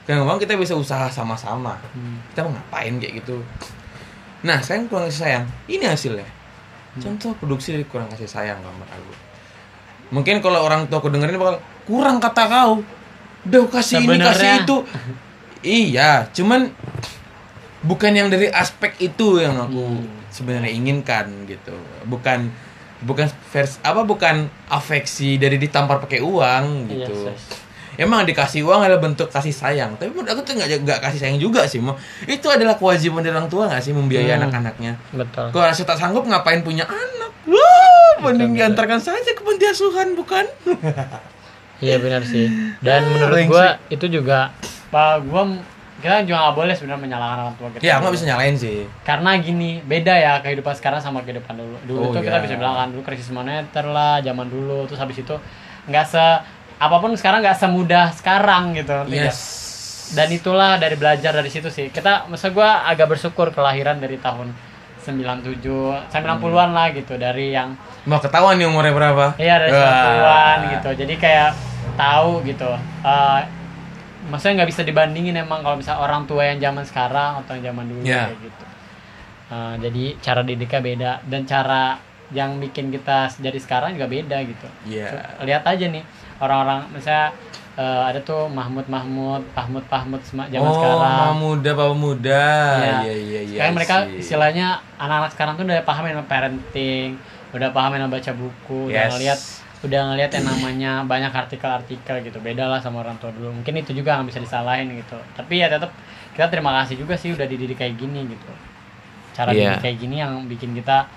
Kekurangan 0.05 0.25
uang 0.25 0.39
kita 0.41 0.57
bisa 0.57 0.73
usaha 0.77 1.09
sama-sama. 1.09 1.77
Hmm. 1.93 2.21
kita 2.33 2.45
mau 2.45 2.53
ngapain 2.53 2.97
kayak 2.97 3.13
gitu? 3.25 3.37
Nah 4.45 4.61
sekarang 4.61 4.89
kurang 4.89 5.05
kasih 5.09 5.21
sayang. 5.25 5.45
Ini 5.69 5.85
hasilnya. 5.89 6.27
Contoh 6.99 7.37
produksi 7.37 7.77
dari 7.77 7.85
kurang 7.85 8.09
kasih 8.09 8.29
sayang 8.29 8.57
kalau 8.61 8.75
menurut 8.75 8.93
aku 8.93 9.13
mungkin 10.09 10.41
kalau 10.41 10.65
orang 10.65 10.89
tua 10.89 10.97
aku 10.97 11.13
dengerin 11.13 11.37
bakal 11.37 11.61
kurang 11.85 12.17
kata 12.17 12.43
kau. 12.49 12.73
Udah 13.45 13.61
kasih 13.69 14.03
ini 14.03 14.17
kasih 14.17 14.65
itu. 14.65 14.77
Iya 15.59 16.27
cuman 16.33 16.71
bukan 17.85 18.11
yang 18.11 18.27
dari 18.27 18.49
aspek 18.51 18.95
itu 18.99 19.39
yang 19.39 19.55
aku 19.55 19.79
Hmm. 19.79 20.18
Sebenarnya 20.29 20.69
inginkan 20.69 21.25
gitu 21.45 21.73
bukan 22.05 22.49
bukan 22.99 23.25
vers 23.49 23.79
apa 23.79 24.03
bukan 24.03 24.35
afeksi 24.67 25.35
dari 25.35 25.55
ditampar 25.55 25.99
pakai 25.99 26.19
uang 26.19 26.65
gitu 26.87 27.15
Yes, 27.27 27.35
yes. 27.35 27.43
Emang 27.95 28.23
dikasih 28.23 28.63
uang 28.63 28.79
adalah 28.79 29.03
bentuk 29.03 29.27
kasih 29.27 29.51
sayang, 29.51 29.99
tapi 29.99 30.15
menurut 30.15 30.31
aku 30.31 30.47
tuh 30.47 30.55
nggak 30.55 30.87
nggak 30.87 30.99
kasih 31.03 31.19
sayang 31.19 31.35
juga 31.35 31.67
sih, 31.67 31.83
mau 31.83 31.99
itu 32.23 32.47
adalah 32.47 32.79
kewajiban 32.79 33.19
dari 33.19 33.35
orang 33.35 33.51
tua 33.51 33.67
nggak 33.67 33.83
sih 33.83 33.91
membiayai 33.91 34.29
Hmm. 34.31 34.39
anak-anaknya. 34.39 34.95
betul 35.11 35.51
Kalau 35.51 35.65
rasa 35.67 35.83
tak 35.83 35.99
sanggup 35.99 36.23
ngapain 36.23 36.63
punya 36.63 36.87
anak? 36.87 37.31
Wah! 37.43 38.23
mending 38.23 38.55
diantarkan 38.55 38.99
saja 38.99 39.31
ke 39.31 39.43
panti 39.43 39.63
asuhan 39.63 40.15
bukan 40.15 40.47
Iya 41.79 41.95
benar 41.97 42.23
sih. 42.23 42.47
Dan 42.79 43.07
menurut 43.09 43.39
gua 43.47 43.67
itu 43.87 44.05
juga 44.07 44.51
pak 44.89 45.23
gua 45.23 45.59
kita 45.99 46.23
juga 46.23 46.37
nggak 46.41 46.55
boleh 46.55 46.73
sebenarnya 46.73 47.01
menyalahkan 47.01 47.39
orang 47.41 47.55
tua 47.55 47.67
kita. 47.69 47.81
ya 47.81 47.91
aku 47.93 48.01
nggak 48.01 48.15
bisa 48.15 48.25
nyalain 48.25 48.55
sih 48.55 48.77
Karena 49.01 49.29
gini, 49.37 49.71
beda 49.81 50.13
ya 50.13 50.33
kehidupan 50.39 50.73
sekarang 50.73 50.99
sama 50.99 51.21
kehidupan 51.21 51.53
dulu. 51.53 51.75
Dulu 51.83 51.99
Oh, 52.01 52.11
tuh 52.11 52.21
kita 52.21 52.35
iya. 52.35 52.43
bisa 52.43 52.55
bilang 52.55 52.75
kan 52.75 52.87
dulu 52.89 53.01
krisis 53.01 53.29
moneter 53.29 53.85
lah, 53.85 54.19
zaman 54.19 54.47
dulu 54.47 54.83
terus 54.85 54.97
habis 54.97 55.17
itu 55.17 55.35
nggak 55.85 56.05
se 56.05 56.23
apa 56.75 56.95
pun 56.97 57.11
sekarang 57.13 57.39
nggak 57.39 57.57
semudah 57.57 58.11
sekarang 58.13 58.71
gitu. 58.73 58.95
yes 59.09 59.67
Dan 60.09 60.31
itulah 60.31 60.75
dari 60.75 60.95
belajar 60.95 61.29
dari 61.31 61.47
situ 61.47 61.67
sih. 61.67 61.87
Kita 61.87 62.25
masa 62.25 62.49
gua 62.49 62.81
agak 62.83 63.05
bersyukur 63.09 63.51
kelahiran 63.51 63.97
dari 63.97 64.17
tahun 64.17 64.49
97, 64.99 65.61
90-an 66.07 66.69
lah 66.69 66.87
gitu 66.91 67.15
dari 67.15 67.51
yang 67.51 67.73
mau 68.03 68.17
ketahuan 68.17 68.55
nih 68.55 68.65
umurnya 68.65 68.91
berapa 68.91 69.25
Iya 69.35 69.55
dari 69.59 69.71
Wah. 69.71 69.85
90-an 69.85 70.57
gitu. 70.73 70.89
Jadi 70.97 71.13
kayak 71.15 71.49
tahu 71.95 72.41
gitu. 72.43 72.71
Eh 73.01 73.39
maksudnya 74.29 74.53
nggak 74.57 74.69
bisa 74.69 74.81
dibandingin 74.81 75.35
emang 75.35 75.59
kalau 75.59 75.75
misalnya 75.75 76.01
orang 76.01 76.23
tua 76.23 76.45
yang 76.45 76.59
zaman 76.61 76.83
sekarang 76.83 77.31
atau 77.39 77.51
yang 77.53 77.65
zaman 77.67 77.85
dulu 77.85 78.01
Iya. 78.01 78.23
kayak 78.27 78.39
gitu. 78.41 78.65
Eh, 79.49 79.73
jadi 79.79 80.03
cara 80.19 80.41
didiknya 80.41 80.79
beda 80.79 81.11
dan 81.25 81.41
cara 81.43 81.83
yang 82.29 82.57
bikin 82.57 82.89
kita 82.89 83.33
jadi 83.35 83.57
sekarang 83.57 83.89
juga 83.91 84.05
beda 84.05 84.37
gitu. 84.43 84.67
Iya. 84.85 85.09
Lihat 85.39 85.65
aja 85.65 85.85
nih 85.85 86.03
orang-orang 86.37 86.85
misalnya 86.91 87.33
eh, 87.75 88.01
ada 88.05 88.19
tuh 88.19 88.45
Mahmud 88.45 88.85
Mahmud, 88.85 89.41
Pahmud 89.49 89.81
Pahmud 89.85 90.19
sema- 90.21 90.45
zaman 90.45 90.63
oh 90.63 90.75
sekarang. 90.75 90.99
mama 90.99 91.33
muda 91.33 91.71
papa 91.73 91.95
muda 91.95 92.45
Iya. 92.77 92.97
iya 93.01 93.15
iya 93.15 93.41
iya 93.45 93.59
Kayak 93.59 93.73
mereka 93.73 93.95
sih. 94.05 94.19
istilahnya 94.19 94.67
anak-anak 94.95 95.31
sekarang 95.31 95.53
tuh 95.55 95.63
udah 95.63 95.81
paham 95.81 96.05
yang 96.05 96.19
parenting, 96.23 97.09
udah 97.49 97.69
paham 97.71 97.91
yang 97.95 98.05
baca 98.07 98.31
buku, 98.31 98.91
udah 98.91 99.07
Yes. 99.07 99.58
Udah 99.79 100.11
ngeliat 100.11 100.31
yang 100.35 100.45
namanya 100.45 100.91
banyak 101.07 101.31
artikel-artikel 101.31 102.15
gitu. 102.27 102.37
Beda 102.43 102.67
lah 102.67 102.83
sama 102.83 102.99
orang 102.99 103.15
tua 103.15 103.31
dulu. 103.31 103.55
Mungkin 103.55 103.79
itu 103.79 103.95
juga 103.95 104.19
nggak 104.19 104.27
bisa 104.35 104.39
disalahin 104.43 104.91
gitu. 104.91 105.15
Tapi 105.35 105.63
ya 105.63 105.71
tetap 105.71 105.95
kita 106.35 106.51
terima 106.51 106.75
kasih 106.83 106.99
juga 106.99 107.15
sih 107.15 107.31
udah 107.31 107.47
dididik 107.47 107.79
kayak 107.79 107.95
gini 107.95 108.27
gitu. 108.27 108.51
Cara 109.31 109.55
dididik 109.55 109.79
kayak 109.79 109.97
gini 109.99 110.15
yang 110.19 110.43
bikin 110.51 110.75
kita 110.75 111.07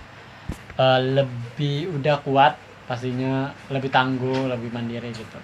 eh, 0.79 1.01
lebih 1.03 1.91
udah 1.99 2.23
kuat 2.23 2.55
pastinya 2.87 3.51
lebih 3.73 3.91
tangguh, 3.91 4.47
lebih 4.47 4.71
mandiri 4.71 5.11
gitu. 5.11 5.39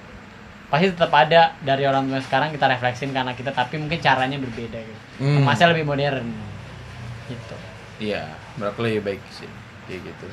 Pasti 0.69 0.93
tetap 0.93 1.11
ada 1.11 1.57
dari 1.65 1.89
orang 1.89 2.07
tua 2.07 2.21
sekarang 2.21 2.53
kita 2.53 2.69
refleksin 2.69 3.11
karena 3.11 3.33
kita 3.33 3.51
tapi 3.51 3.81
mungkin 3.81 3.99
caranya 3.99 4.39
berbeda 4.39 4.79
gitu. 4.79 5.03
Hmm. 5.25 5.43
Masih 5.43 5.67
lebih 5.67 5.89
modern 5.89 6.29
gitu. 7.27 7.57
Iya, 7.99 8.31
menurut 8.55 8.79
aku 8.79 8.81
lebih 8.87 9.03
baik 9.03 9.23
sih, 9.35 9.51
kayak 9.91 10.07
gitu. 10.07 10.27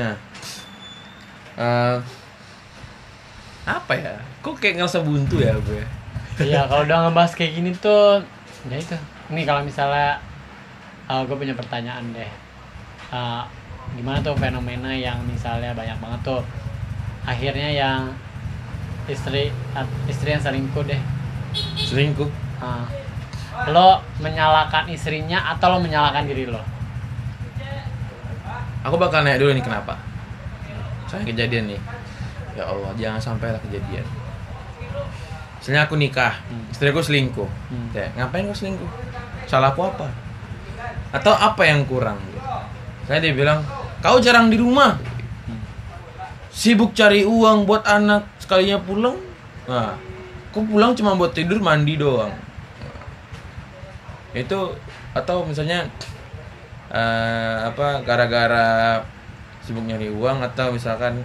Nah, 0.00 0.16
eh, 1.58 1.96
apa 3.64 3.92
ya? 3.96 4.14
Kok 4.44 4.60
kayak 4.60 4.80
ngerasa 4.80 5.00
buntu 5.00 5.40
ya 5.40 5.56
gue? 5.56 5.84
Iya, 6.42 6.66
kalau 6.66 6.82
udah 6.82 7.08
ngebahas 7.08 7.32
kayak 7.38 7.52
gini 7.56 7.70
tuh, 7.78 8.20
ya 8.66 8.76
itu. 8.76 8.96
Ini 9.30 9.46
kalau 9.46 9.62
misalnya 9.62 10.18
gue 11.08 11.36
punya 11.36 11.54
pertanyaan 11.54 12.04
deh. 12.12 12.30
Eh, 13.14 13.42
gimana 13.94 14.18
tuh 14.24 14.34
fenomena 14.34 14.90
yang 14.90 15.20
misalnya 15.28 15.76
banyak 15.76 15.94
banget 16.00 16.20
tuh 16.24 16.42
akhirnya 17.24 17.68
yang 17.70 18.00
istri 19.06 19.52
istri 20.08 20.28
yang 20.32 20.42
selingkuh 20.42 20.84
deh. 20.84 21.00
Selingkuh? 21.76 22.28
Ah. 22.58 22.88
lo 23.70 24.02
menyalahkan 24.18 24.90
istrinya 24.90 25.54
atau 25.54 25.76
lo 25.76 25.78
menyalahkan 25.78 26.26
diri 26.26 26.50
lo? 26.50 26.58
Aku 28.82 28.98
bakal 28.98 29.22
nanya 29.22 29.38
dulu 29.38 29.54
nih 29.54 29.62
kenapa. 29.62 29.94
Soalnya 31.14 31.30
kejadian 31.30 31.64
nih. 31.70 31.80
Ya 32.54 32.64
Allah, 32.70 32.90
jangan 32.98 33.20
sampai 33.22 33.50
lah 33.54 33.60
kejadian. 33.62 34.06
Misalnya 35.58 35.88
aku 35.88 35.94
nikah, 35.96 36.34
Hmm. 36.50 36.68
istri 36.68 36.92
aku 36.92 37.00
selingkuh. 37.00 37.48
Hmm. 37.72 37.88
Ya, 37.94 38.10
ngapain 38.18 38.44
kau 38.44 38.54
selingkuh? 38.54 38.90
Salah 39.48 39.72
aku 39.72 39.86
apa? 39.86 40.10
Atau 41.14 41.32
apa 41.32 41.62
yang 41.64 41.86
kurang? 41.88 42.20
Saya 43.08 43.20
dia 43.20 43.32
bilang, 43.32 43.64
kau 44.04 44.20
jarang 44.20 44.50
di 44.50 44.58
rumah. 44.60 44.98
Sibuk 46.54 46.94
cari 46.94 47.26
uang 47.26 47.66
buat 47.66 47.82
anak, 47.82 48.30
sekalinya 48.38 48.78
pulang. 48.78 49.18
Nah, 49.66 49.98
aku 50.54 50.62
pulang 50.62 50.94
cuma 50.94 51.18
buat 51.18 51.34
tidur, 51.34 51.58
mandi 51.58 51.98
doang. 51.98 52.30
Itu 54.34 54.74
atau 55.14 55.46
misalnya 55.46 55.86
eh, 56.94 57.56
apa 57.70 58.02
gara-gara 58.06 59.02
sibuk 59.64 59.82
nyari 59.82 60.12
uang 60.12 60.44
atau 60.44 60.70
misalkan 60.70 61.24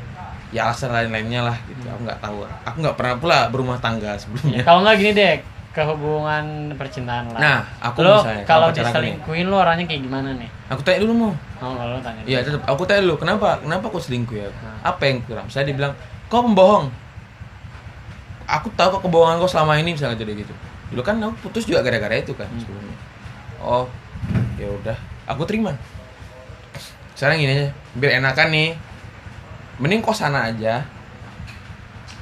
ya 0.49 0.65
alasan 0.65 0.89
lain-lainnya 0.89 1.45
lah 1.45 1.57
gitu. 1.67 1.85
Aku 1.85 2.01
nggak 2.07 2.19
tahu. 2.19 2.47
Aku 2.63 2.77
nggak 2.79 2.95
pernah 2.95 3.15
pula 3.19 3.39
berumah 3.51 3.77
tangga 3.77 4.15
sebelumnya. 4.15 4.63
Kalau 4.63 4.81
nggak 4.81 4.95
gini 4.97 5.11
deh, 5.13 5.35
ke 5.69 5.81
hubungan 5.85 6.73
percintaan 6.73 7.29
lah. 7.35 7.39
Nah, 7.39 7.59
aku 7.77 8.01
lo 8.01 8.25
misalnya, 8.25 8.43
kalau 8.43 8.67
diselingkuhin 8.73 9.45
lo 9.45 9.61
orangnya 9.61 9.85
kayak 9.85 10.01
gimana 10.01 10.33
nih? 10.33 10.49
Aku 10.73 10.81
tanya 10.81 11.05
dulu 11.05 11.13
mau. 11.13 11.31
Oh, 11.61 11.75
kalau 11.77 11.93
lo 11.93 12.01
tanya. 12.01 12.21
Iya, 12.25 12.41
tetap 12.41 12.65
aku 12.65 12.81
tanya 12.89 13.05
dulu, 13.05 13.15
kenapa? 13.21 13.61
Kenapa 13.61 13.85
aku 13.85 13.99
selingkuh 14.01 14.33
ya? 14.33 14.49
Nah. 14.49 14.89
Apa 14.89 15.01
yang 15.05 15.21
kurang? 15.29 15.45
Saya 15.51 15.69
dibilang, 15.69 15.93
"Kau 16.25 16.41
pembohong." 16.41 16.89
Aku 18.49 18.73
tahu 18.73 18.97
kok 18.97 19.01
kebohongan 19.05 19.37
kau 19.37 19.45
selama 19.45 19.77
ini 19.77 19.93
misalnya 19.93 20.17
jadi 20.17 20.33
gitu. 20.33 20.53
Dulu 20.89 21.05
kan 21.05 21.21
aku 21.21 21.37
putus 21.45 21.69
juga 21.69 21.85
gara-gara 21.85 22.17
itu 22.17 22.33
kan 22.33 22.49
Hmm. 22.49 22.57
sebelumnya. 22.57 22.97
Oh, 23.61 23.85
ya 24.57 24.65
udah, 24.73 24.97
aku 25.29 25.45
terima. 25.45 25.77
Sekarang 27.19 27.35
gini 27.35 27.51
aja, 27.51 27.75
biar 27.99 28.23
enakan 28.23 28.47
nih. 28.47 28.69
Mending 29.75 29.99
kau 29.99 30.15
sana 30.15 30.47
aja. 30.47 30.87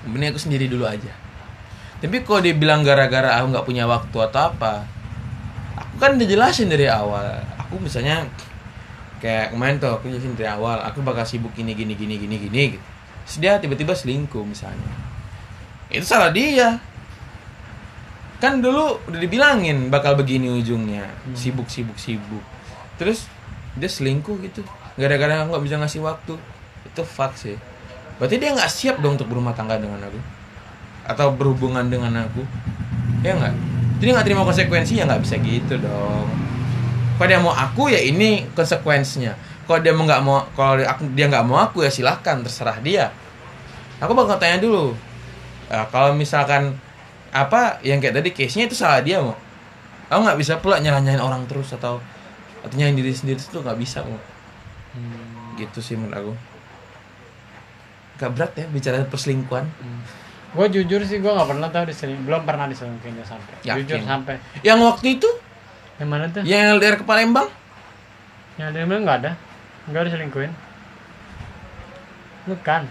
Mending 0.10 0.34
aku 0.34 0.42
sendiri 0.42 0.66
dulu 0.66 0.90
aja. 0.90 1.14
Tapi 2.02 2.26
kalau 2.26 2.42
dia 2.42 2.58
bilang 2.58 2.82
gara-gara 2.82 3.38
aku 3.38 3.54
nggak 3.54 3.66
punya 3.70 3.86
waktu 3.86 4.18
atau 4.18 4.50
apa, 4.50 4.90
aku 5.78 6.02
kan 6.02 6.18
udah 6.18 6.26
jelasin 6.26 6.66
dari 6.66 6.90
awal. 6.90 7.46
Aku 7.62 7.78
misalnya 7.78 8.26
kayak 9.22 9.54
kemarin 9.54 9.78
tuh 9.78 10.02
aku 10.02 10.10
jelasin 10.10 10.34
dari 10.34 10.50
awal, 10.50 10.82
aku 10.82 11.06
bakal 11.06 11.30
sibuk 11.30 11.54
gini 11.54 11.78
gini 11.78 11.94
gini 11.94 12.18
gini 12.18 12.36
gini 12.42 12.62
gitu. 12.74 12.86
Terus 13.30 13.38
dia 13.38 13.54
tiba-tiba 13.62 13.94
selingkuh 13.94 14.42
misalnya. 14.42 14.94
Itu 15.94 16.10
salah 16.10 16.34
dia. 16.34 16.82
Kan 18.42 18.66
dulu 18.66 18.98
udah 19.06 19.20
dibilangin 19.22 19.94
bakal 19.94 20.18
begini 20.18 20.50
ujungnya, 20.58 21.06
sibuk 21.38 21.70
sibuk 21.70 22.02
sibuk. 22.02 22.42
Terus 22.98 23.30
dia 23.78 23.90
selingkuh 23.90 24.42
gitu, 24.42 24.66
gara-gara 24.98 25.46
nggak 25.46 25.64
bisa 25.64 25.78
ngasih 25.78 26.02
waktu. 26.04 26.34
Itu 26.90 27.02
fuck 27.06 27.38
sih. 27.38 27.56
Berarti 28.18 28.42
dia 28.42 28.52
nggak 28.52 28.70
siap 28.70 28.98
dong 29.00 29.16
untuk 29.16 29.30
berumah 29.30 29.54
tangga 29.54 29.78
dengan 29.78 30.02
aku? 30.02 30.20
Atau 31.06 31.32
berhubungan 31.38 31.86
dengan 31.88 32.12
aku? 32.26 32.42
Ya 33.22 33.38
nggak? 33.38 33.54
Jadi 34.02 34.10
nggak 34.14 34.26
terima 34.26 34.44
konsekuensinya 34.44 35.04
nggak 35.14 35.22
bisa 35.22 35.36
gitu 35.42 35.78
dong. 35.78 36.28
Kalau 37.18 37.28
dia 37.30 37.40
mau 37.42 37.54
aku 37.54 37.94
ya 37.94 38.02
ini 38.02 38.50
konsekuensinya. 38.58 39.38
Kalau 39.70 39.80
dia 39.80 39.94
nggak 39.94 40.22
mau 40.26 40.46
kalau 40.58 40.82
dia, 41.14 41.26
nggak 41.30 41.46
mau 41.46 41.62
aku 41.62 41.86
ya 41.86 41.90
silahkan 41.94 42.42
terserah 42.42 42.78
dia. 42.82 43.14
Aku 44.02 44.14
bakal 44.14 44.38
tanya 44.38 44.62
dulu. 44.62 44.94
"Ah, 45.70 45.86
kalau 45.90 46.14
misalkan 46.14 46.78
apa 47.34 47.82
yang 47.86 48.02
kayak 48.02 48.22
tadi 48.22 48.30
case 48.34 48.56
nya 48.58 48.66
itu 48.66 48.78
salah 48.78 49.04
dia 49.04 49.20
mau 49.20 49.36
aku 50.08 50.20
nggak 50.24 50.40
bisa 50.40 50.54
pula 50.64 50.80
nyalahin 50.80 51.20
orang 51.20 51.44
terus 51.46 51.76
atau 51.76 52.00
atau 52.64 52.74
diri 52.74 53.12
sendiri 53.12 53.40
itu 53.40 53.58
nggak 53.60 53.78
bisa 53.80 54.04
mau. 54.04 54.20
Gitu 55.58 55.82
sih 55.82 55.98
menurut 55.98 56.15
aku 56.15 56.34
gak 58.17 58.32
berat 58.34 58.52
ya 58.58 58.65
bicara 58.70 59.06
perselingkuhan 59.06 59.65
Gue 60.56 60.65
jujur 60.72 61.04
sih 61.04 61.20
gue 61.20 61.28
nggak 61.28 61.50
pernah 61.54 61.67
tahu 61.70 61.91
diseling, 61.91 62.24
belum 62.24 62.48
pernah 62.48 62.72
diselingkuhin 62.72 63.20
sampai. 63.22 63.54
Yakin? 63.67 63.84
Jujur 63.84 64.00
sampai. 64.08 64.36
yang 64.63 64.80
waktu 64.80 65.20
itu 65.20 65.30
Yang 66.00 66.10
mana 66.10 66.26
tuh? 66.32 66.41
yang 66.48 66.80
LDR 66.80 66.96
ke 66.98 67.06
Palembang 67.06 67.52
Yang 68.56 68.88
bilang 68.89 69.04
nggak 69.06 69.17
ada, 69.22 69.32
nggak 69.91 70.02
ada 70.02 70.08
diselingkuhin. 70.10 70.52
Bukan. 72.48 72.82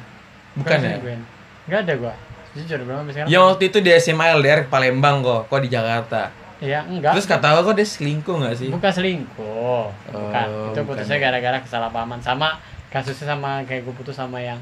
Bukan 0.61 0.77
ya? 0.77 0.79
diselingkuhin. 0.79 1.21
Nggak 1.67 1.81
ada 1.81 1.93
gue. 1.97 2.15
Jujur 2.61 2.79
belum 2.87 2.97
sampai 3.03 3.13
sekarang. 3.17 3.29
Yang 3.33 3.43
waktu 3.51 3.63
itu 3.67 3.79
di 3.83 3.91
SMA 3.99 4.25
LDR 4.37 4.61
ke 4.65 4.69
Palembang 4.71 5.17
kok, 5.25 5.43
kok 5.51 5.61
di 5.65 5.71
Jakarta. 5.73 6.23
Iya 6.59 6.81
enggak. 6.83 7.13
Terus 7.13 7.27
kata 7.27 7.53
lo 7.53 7.61
kok 7.63 7.75
dia 7.75 7.85
selingkuh 7.85 8.37
gak 8.39 8.57
sih? 8.57 8.69
bukan 8.69 8.89
selingkuh. 8.91 9.85
Bukan. 10.09 10.47
Oh, 10.47 10.67
itu 10.67 10.79
bukan. 10.79 10.97
putusnya 10.97 11.19
gara-gara 11.19 11.59
kesalahpahaman 11.59 12.19
sama 12.19 12.57
kasusnya 12.87 13.31
sama 13.31 13.61
kayak 13.63 13.83
gue 13.83 13.93
putus 13.93 14.15
sama 14.15 14.39
yang 14.39 14.57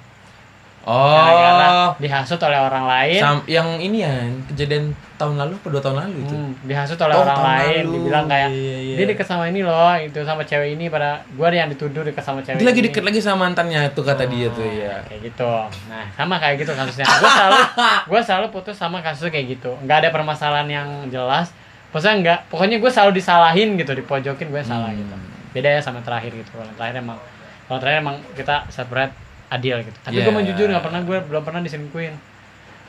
Oh, 0.85 1.17
gara-gara 1.17 1.97
dihasut 1.97 2.37
oleh 2.39 2.61
orang 2.61 2.85
lain. 2.85 3.17
sam- 3.17 3.47
yang 3.49 3.65
ini 3.79 4.05
ya, 4.05 4.13
kejadian 4.45 4.93
tahun 5.17 5.41
lalu 5.41 5.57
atau 5.57 5.71
dua 5.71 5.81
tahun 5.81 5.97
lalu 5.99 6.17
itu. 6.21 6.35
Hmm, 6.35 6.53
dihasut 6.61 7.01
oleh 7.01 7.15
Oh, 7.15 7.25
orang 7.25 7.41
lain, 7.41 7.83
lalu. 7.83 7.93
dibilang 7.97 8.27
kayak 8.29 8.49
Iya, 8.53 8.77
iya. 8.83 8.95
dia 8.95 9.07
deket 9.09 9.25
sama 9.25 9.49
ini 9.49 9.65
loh, 9.65 9.97
itu 9.97 10.21
sama 10.21 10.45
cewek 10.45 10.77
ini 10.77 10.93
pada 10.93 11.25
gua 11.33 11.49
yang 11.49 11.73
dituduh 11.73 12.05
deket 12.05 12.21
sama 12.21 12.45
cewek 12.45 12.61
Dia 12.61 12.69
lagi 12.69 12.77
ini. 12.79 12.89
deket 12.91 13.01
lagi 13.03 13.17
sama 13.19 13.49
mantannya 13.49 13.81
itu 13.89 14.01
kata 14.03 14.25
dia 14.27 14.49
tuh 14.51 14.61
ya. 14.67 15.01
kayak 15.07 15.21
gitu 15.25 15.53
nah 15.89 16.05
sama 16.13 16.37
kayak 16.37 16.61
gitu 16.61 16.73
kasusnya 16.75 17.07
gue 17.09 17.31
selalu 17.33 17.61
gue 18.11 18.21
selalu 18.23 18.47
putus 18.51 18.77
sama 18.77 19.01
kasus 19.01 19.33
kayak 19.33 19.57
gitu 19.57 19.73
nggak 19.81 19.97
ada 19.99 20.09
permasalahan 20.11 20.69
yang 20.69 20.89
jelas 21.09 21.49
pokoknya 21.95 22.15
nggak 22.19 22.39
pokoknya 22.51 22.77
gue 22.77 22.91
selalu 22.91 23.13
disalahin 23.15 23.79
gitu 23.79 23.95
dipojokin 23.95 24.51
gue 24.51 24.63
salah 24.63 24.91
Hmm. 24.91 24.99
gitu. 24.99 25.15
Beda 25.53 25.71
ya 25.71 25.79
sama 25.79 26.03
terakhir 26.03 26.35
gitu. 26.35 26.51
Kalau 26.51 26.75
terakhir 26.75 26.99
emang 26.99 27.19
kalau 27.65 27.79
terakhir 27.79 28.03
emang 28.03 28.19
kita 28.35 28.67
separate 28.69 29.15
adil 29.47 29.79
gitu. 29.81 29.95
Tapi 30.03 30.13
Yeah. 30.13 30.27
gue 30.27 30.33
mau 30.33 30.43
jujur 30.43 30.67
nggak 30.67 30.83
pernah 30.83 31.01
gue 31.01 31.19
belum 31.23 31.43
pernah 31.43 31.63
diselingkuhin. 31.63 32.15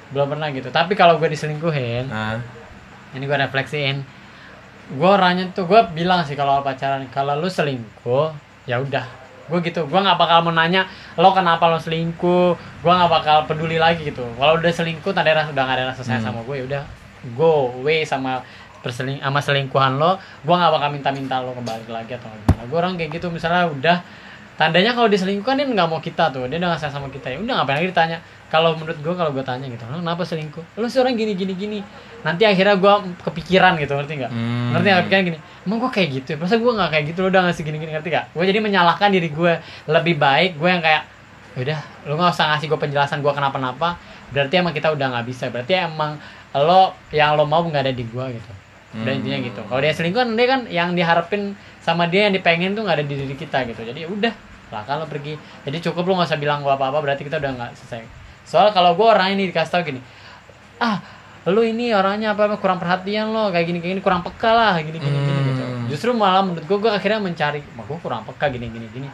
Belum 0.10 0.28
pernah 0.28 0.50
gitu. 0.50 0.68
Tapi 0.70 0.94
kalau 0.94 1.16
gue 1.16 1.30
diselingkuhin 1.30 2.10
Nah, 2.10 2.42
ini 3.12 3.24
gue 3.24 3.38
refleksiin 3.40 3.98
gue 4.88 5.10
orangnya 5.10 5.50
tuh 5.50 5.66
gue 5.66 5.82
bilang 5.92 6.22
sih 6.22 6.34
kalau 6.34 6.62
pacaran 6.62 7.06
kalau 7.10 7.34
lu 7.36 7.46
selingkuh 7.48 8.34
ya 8.66 8.78
udah. 8.78 9.06
Gue 9.46 9.62
gitu 9.62 9.86
gue 9.86 10.00
nggak 10.00 10.14
bakal 10.16 10.42
mau 10.42 10.50
nanya 10.52 10.90
lo 11.16 11.30
kenapa 11.32 11.66
lo 11.66 11.78
selingkuh? 11.78 12.54
Gue 12.82 12.92
nggak 12.92 13.12
bakal 13.12 13.38
peduli 13.46 13.78
lagi 13.78 14.02
gitu. 14.04 14.26
Kalau 14.32 14.58
udah 14.58 14.72
selingkuh 14.72 15.10
tanda 15.12 15.30
rasa 15.32 15.50
udah 15.52 15.64
gak 15.64 15.76
ada 15.76 15.86
rasa 15.88 16.02
sayang 16.02 16.22
Hmm. 16.22 16.30
sama 16.32 16.40
gue 16.44 16.56
ya 16.58 16.66
udah. 16.66 16.84
Go 17.34 17.74
away 17.76 18.02
sama 18.02 18.42
perseling 18.86 19.18
sama 19.18 19.42
selingkuhan 19.42 19.98
lo 19.98 20.22
gue 20.22 20.54
nggak 20.54 20.70
bakal 20.78 20.90
minta-minta 20.94 21.42
lo 21.42 21.58
kembali 21.58 21.90
lagi 21.90 22.14
atau 22.14 22.30
gimana. 22.30 22.62
Gue 22.70 22.78
orang 22.78 22.94
kayak 22.94 23.18
gitu 23.18 23.34
misalnya 23.34 23.66
udah 23.66 23.98
tandanya 24.56 24.96
kalau 24.96 25.10
diselingkuhkan 25.12 25.58
dia 25.58 25.66
nggak 25.66 25.90
mau 25.90 25.98
kita 26.00 26.32
tuh 26.32 26.46
dia 26.46 26.62
udah 26.62 26.70
nggak 26.72 26.80
sayang 26.80 26.96
sama 27.02 27.08
kita 27.10 27.34
ya 27.34 27.42
udah 27.42 27.54
ngapain 27.58 27.82
lagi 27.82 27.90
ditanya? 27.90 28.18
Kalau 28.54 28.78
menurut 28.78 29.02
gue 29.02 29.14
kalau 29.18 29.34
gue 29.34 29.42
tanya 29.42 29.66
gitu 29.66 29.82
lo 29.90 30.06
kenapa 30.06 30.22
selingkuh? 30.22 30.64
Lo 30.78 30.86
sih 30.86 31.02
orang 31.02 31.18
gini 31.18 31.34
gini. 31.34 31.54
Gini 31.58 31.80
nanti 32.22 32.46
akhirnya 32.46 32.78
gue 32.78 32.94
kepikiran 33.26 33.74
gitu 33.82 33.98
ngerti 33.98 34.14
nggak? 34.22 34.32
Hmm. 34.32 34.70
ngerti 34.78 34.86
nggak 34.86 35.02
kepikiran 35.02 35.24
gini? 35.34 35.40
Emang 35.66 35.78
gue 35.82 35.92
kayak 35.92 36.10
gitu 36.22 36.28
ya? 36.32 36.38
Masa 36.38 36.56
gue 36.62 36.72
nggak 36.78 36.90
kayak 36.94 37.04
gitu? 37.10 37.20
Lo 37.26 37.28
udah 37.34 37.42
ngasih 37.50 37.64
gini 37.66 37.78
gini 37.82 37.92
ngerti 37.98 38.10
gak 38.14 38.26
gue 38.38 38.44
jadi 38.46 38.60
menyalahkan 38.62 39.10
diri 39.10 39.30
gue 39.34 39.54
lebih 39.90 40.16
baik 40.22 40.62
gue 40.62 40.70
yang 40.70 40.84
kayak 40.86 41.04
udah 41.56 41.80
lo 42.06 42.14
nggak 42.20 42.32
usah 42.38 42.46
ngasih 42.54 42.68
gue 42.70 42.80
penjelasan 42.80 43.20
gue 43.26 43.34
kenapa-napa 43.34 43.98
berarti 44.30 44.54
emang 44.60 44.72
kita 44.78 44.94
udah 44.94 45.08
nggak 45.20 45.26
bisa. 45.26 45.52
Berarti 45.52 45.74
emang 45.76 46.16
lo 46.56 46.96
yang 47.12 47.36
lo 47.36 47.44
mau 47.44 47.60
nggak 47.68 47.92
ada 47.92 47.92
di 47.92 48.08
gue 48.08 48.26
gitu 48.40 48.52
udah 48.96 49.12
Hmm. 49.12 49.20
intinya 49.20 49.40
gitu. 49.44 49.62
Kalau 49.68 49.82
dia 49.84 49.92
selingkuh 49.92 50.22
kan 50.24 50.30
dia 50.40 50.48
kan 50.48 50.62
yang 50.72 50.90
diharapin 50.96 51.54
sama 51.84 52.08
dia 52.08 52.32
yang 52.32 52.34
dipengen 52.34 52.72
tuh 52.74 52.88
nggak 52.88 52.96
ada 53.02 53.06
di 53.06 53.16
diri 53.20 53.36
kita 53.36 53.68
gitu. 53.68 53.84
Jadi 53.84 54.08
udah 54.08 54.34
silakan 54.72 54.96
lo 55.04 55.06
pergi. 55.12 55.36
Jadi 55.68 55.78
cukup 55.92 56.04
lo 56.08 56.14
nggak 56.22 56.30
usah 56.32 56.40
bilang 56.40 56.64
gue 56.64 56.72
apa 56.72 56.88
apa 56.90 57.00
berarti 57.04 57.28
kita 57.28 57.38
udah 57.38 57.52
nggak 57.54 57.72
selesai. 57.76 58.08
Soal 58.48 58.72
kalau 58.72 58.96
gue 58.96 59.04
orang 59.04 59.36
ini 59.36 59.52
dikasih 59.52 59.72
tau 59.72 59.84
gini 59.84 60.00
ah 60.80 61.00
lu 61.46 61.62
ini 61.62 61.94
orangnya 61.94 62.34
apa 62.34 62.50
apa 62.50 62.56
kurang 62.58 62.82
perhatian 62.82 63.30
lo 63.30 63.54
kayak 63.54 63.70
gini 63.70 63.80
kayak 63.80 63.92
gini 63.96 64.02
kurang 64.04 64.26
peka 64.26 64.50
lah 64.50 64.74
gini 64.82 64.98
gini 64.98 65.14
gini 65.14 65.42
gitu. 65.54 65.64
Hmm. 65.64 65.86
justru 65.88 66.10
malah 66.12 66.42
menurut 66.42 66.66
gue 66.66 66.78
gue 66.82 66.92
akhirnya 66.92 67.22
mencari 67.22 67.62
mah 67.78 67.86
gue 67.86 68.00
kurang 68.02 68.26
peka 68.26 68.50
gini 68.50 68.66
gini 68.68 68.88
gini 68.90 69.08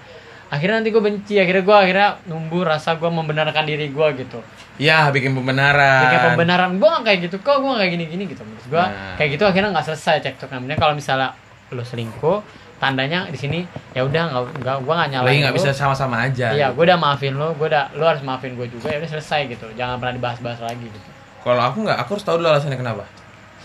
akhirnya 0.51 0.75
nanti 0.77 0.91
gue 0.91 0.99
benci 0.99 1.33
akhirnya 1.35 1.63
gue 1.63 1.77
akhirnya 1.77 2.09
numbuh 2.25 2.61
rasa 2.61 2.93
gue 2.93 3.07
membenarkan 3.07 3.63
diri 3.63 3.87
gue 3.87 4.07
gitu 4.19 4.39
ya 4.75 5.07
bikin 5.07 5.31
pembenaran. 5.31 6.03
kayak 6.05 6.23
pembenaran 6.29 6.71
gue 6.75 6.89
gak 6.89 7.03
kayak 7.03 7.19
gitu 7.23 7.35
kok 7.39 7.55
gue 7.57 7.69
gak 7.69 7.79
kayak 7.79 7.93
gini 7.93 8.05
gini 8.05 8.23
gitu 8.27 8.41
menurut 8.41 8.67
gue 8.67 8.83
Nah. 8.83 9.15
kayak 9.15 9.29
gitu 9.31 9.43
akhirnya 9.45 9.69
nggak 9.71 9.85
selesai 9.87 10.15
cekcoknya 10.21 10.57
Kemudian 10.57 10.77
kalau 10.77 10.93
misalnya 10.93 11.29
lo 11.71 11.81
selingkuh 11.81 12.37
tandanya 12.77 13.29
di 13.29 13.37
sini 13.37 13.59
ya 13.93 14.01
udah 14.01 14.23
nggak 14.27 14.43
nggak 14.59 14.77
gue 14.81 14.91
nggak 14.91 15.09
nyalain 15.09 15.29
Lagi 15.29 15.39
nggak 15.39 15.55
bisa 15.55 15.69
sama-sama 15.71 16.15
aja. 16.19 16.51
iya 16.51 16.67
gue 16.69 16.81
udah 16.81 16.97
maafin 16.97 17.33
lo 17.33 17.53
gue 17.53 17.67
udah 17.67 17.93
lo 17.93 18.03
harus 18.03 18.19
maafin 18.21 18.51
gue 18.53 18.67
juga 18.67 18.89
ya 18.89 18.97
udah 18.97 19.11
selesai 19.11 19.47
gitu 19.47 19.65
jangan 19.71 19.95
pernah 19.97 20.13
dibahas-bahas 20.13 20.59
lagi 20.59 20.83
gitu 20.83 21.09
Kalau 21.41 21.61
aku 21.63 21.81
nggak, 21.81 21.97
aku 21.97 22.09
harus 22.13 22.21
tahu 22.23 22.37
dulu 22.37 22.49
alasannya 22.49 22.75
kenapa. 22.75 23.01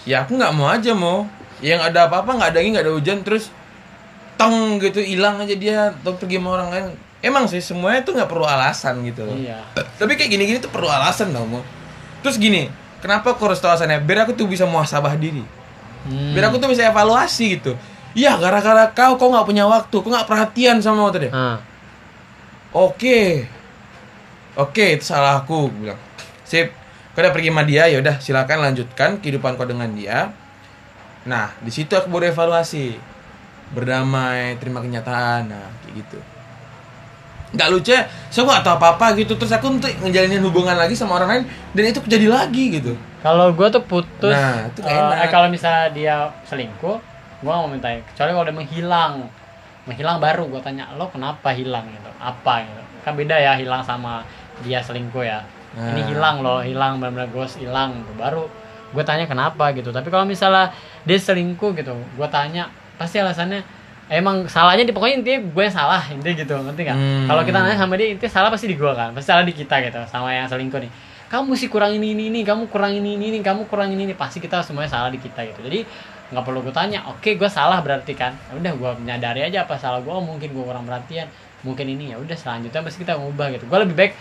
Ya 0.04 0.22
aku 0.22 0.32
nggak 0.32 0.48
mau 0.50 0.64
aja 0.66 0.92
mau. 0.92 1.28
Yang 1.58 1.80
ada 1.84 2.08
apa-apa 2.08 2.30
nggak 2.32 2.48
ada 2.48 2.58
angin 2.58 2.72
nggak 2.72 2.84
ada 2.84 2.94
hujan 2.94 3.18
terus 3.20 3.52
tong 4.36 4.78
gitu 4.80 5.00
hilang 5.00 5.40
aja 5.40 5.54
dia 5.56 5.78
atau 5.92 6.14
pergi 6.16 6.36
sama 6.40 6.48
orang 6.60 6.68
lain. 6.72 6.86
Emang 7.24 7.48
sih 7.48 7.58
semuanya 7.64 8.04
tuh 8.04 8.14
nggak 8.14 8.28
perlu 8.28 8.46
alasan 8.46 9.02
gitu 9.02 9.26
loh. 9.26 9.34
iya 9.34 9.64
Tapi 9.74 10.14
kayak 10.14 10.30
gini-gini 10.30 10.58
tuh 10.60 10.70
perlu 10.70 10.86
alasan 10.86 11.32
dong. 11.32 11.48
Terus 12.20 12.36
gini, 12.36 12.68
kenapa 13.00 13.34
aku 13.34 13.50
harus 13.50 13.58
tahu 13.58 13.72
alasannya? 13.72 14.04
Biar 14.04 14.28
aku 14.28 14.36
tuh 14.36 14.46
bisa 14.46 14.68
muhasabah 14.68 15.16
diri. 15.16 15.42
Hmm. 16.06 16.32
Biar 16.36 16.52
aku 16.52 16.62
tuh 16.62 16.70
bisa 16.70 16.86
evaluasi 16.86 17.58
gitu. 17.58 17.74
Iya, 18.16 18.40
gara-gara 18.40 18.88
kau, 18.96 19.20
kau 19.20 19.28
nggak 19.28 19.44
punya 19.44 19.68
waktu, 19.68 19.96
kau 20.00 20.08
nggak 20.08 20.24
perhatian 20.24 20.80
sama 20.80 21.08
waktu 21.08 21.28
dia. 21.28 21.32
Ah. 21.36 21.58
Oke, 22.72 23.44
oke 24.56 25.00
itu 25.00 25.04
salah 25.04 25.44
aku, 25.44 25.68
aku 25.68 25.76
bilang. 25.76 26.00
Sip, 26.48 26.72
kau 27.12 27.20
udah 27.20 27.32
pergi 27.32 27.52
sama 27.52 27.62
dia, 27.68 27.84
ya 27.92 28.00
udah 28.00 28.16
silakan 28.16 28.64
lanjutkan 28.64 29.20
kehidupan 29.20 29.60
kau 29.60 29.68
dengan 29.68 29.92
dia. 29.92 30.32
Nah, 31.28 31.52
di 31.60 31.68
situ 31.68 31.92
aku 31.92 32.08
baru 32.08 32.32
evaluasi, 32.32 32.96
berdamai, 33.74 34.54
terima 34.58 34.78
kenyataan, 34.78 35.50
nah 35.50 35.66
kayak 35.82 35.94
gitu. 36.04 36.18
Nggak 37.56 37.68
lucu 37.72 37.90
ya, 37.94 38.04
saya 38.28 38.42
nggak 38.42 38.62
tahu 38.66 38.74
apa-apa 38.76 39.06
gitu, 39.16 39.32
terus 39.38 39.54
aku 39.54 39.70
untuk 39.70 39.88
ngejalanin 40.02 40.42
hubungan 40.42 40.74
lagi 40.76 40.98
sama 40.98 41.16
orang 41.16 41.28
lain, 41.30 41.44
dan 41.72 41.84
itu 41.88 42.02
kejadi 42.02 42.26
lagi 42.26 42.64
gitu. 42.74 42.92
Kalau 43.22 43.54
gue 43.54 43.66
tuh 43.70 43.82
putus, 43.86 44.34
Nah, 44.34 44.66
itu 44.66 44.82
nggak 44.82 44.92
eh, 44.92 45.02
enak. 45.02 45.16
eh, 45.24 45.28
kalau 45.30 45.48
misalnya 45.48 45.86
dia 45.90 46.16
selingkuh, 46.44 46.96
gue 47.42 47.50
gak 47.50 47.58
mau 47.62 47.70
minta. 47.70 47.90
Kecuali 48.12 48.30
kalau 48.34 48.46
dia 48.46 48.56
menghilang, 48.56 49.12
menghilang 49.86 50.18
baru 50.18 50.44
gue 50.50 50.60
tanya 50.60 50.90
lo 50.98 51.06
kenapa 51.10 51.54
hilang 51.54 51.86
gitu, 51.90 52.10
apa 52.18 52.66
gitu. 52.66 52.82
Kan 53.06 53.14
beda 53.14 53.38
ya 53.38 53.54
hilang 53.54 53.82
sama 53.82 54.26
dia 54.62 54.82
selingkuh 54.82 55.22
ya. 55.22 55.42
Ini 55.76 56.00
Nah. 56.02 56.06
hilang 56.08 56.36
loh, 56.42 56.60
hilang 56.64 56.98
benar-benar 56.98 57.30
ghost 57.30 57.60
hilang. 57.60 58.02
Baru 58.16 58.50
gue 58.90 59.04
tanya 59.06 59.26
kenapa 59.26 59.70
gitu. 59.70 59.92
Tapi 59.92 60.08
kalau 60.10 60.26
misalnya 60.26 60.72
dia 61.06 61.18
selingkuh 61.18 61.76
gitu, 61.76 61.94
gue 61.94 62.28
tanya 62.32 62.66
pasti 62.96 63.20
alasannya 63.20 63.60
emang 64.10 64.46
salahnya 64.50 64.84
di 64.88 64.92
pokoknya 64.92 65.14
intinya 65.20 65.40
gue 65.50 65.62
yang 65.62 65.74
salah 65.74 66.02
intinya 66.08 66.34
gitu 66.36 66.54
ngerti 66.56 66.82
nggak? 66.86 66.98
Hmm. 66.98 67.26
Kalau 67.28 67.42
kita 67.44 67.58
nanya 67.62 67.78
sama 67.78 67.94
dia 68.00 68.08
intinya 68.12 68.32
salah 68.32 68.50
pasti 68.50 68.66
di 68.68 68.76
gue 68.76 68.92
kan, 68.92 69.12
pasti 69.12 69.28
salah 69.30 69.44
di 69.44 69.54
kita 69.54 69.74
gitu 69.84 69.98
sama 70.08 70.32
yang 70.32 70.46
selingkuh 70.48 70.80
nih 70.80 70.92
kamu 71.26 71.58
mesti 71.58 71.66
kurang 71.66 71.92
ini 71.98 72.14
ini 72.14 72.30
ini 72.30 72.40
kamu 72.46 72.70
kurang 72.70 72.94
ini 72.94 73.18
ini 73.18 73.34
ini 73.34 73.38
kamu 73.42 73.66
kurang 73.66 73.90
ini 73.90 74.06
ini 74.06 74.14
pasti 74.14 74.38
kita 74.38 74.62
semuanya 74.62 74.90
salah 74.94 75.10
di 75.10 75.18
kita 75.18 75.42
gitu 75.42 75.58
jadi 75.66 75.82
nggak 76.30 76.42
perlu 76.42 76.62
gue 76.62 76.74
tanya 76.74 77.06
oke 77.10 77.38
gue 77.38 77.50
salah 77.50 77.78
berarti 77.82 78.14
kan 78.14 78.34
Ya 78.50 78.54
udah 78.58 78.72
gue 78.74 78.90
menyadari 79.02 79.46
aja 79.46 79.66
apa 79.66 79.78
salah 79.78 80.02
gue 80.02 80.10
oh, 80.10 80.22
mungkin 80.22 80.50
gue 80.54 80.64
kurang 80.64 80.86
perhatian 80.86 81.26
mungkin 81.60 81.88
ini 81.88 82.12
ya 82.12 82.20
udah 82.20 82.36
selanjutnya 82.36 82.78
pasti 82.78 83.00
kita 83.00 83.16
ngubah 83.16 83.48
gitu 83.56 83.64
gue 83.66 83.78
lebih 83.80 83.96
baik 83.96 84.12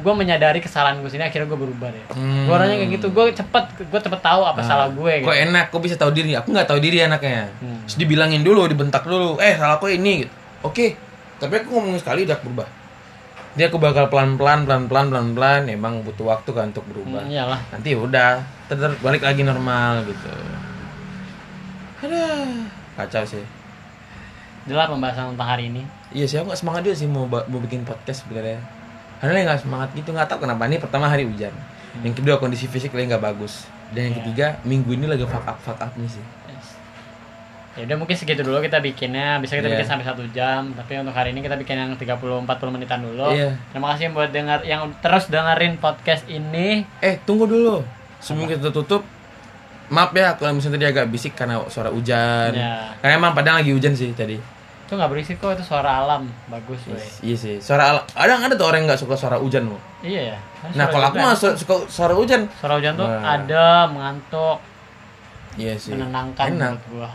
gue 0.00 0.14
menyadari 0.16 0.58
kesalahan 0.58 0.98
gue 0.98 1.06
sini 1.06 1.22
akhirnya 1.22 1.46
gue 1.46 1.60
berubah 1.60 1.92
deh 1.92 2.04
Hmm. 2.16 2.48
gue 2.48 2.54
orangnya 2.54 2.76
kayak 2.80 2.90
gitu 2.98 3.06
gue 3.12 3.24
cepet 3.30 3.64
gue 3.84 4.00
cepet 4.00 4.20
tahu 4.20 4.42
apa 4.42 4.58
Nah, 4.58 4.66
salah 4.66 4.88
gue 4.90 5.12
gitu 5.22 5.28
Kok 5.28 5.38
enak, 5.38 5.64
kok 5.68 5.80
bisa 5.80 5.94
tahu 5.94 6.10
diri? 6.10 6.32
Aku 6.34 6.50
nggak 6.50 6.66
tahu 6.66 6.80
diri 6.80 7.04
anaknya. 7.04 7.52
Hmm. 7.60 7.84
Terus 7.84 7.96
dibilangin 7.96 8.40
dulu, 8.40 8.64
dibentak 8.64 9.04
dulu. 9.04 9.36
Eh, 9.38 9.54
salah 9.54 9.76
aku 9.76 9.92
ini. 9.92 10.24
Gitu. 10.24 10.32
Oke, 10.64 10.96
tapi 11.36 11.60
aku 11.60 11.68
ngomong 11.70 12.00
sekali 12.00 12.24
udah 12.24 12.38
berubah. 12.40 12.66
Dia 13.54 13.68
aku 13.68 13.78
bakal 13.78 14.10
pelan-pelan, 14.10 14.66
pelan-pelan, 14.66 15.06
pelan-pelan. 15.12 15.62
Emang 15.68 16.02
butuh 16.02 16.26
waktu 16.26 16.50
kan 16.50 16.74
untuk 16.74 16.82
berubah. 16.90 17.22
Hmm, 17.22 17.30
iyalah 17.30 17.60
Nanti 17.70 17.94
ya 17.94 17.98
udah, 18.00 18.30
tetap 18.66 18.98
balik 18.98 19.22
lagi 19.22 19.44
normal 19.44 20.02
gitu. 20.04 20.32
Aduh, 22.02 22.66
kacau 22.96 23.22
sih. 23.22 23.44
Itulah 24.64 24.88
pembahasan 24.88 25.36
tentang 25.36 25.48
hari 25.48 25.68
ini 25.68 25.82
Iya 26.10 26.24
sih, 26.24 26.36
aku 26.38 26.54
gak 26.54 26.60
semangat 26.62 26.80
juga 26.86 26.94
sih 26.94 27.08
mau, 27.10 27.26
mau 27.26 27.58
bikin 27.58 27.82
podcast 27.82 28.22
sebenarnya. 28.22 28.62
Karena 29.18 29.50
nggak 29.50 29.66
semangat 29.66 29.90
gitu, 29.92 30.14
nggak 30.14 30.30
tahu 30.30 30.46
kenapa 30.46 30.62
ini 30.64 30.78
pertama 30.78 31.10
hari 31.10 31.26
hujan. 31.26 31.50
Yang 32.06 32.22
kedua 32.22 32.38
kondisi 32.38 32.70
fisik 32.70 32.94
lagi 32.94 33.10
nggak 33.10 33.18
bagus. 33.24 33.66
Dan 33.90 34.10
yang 34.10 34.14
Iya. 34.14 34.20
ketiga 34.22 34.46
minggu 34.62 34.94
ini 34.94 35.10
lagi 35.10 35.26
fuck 35.26 35.42
up 35.42 35.58
fuck 35.58 35.74
up 35.78 35.90
nih 35.98 36.06
sih. 36.06 36.22
Yes. 36.46 36.66
Ya 37.74 37.82
udah 37.86 37.96
mungkin 37.98 38.14
segitu 38.14 38.46
dulu 38.46 38.62
kita 38.62 38.78
bikinnya. 38.78 39.42
Bisa 39.42 39.58
kita 39.58 39.66
Iya. 39.66 39.74
bikin 39.74 39.86
sampai 39.90 40.06
satu 40.06 40.22
jam. 40.30 40.70
Tapi 40.70 41.02
untuk 41.02 41.10
hari 41.10 41.34
ini 41.34 41.42
kita 41.42 41.58
bikin 41.58 41.74
yang 41.74 41.90
30-40 41.94 42.46
menitan 42.70 43.02
dulu. 43.02 43.34
Iya. 43.34 43.58
Terima 43.74 43.90
kasih 43.90 44.14
buat 44.14 44.30
dengar 44.30 44.62
yang 44.62 44.86
terus 45.02 45.26
dengerin 45.26 45.82
podcast 45.82 46.22
ini. 46.26 46.86
Eh 47.02 47.18
tunggu 47.26 47.50
dulu. 47.50 47.82
Sebelum 48.22 48.46
kita 48.46 48.70
tutup, 48.70 49.02
maaf 49.90 50.14
ya 50.14 50.38
kalau 50.38 50.54
misalnya 50.54 50.78
tadi 50.78 50.86
agak 50.94 51.06
bisik 51.10 51.34
karena 51.34 51.58
suara 51.66 51.90
hujan. 51.90 52.54
Ya. 52.54 52.94
Karena 53.02 53.18
emang 53.18 53.34
padahal 53.34 53.66
lagi 53.66 53.74
hujan 53.74 53.98
sih 53.98 54.14
tadi. 54.14 54.53
Itu 54.84 54.92
nggak 54.94 55.08
berisik 55.08 55.36
kok 55.36 55.52
itu 55.52 55.64
suara 55.64 55.98
alam. 55.98 56.28
Bagus, 56.46 56.80
boy. 56.84 57.00
Iya 57.22 57.34
sih. 57.34 57.56
Suara 57.56 57.90
al- 57.90 58.06
ada 58.10 58.36
ada 58.38 58.54
tuh 58.54 58.66
orang 58.66 58.84
nggak 58.84 58.96
suka 58.96 59.14
suara 59.14 59.36
hujan 59.36 59.64
loh. 59.66 59.80
Iya 60.00 60.32
ya. 60.32 60.38
Nah 60.70 60.86
kalau 60.86 61.08
aku 61.08 61.16
mah 61.18 61.32
su- 61.32 61.56
suka 61.56 61.74
suara 61.86 62.12
hujan. 62.12 62.44
suara 62.54 62.76
hujan 62.76 62.92
tuh 62.94 63.04
Nah. 63.04 63.24
ada 63.34 63.64
mengantuk, 63.86 64.60
Iya 65.54 65.72
sih. 65.74 65.92
menenangkan 65.92 66.48
Enak. 66.50 66.76
gua. 66.86 67.08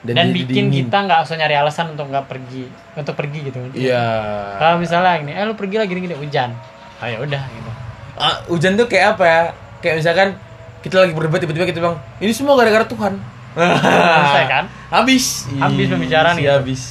Dan, 0.00 0.14
Dan, 0.14 0.26
bikin 0.30 0.70
dingin. 0.70 0.86
kita 0.86 1.02
nggak 1.02 1.18
usah 1.20 1.34
nyari 1.34 1.56
alasan 1.56 1.86
untuk 1.90 2.06
nggak 2.06 2.24
pergi, 2.24 2.64
untuk 2.94 3.12
pergi 3.12 3.38
gitu. 3.44 3.58
Iya. 3.74 4.04
Kalau 4.54 4.78
misalnya 4.78 5.18
ini, 5.18 5.32
eh 5.32 5.42
lu 5.42 5.52
pergi 5.52 5.76
lagi 5.76 5.90
gini 5.90 6.14
hujan. 6.14 6.54
Oh 6.96 7.06
ya 7.06 7.18
udah 7.18 7.42
gitu. 7.42 7.70
Ah, 8.14 8.40
hujan 8.46 8.72
tuh 8.74 8.86
kayak 8.86 9.18
apa 9.18 9.24
ya? 9.24 9.40
Kayak 9.78 9.96
misalkan 10.00 10.28
kita 10.80 10.96
lagi 10.98 11.12
berdebat 11.12 11.42
tiba-tiba 11.42 11.66
kita 11.66 11.78
bilang 11.78 11.98
ini 12.16 12.30
semua 12.30 12.54
gara-gara 12.54 12.86
Tuhan. 12.86 13.18
Selesai 13.56 14.44
kan? 14.52 14.64
Habis. 14.90 15.48
Habis 15.52 15.86
pembicaraan 15.88 16.34
Iya, 16.34 16.42
gitu. 16.42 16.56
Habis. 16.60 16.82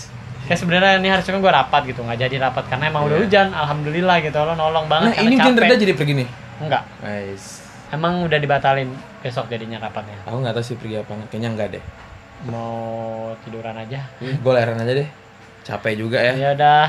Kayak 0.43 0.59
sebenarnya 0.59 0.91
ini 0.97 1.09
harusnya 1.09 1.31
kan 1.31 1.41
gue 1.41 1.53
rapat 1.55 1.81
gitu, 1.85 2.01
nggak 2.01 2.19
jadi 2.19 2.35
rapat 2.39 2.63
karena 2.67 2.85
emang 2.87 3.03
udah 3.03 3.17
hujan. 3.17 3.49
Alhamdulillah 3.49 4.17
gitu, 4.19 4.37
lo 4.37 4.53
nolong 4.53 4.85
banget 4.85 5.09
Nah 5.11 5.23
ini 5.23 5.35
capek. 5.35 5.57
reda 5.59 5.75
jadi 5.75 5.93
pergi 5.93 6.13
nih. 6.15 6.27
Enggak, 6.55 6.83
Nice. 6.99 7.65
emang 7.89 8.21
udah 8.21 8.37
dibatalin 8.37 8.89
besok 9.19 9.45
jadinya 9.47 9.77
rapatnya. 9.79 10.21
Aku 10.23 10.37
nggak 10.37 10.53
tahu 10.53 10.63
sih 10.63 10.75
pergi 10.75 10.95
apa. 10.97 11.17
Kayaknya 11.27 11.49
enggak 11.49 11.67
deh. 11.73 11.83
Mau 12.45 12.71
tiduran 13.41 13.73
aja. 13.75 14.05
Gue 14.19 14.51
leheran 14.51 14.77
aja 14.77 14.93
deh. 14.95 15.09
Capek 15.63 15.93
juga 15.97 16.19
ya. 16.19 16.33
Ya 16.35 16.49
udah. 16.51 16.83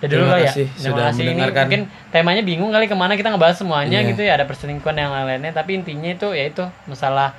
Ya 0.00 0.06
dulu 0.06 0.20
Terima 0.22 0.32
lah 0.32 0.38
ya. 0.38 0.50
kasih 0.50 0.66
Terima 0.66 0.84
sudah 0.86 1.04
kasih. 1.06 1.20
Ini 1.20 1.30
mendengarkan. 1.30 1.62
mungkin 1.62 1.82
temanya 2.08 2.42
bingung 2.42 2.70
kali 2.70 2.84
ke 2.84 2.92
mana 2.94 3.12
kita 3.14 3.28
ngebahas 3.30 3.56
semuanya 3.56 3.98
Iya. 3.98 4.08
gitu 4.08 4.22
ya. 4.22 4.32
Ada 4.34 4.44
perselingkuhan 4.44 4.92
yang 4.94 5.08
lain-lainnya. 5.10 5.52
Tapi 5.52 5.70
intinya 5.74 6.08
itu 6.10 6.28
ya 6.30 6.44
itu 6.46 6.64
masalah 6.84 7.32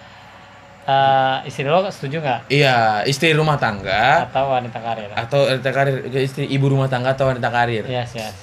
eh 0.81 1.37
istri 1.45 1.69
lo 1.69 1.85
setuju 1.87 2.17
nggak? 2.19 2.39
Iya, 2.49 3.05
istri 3.05 3.37
rumah 3.37 3.61
tangga 3.61 4.25
Atau 4.25 4.49
wanita 4.49 4.81
karir? 4.81 5.09
atau 5.13 5.45
wanita 5.45 5.69
karir, 5.69 5.95
istri 6.17 6.49
ibu 6.49 6.65
rumah 6.69 6.89
tangga 6.89 7.13
atau 7.13 7.29
wanita 7.29 7.49
karir. 7.53 7.85
Yes 7.85 8.17
yes. 8.17 8.33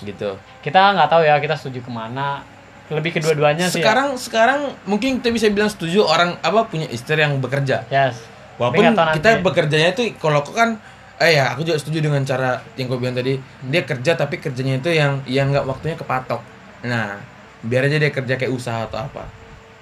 gitu 0.00 0.32
kita 0.64 0.96
nggak 0.96 1.08
tahu 1.12 1.22
ya 1.28 1.36
kita 1.36 1.52
setuju 1.56 1.84
ke 1.84 1.92
mana 1.92 2.40
lebih 2.88 3.20
kedua-duanya 3.20 3.68
sih 3.68 3.78
ya. 3.78 3.92
sekarang 3.92 4.08
sekarang 4.16 4.60
mungkin 4.88 5.20
kita 5.20 5.28
bisa 5.28 5.46
bilang 5.52 5.68
setuju 5.68 6.08
orang 6.08 6.40
apa 6.40 6.66
punya 6.66 6.88
istri 6.88 7.20
yang 7.20 7.36
bekerja 7.36 7.84
yes 7.92 8.16
walaupun 8.56 8.96
kita 8.96 9.28
nanti. 9.36 9.44
bekerjanya 9.44 9.88
itu 9.92 10.16
kalau 10.16 10.40
kan 10.40 10.80
eh 11.20 11.36
ya 11.36 11.52
aku 11.52 11.68
juga 11.68 11.76
setuju 11.76 12.00
dengan 12.00 12.24
cara 12.24 12.64
yang 12.80 12.88
gue 12.88 12.96
bilang 12.96 13.12
tadi 13.12 13.36
dia 13.68 13.82
kerja 13.84 14.16
tapi 14.16 14.40
kerjanya 14.40 14.80
itu 14.80 14.88
yang 14.88 15.20
yang 15.28 15.52
nggak 15.52 15.68
waktunya 15.68 15.96
kepatok 16.00 16.40
nah 16.80 17.20
biar 17.60 17.92
aja 17.92 18.00
dia 18.00 18.08
kerja 18.08 18.40
kayak 18.40 18.52
usaha 18.56 18.88
atau 18.88 19.04
apa 19.04 19.28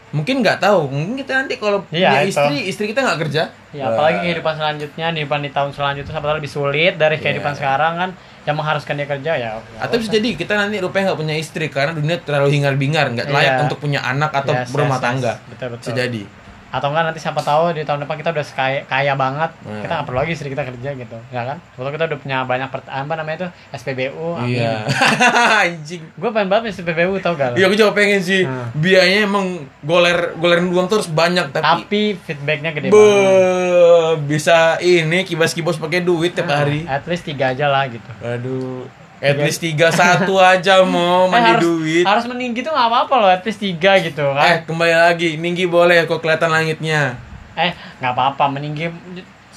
mungkin 0.09 0.41
nggak 0.41 0.59
tahu 0.59 0.89
mungkin 0.89 1.15
kita 1.17 1.33
nanti 1.37 1.55
kalau 1.57 1.85
Iya, 1.89 2.09
punya 2.09 2.21
itu. 2.23 2.31
istri 2.33 2.57
istri 2.65 2.85
kita 2.89 3.05
nggak 3.05 3.21
kerja 3.23 3.43
Ya, 3.69 3.85
apalagi 3.85 4.25
kehidupan 4.25 4.57
selanjutnya, 4.57 5.13
kehidupan 5.13 5.45
di 5.45 5.53
tahun 5.53 5.71
selanjutnya 5.71 6.09
sampai 6.11 6.33
lebih 6.35 6.49
sulit 6.49 6.97
dari 6.97 7.17
kehidupan 7.17 7.53
Iya. 7.53 7.59
sekarang 7.61 7.93
kan 7.95 8.11
yang 8.43 8.57
mengharuskan 8.57 8.97
dia 8.97 9.05
kerja 9.05 9.33
ya. 9.35 9.51
ya 9.61 9.79
atau 9.79 10.01
bisa 10.01 10.09
jadi 10.11 10.29
kita 10.33 10.57
nanti 10.57 10.81
rupanya 10.81 11.13
nggak 11.13 11.21
punya 11.21 11.37
istri 11.37 11.69
karena 11.69 11.93
dunia 11.93 12.17
terlalu 12.19 12.49
hingar 12.51 12.73
bingar 12.75 13.13
nggak 13.13 13.29
layak 13.29 13.69
untuk 13.69 13.77
punya 13.79 14.01
anak 14.01 14.33
atau 14.33 14.57
Yes, 14.57 14.73
berumah 14.73 14.97
yes, 14.97 15.05
tangga 15.05 15.33
yes. 15.35 15.49
Betul, 15.53 15.67
betul. 15.69 15.85
bisa 15.85 15.93
jadi 15.95 16.23
Atau 16.71 16.89
enggak 16.89 17.05
nanti 17.05 17.19
siapa 17.19 17.41
tahu 17.41 17.73
di 17.73 17.81
tahun 17.81 18.03
depan 18.03 18.17
kita 18.17 18.31
udah 18.31 18.45
kaya, 18.47 18.81
kaya 18.85 19.13
banget, 19.15 19.51
Hmm. 19.59 19.81
kita 19.81 19.89
nggak 19.91 20.05
perlu 20.05 20.19
lagi 20.19 20.33
istri 20.33 20.49
kita 20.49 20.65
kerja 20.65 20.91
gitu, 20.93 21.17
ya 21.29 21.43
kan? 21.45 21.57
Atau 21.73 21.89
kita 21.89 22.05
udah 22.05 22.19
punya 22.19 22.39
banyak 22.43 22.69
pert- 22.69 22.87
apa 22.87 23.13
namanya 23.15 23.37
itu 23.39 23.49
SPBU, 23.73 24.29
iya 24.45 24.85
anjing 25.63 26.03
Gue 26.15 26.29
pengen 26.29 26.49
banget 26.49 26.75
SPBU 26.75 27.17
tau 27.19 27.33
gak? 27.35 27.55
Iya 27.55 27.65
aku 27.65 27.75
juga 27.75 27.93
pengen 27.93 28.21
sih 28.21 28.43
Hmm. 28.43 28.69
biayanya 28.75 29.25
emang 29.25 29.47
goler 29.81 30.35
golerin 30.35 30.69
uang 30.69 30.87
terus 30.87 31.07
banyak 31.07 31.51
tapi 31.51 31.65
Tapi 31.65 32.03
feedbacknya 32.21 32.71
gede 32.71 32.89
Be, 32.89 32.97
banget. 32.97 34.19
bisa 34.27 34.57
ini 34.79 35.23
kibas 35.23 35.51
kibos 35.51 35.77
pakai 35.77 36.01
duit 36.01 36.33
tiap 36.33 36.47
Nah, 36.47 36.59
hari. 36.59 36.85
At 36.85 37.05
least 37.05 37.25
tiga 37.25 37.49
aja 37.49 37.67
lah 37.67 37.87
gitu. 37.87 38.09
Aduh, 38.21 38.85
at 39.21 39.37
least 39.37 39.59
tiga 39.59 39.91
satu 39.91 40.37
aja 40.37 40.81
mau 40.83 41.27
Eh, 41.27 41.29
mandi 41.29 41.51
harus, 41.53 41.65
duit. 41.65 42.05
harus 42.05 42.25
meninggi 42.25 42.61
tuh 42.61 42.71
nggak 42.71 42.89
apa-apa 42.89 43.15
loh, 43.17 43.29
at 43.29 43.43
least 43.43 43.59
tiga 43.59 43.99
gitu 43.99 44.23
Eh 44.23 44.35
kan. 44.35 44.57
kembali 44.65 44.95
lagi, 44.95 45.35
Ninggi 45.35 45.67
boleh 45.67 46.05
kok 46.05 46.19
kelihatan 46.19 46.49
langitnya. 46.49 47.19
Eh, 47.53 47.71
nggak 47.99 48.13
apa-apa, 48.13 48.47
meninggi 48.49 48.87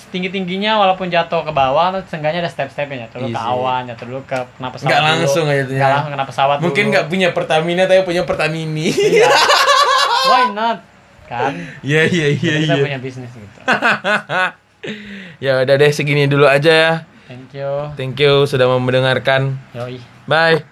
tinggi 0.10 0.28
tingginya 0.28 0.76
walaupun 0.76 1.08
jatuh 1.08 1.40
ke 1.42 1.52
bawah, 1.52 1.96
seenggaknya 2.04 2.42
ada 2.42 2.52
step-stepnya 2.52 3.08
jatuh 3.08 3.24
dulu 3.24 3.32
ke 3.32 3.40
awan, 3.40 3.82
jatuh 3.88 4.06
dulu 4.06 4.20
ke 4.26 4.36
kena 4.52 4.68
pesawat. 4.68 4.92
Dulu. 4.92 5.08
langsung 5.08 5.46
aja 5.48 5.64
tuh 5.64 5.72
ya. 5.72 5.80
Nggak 5.80 5.92
langsung 5.94 6.12
kena 6.12 6.26
pesawat. 6.26 6.58
Mungkin 6.60 6.84
nggak 6.92 7.06
punya 7.08 7.28
Pertamina 7.32 7.84
tapi 7.86 8.02
punya 8.04 8.24
Pertamini. 8.24 8.92
Iya. 8.92 9.30
Why 10.30 10.44
not? 10.52 10.78
Kan? 11.26 11.54
Iya 11.80 12.02
iya 12.06 12.28
iya 12.34 12.54
kita 12.60 12.76
punya 12.78 13.00
bisnis 13.00 13.32
gitu. 13.32 13.60
ya 15.40 15.62
udah 15.62 15.76
deh 15.78 15.92
segini 15.92 16.26
dulu 16.26 16.44
aja 16.44 16.72
ya. 16.72 16.94
Thank 17.32 17.56
you. 17.56 17.72
Thank 17.96 18.20
you 18.20 18.44
sudah 18.44 18.68
mendengarkan. 18.76 19.56
Yoi. 19.72 20.04
Bye. 20.28 20.68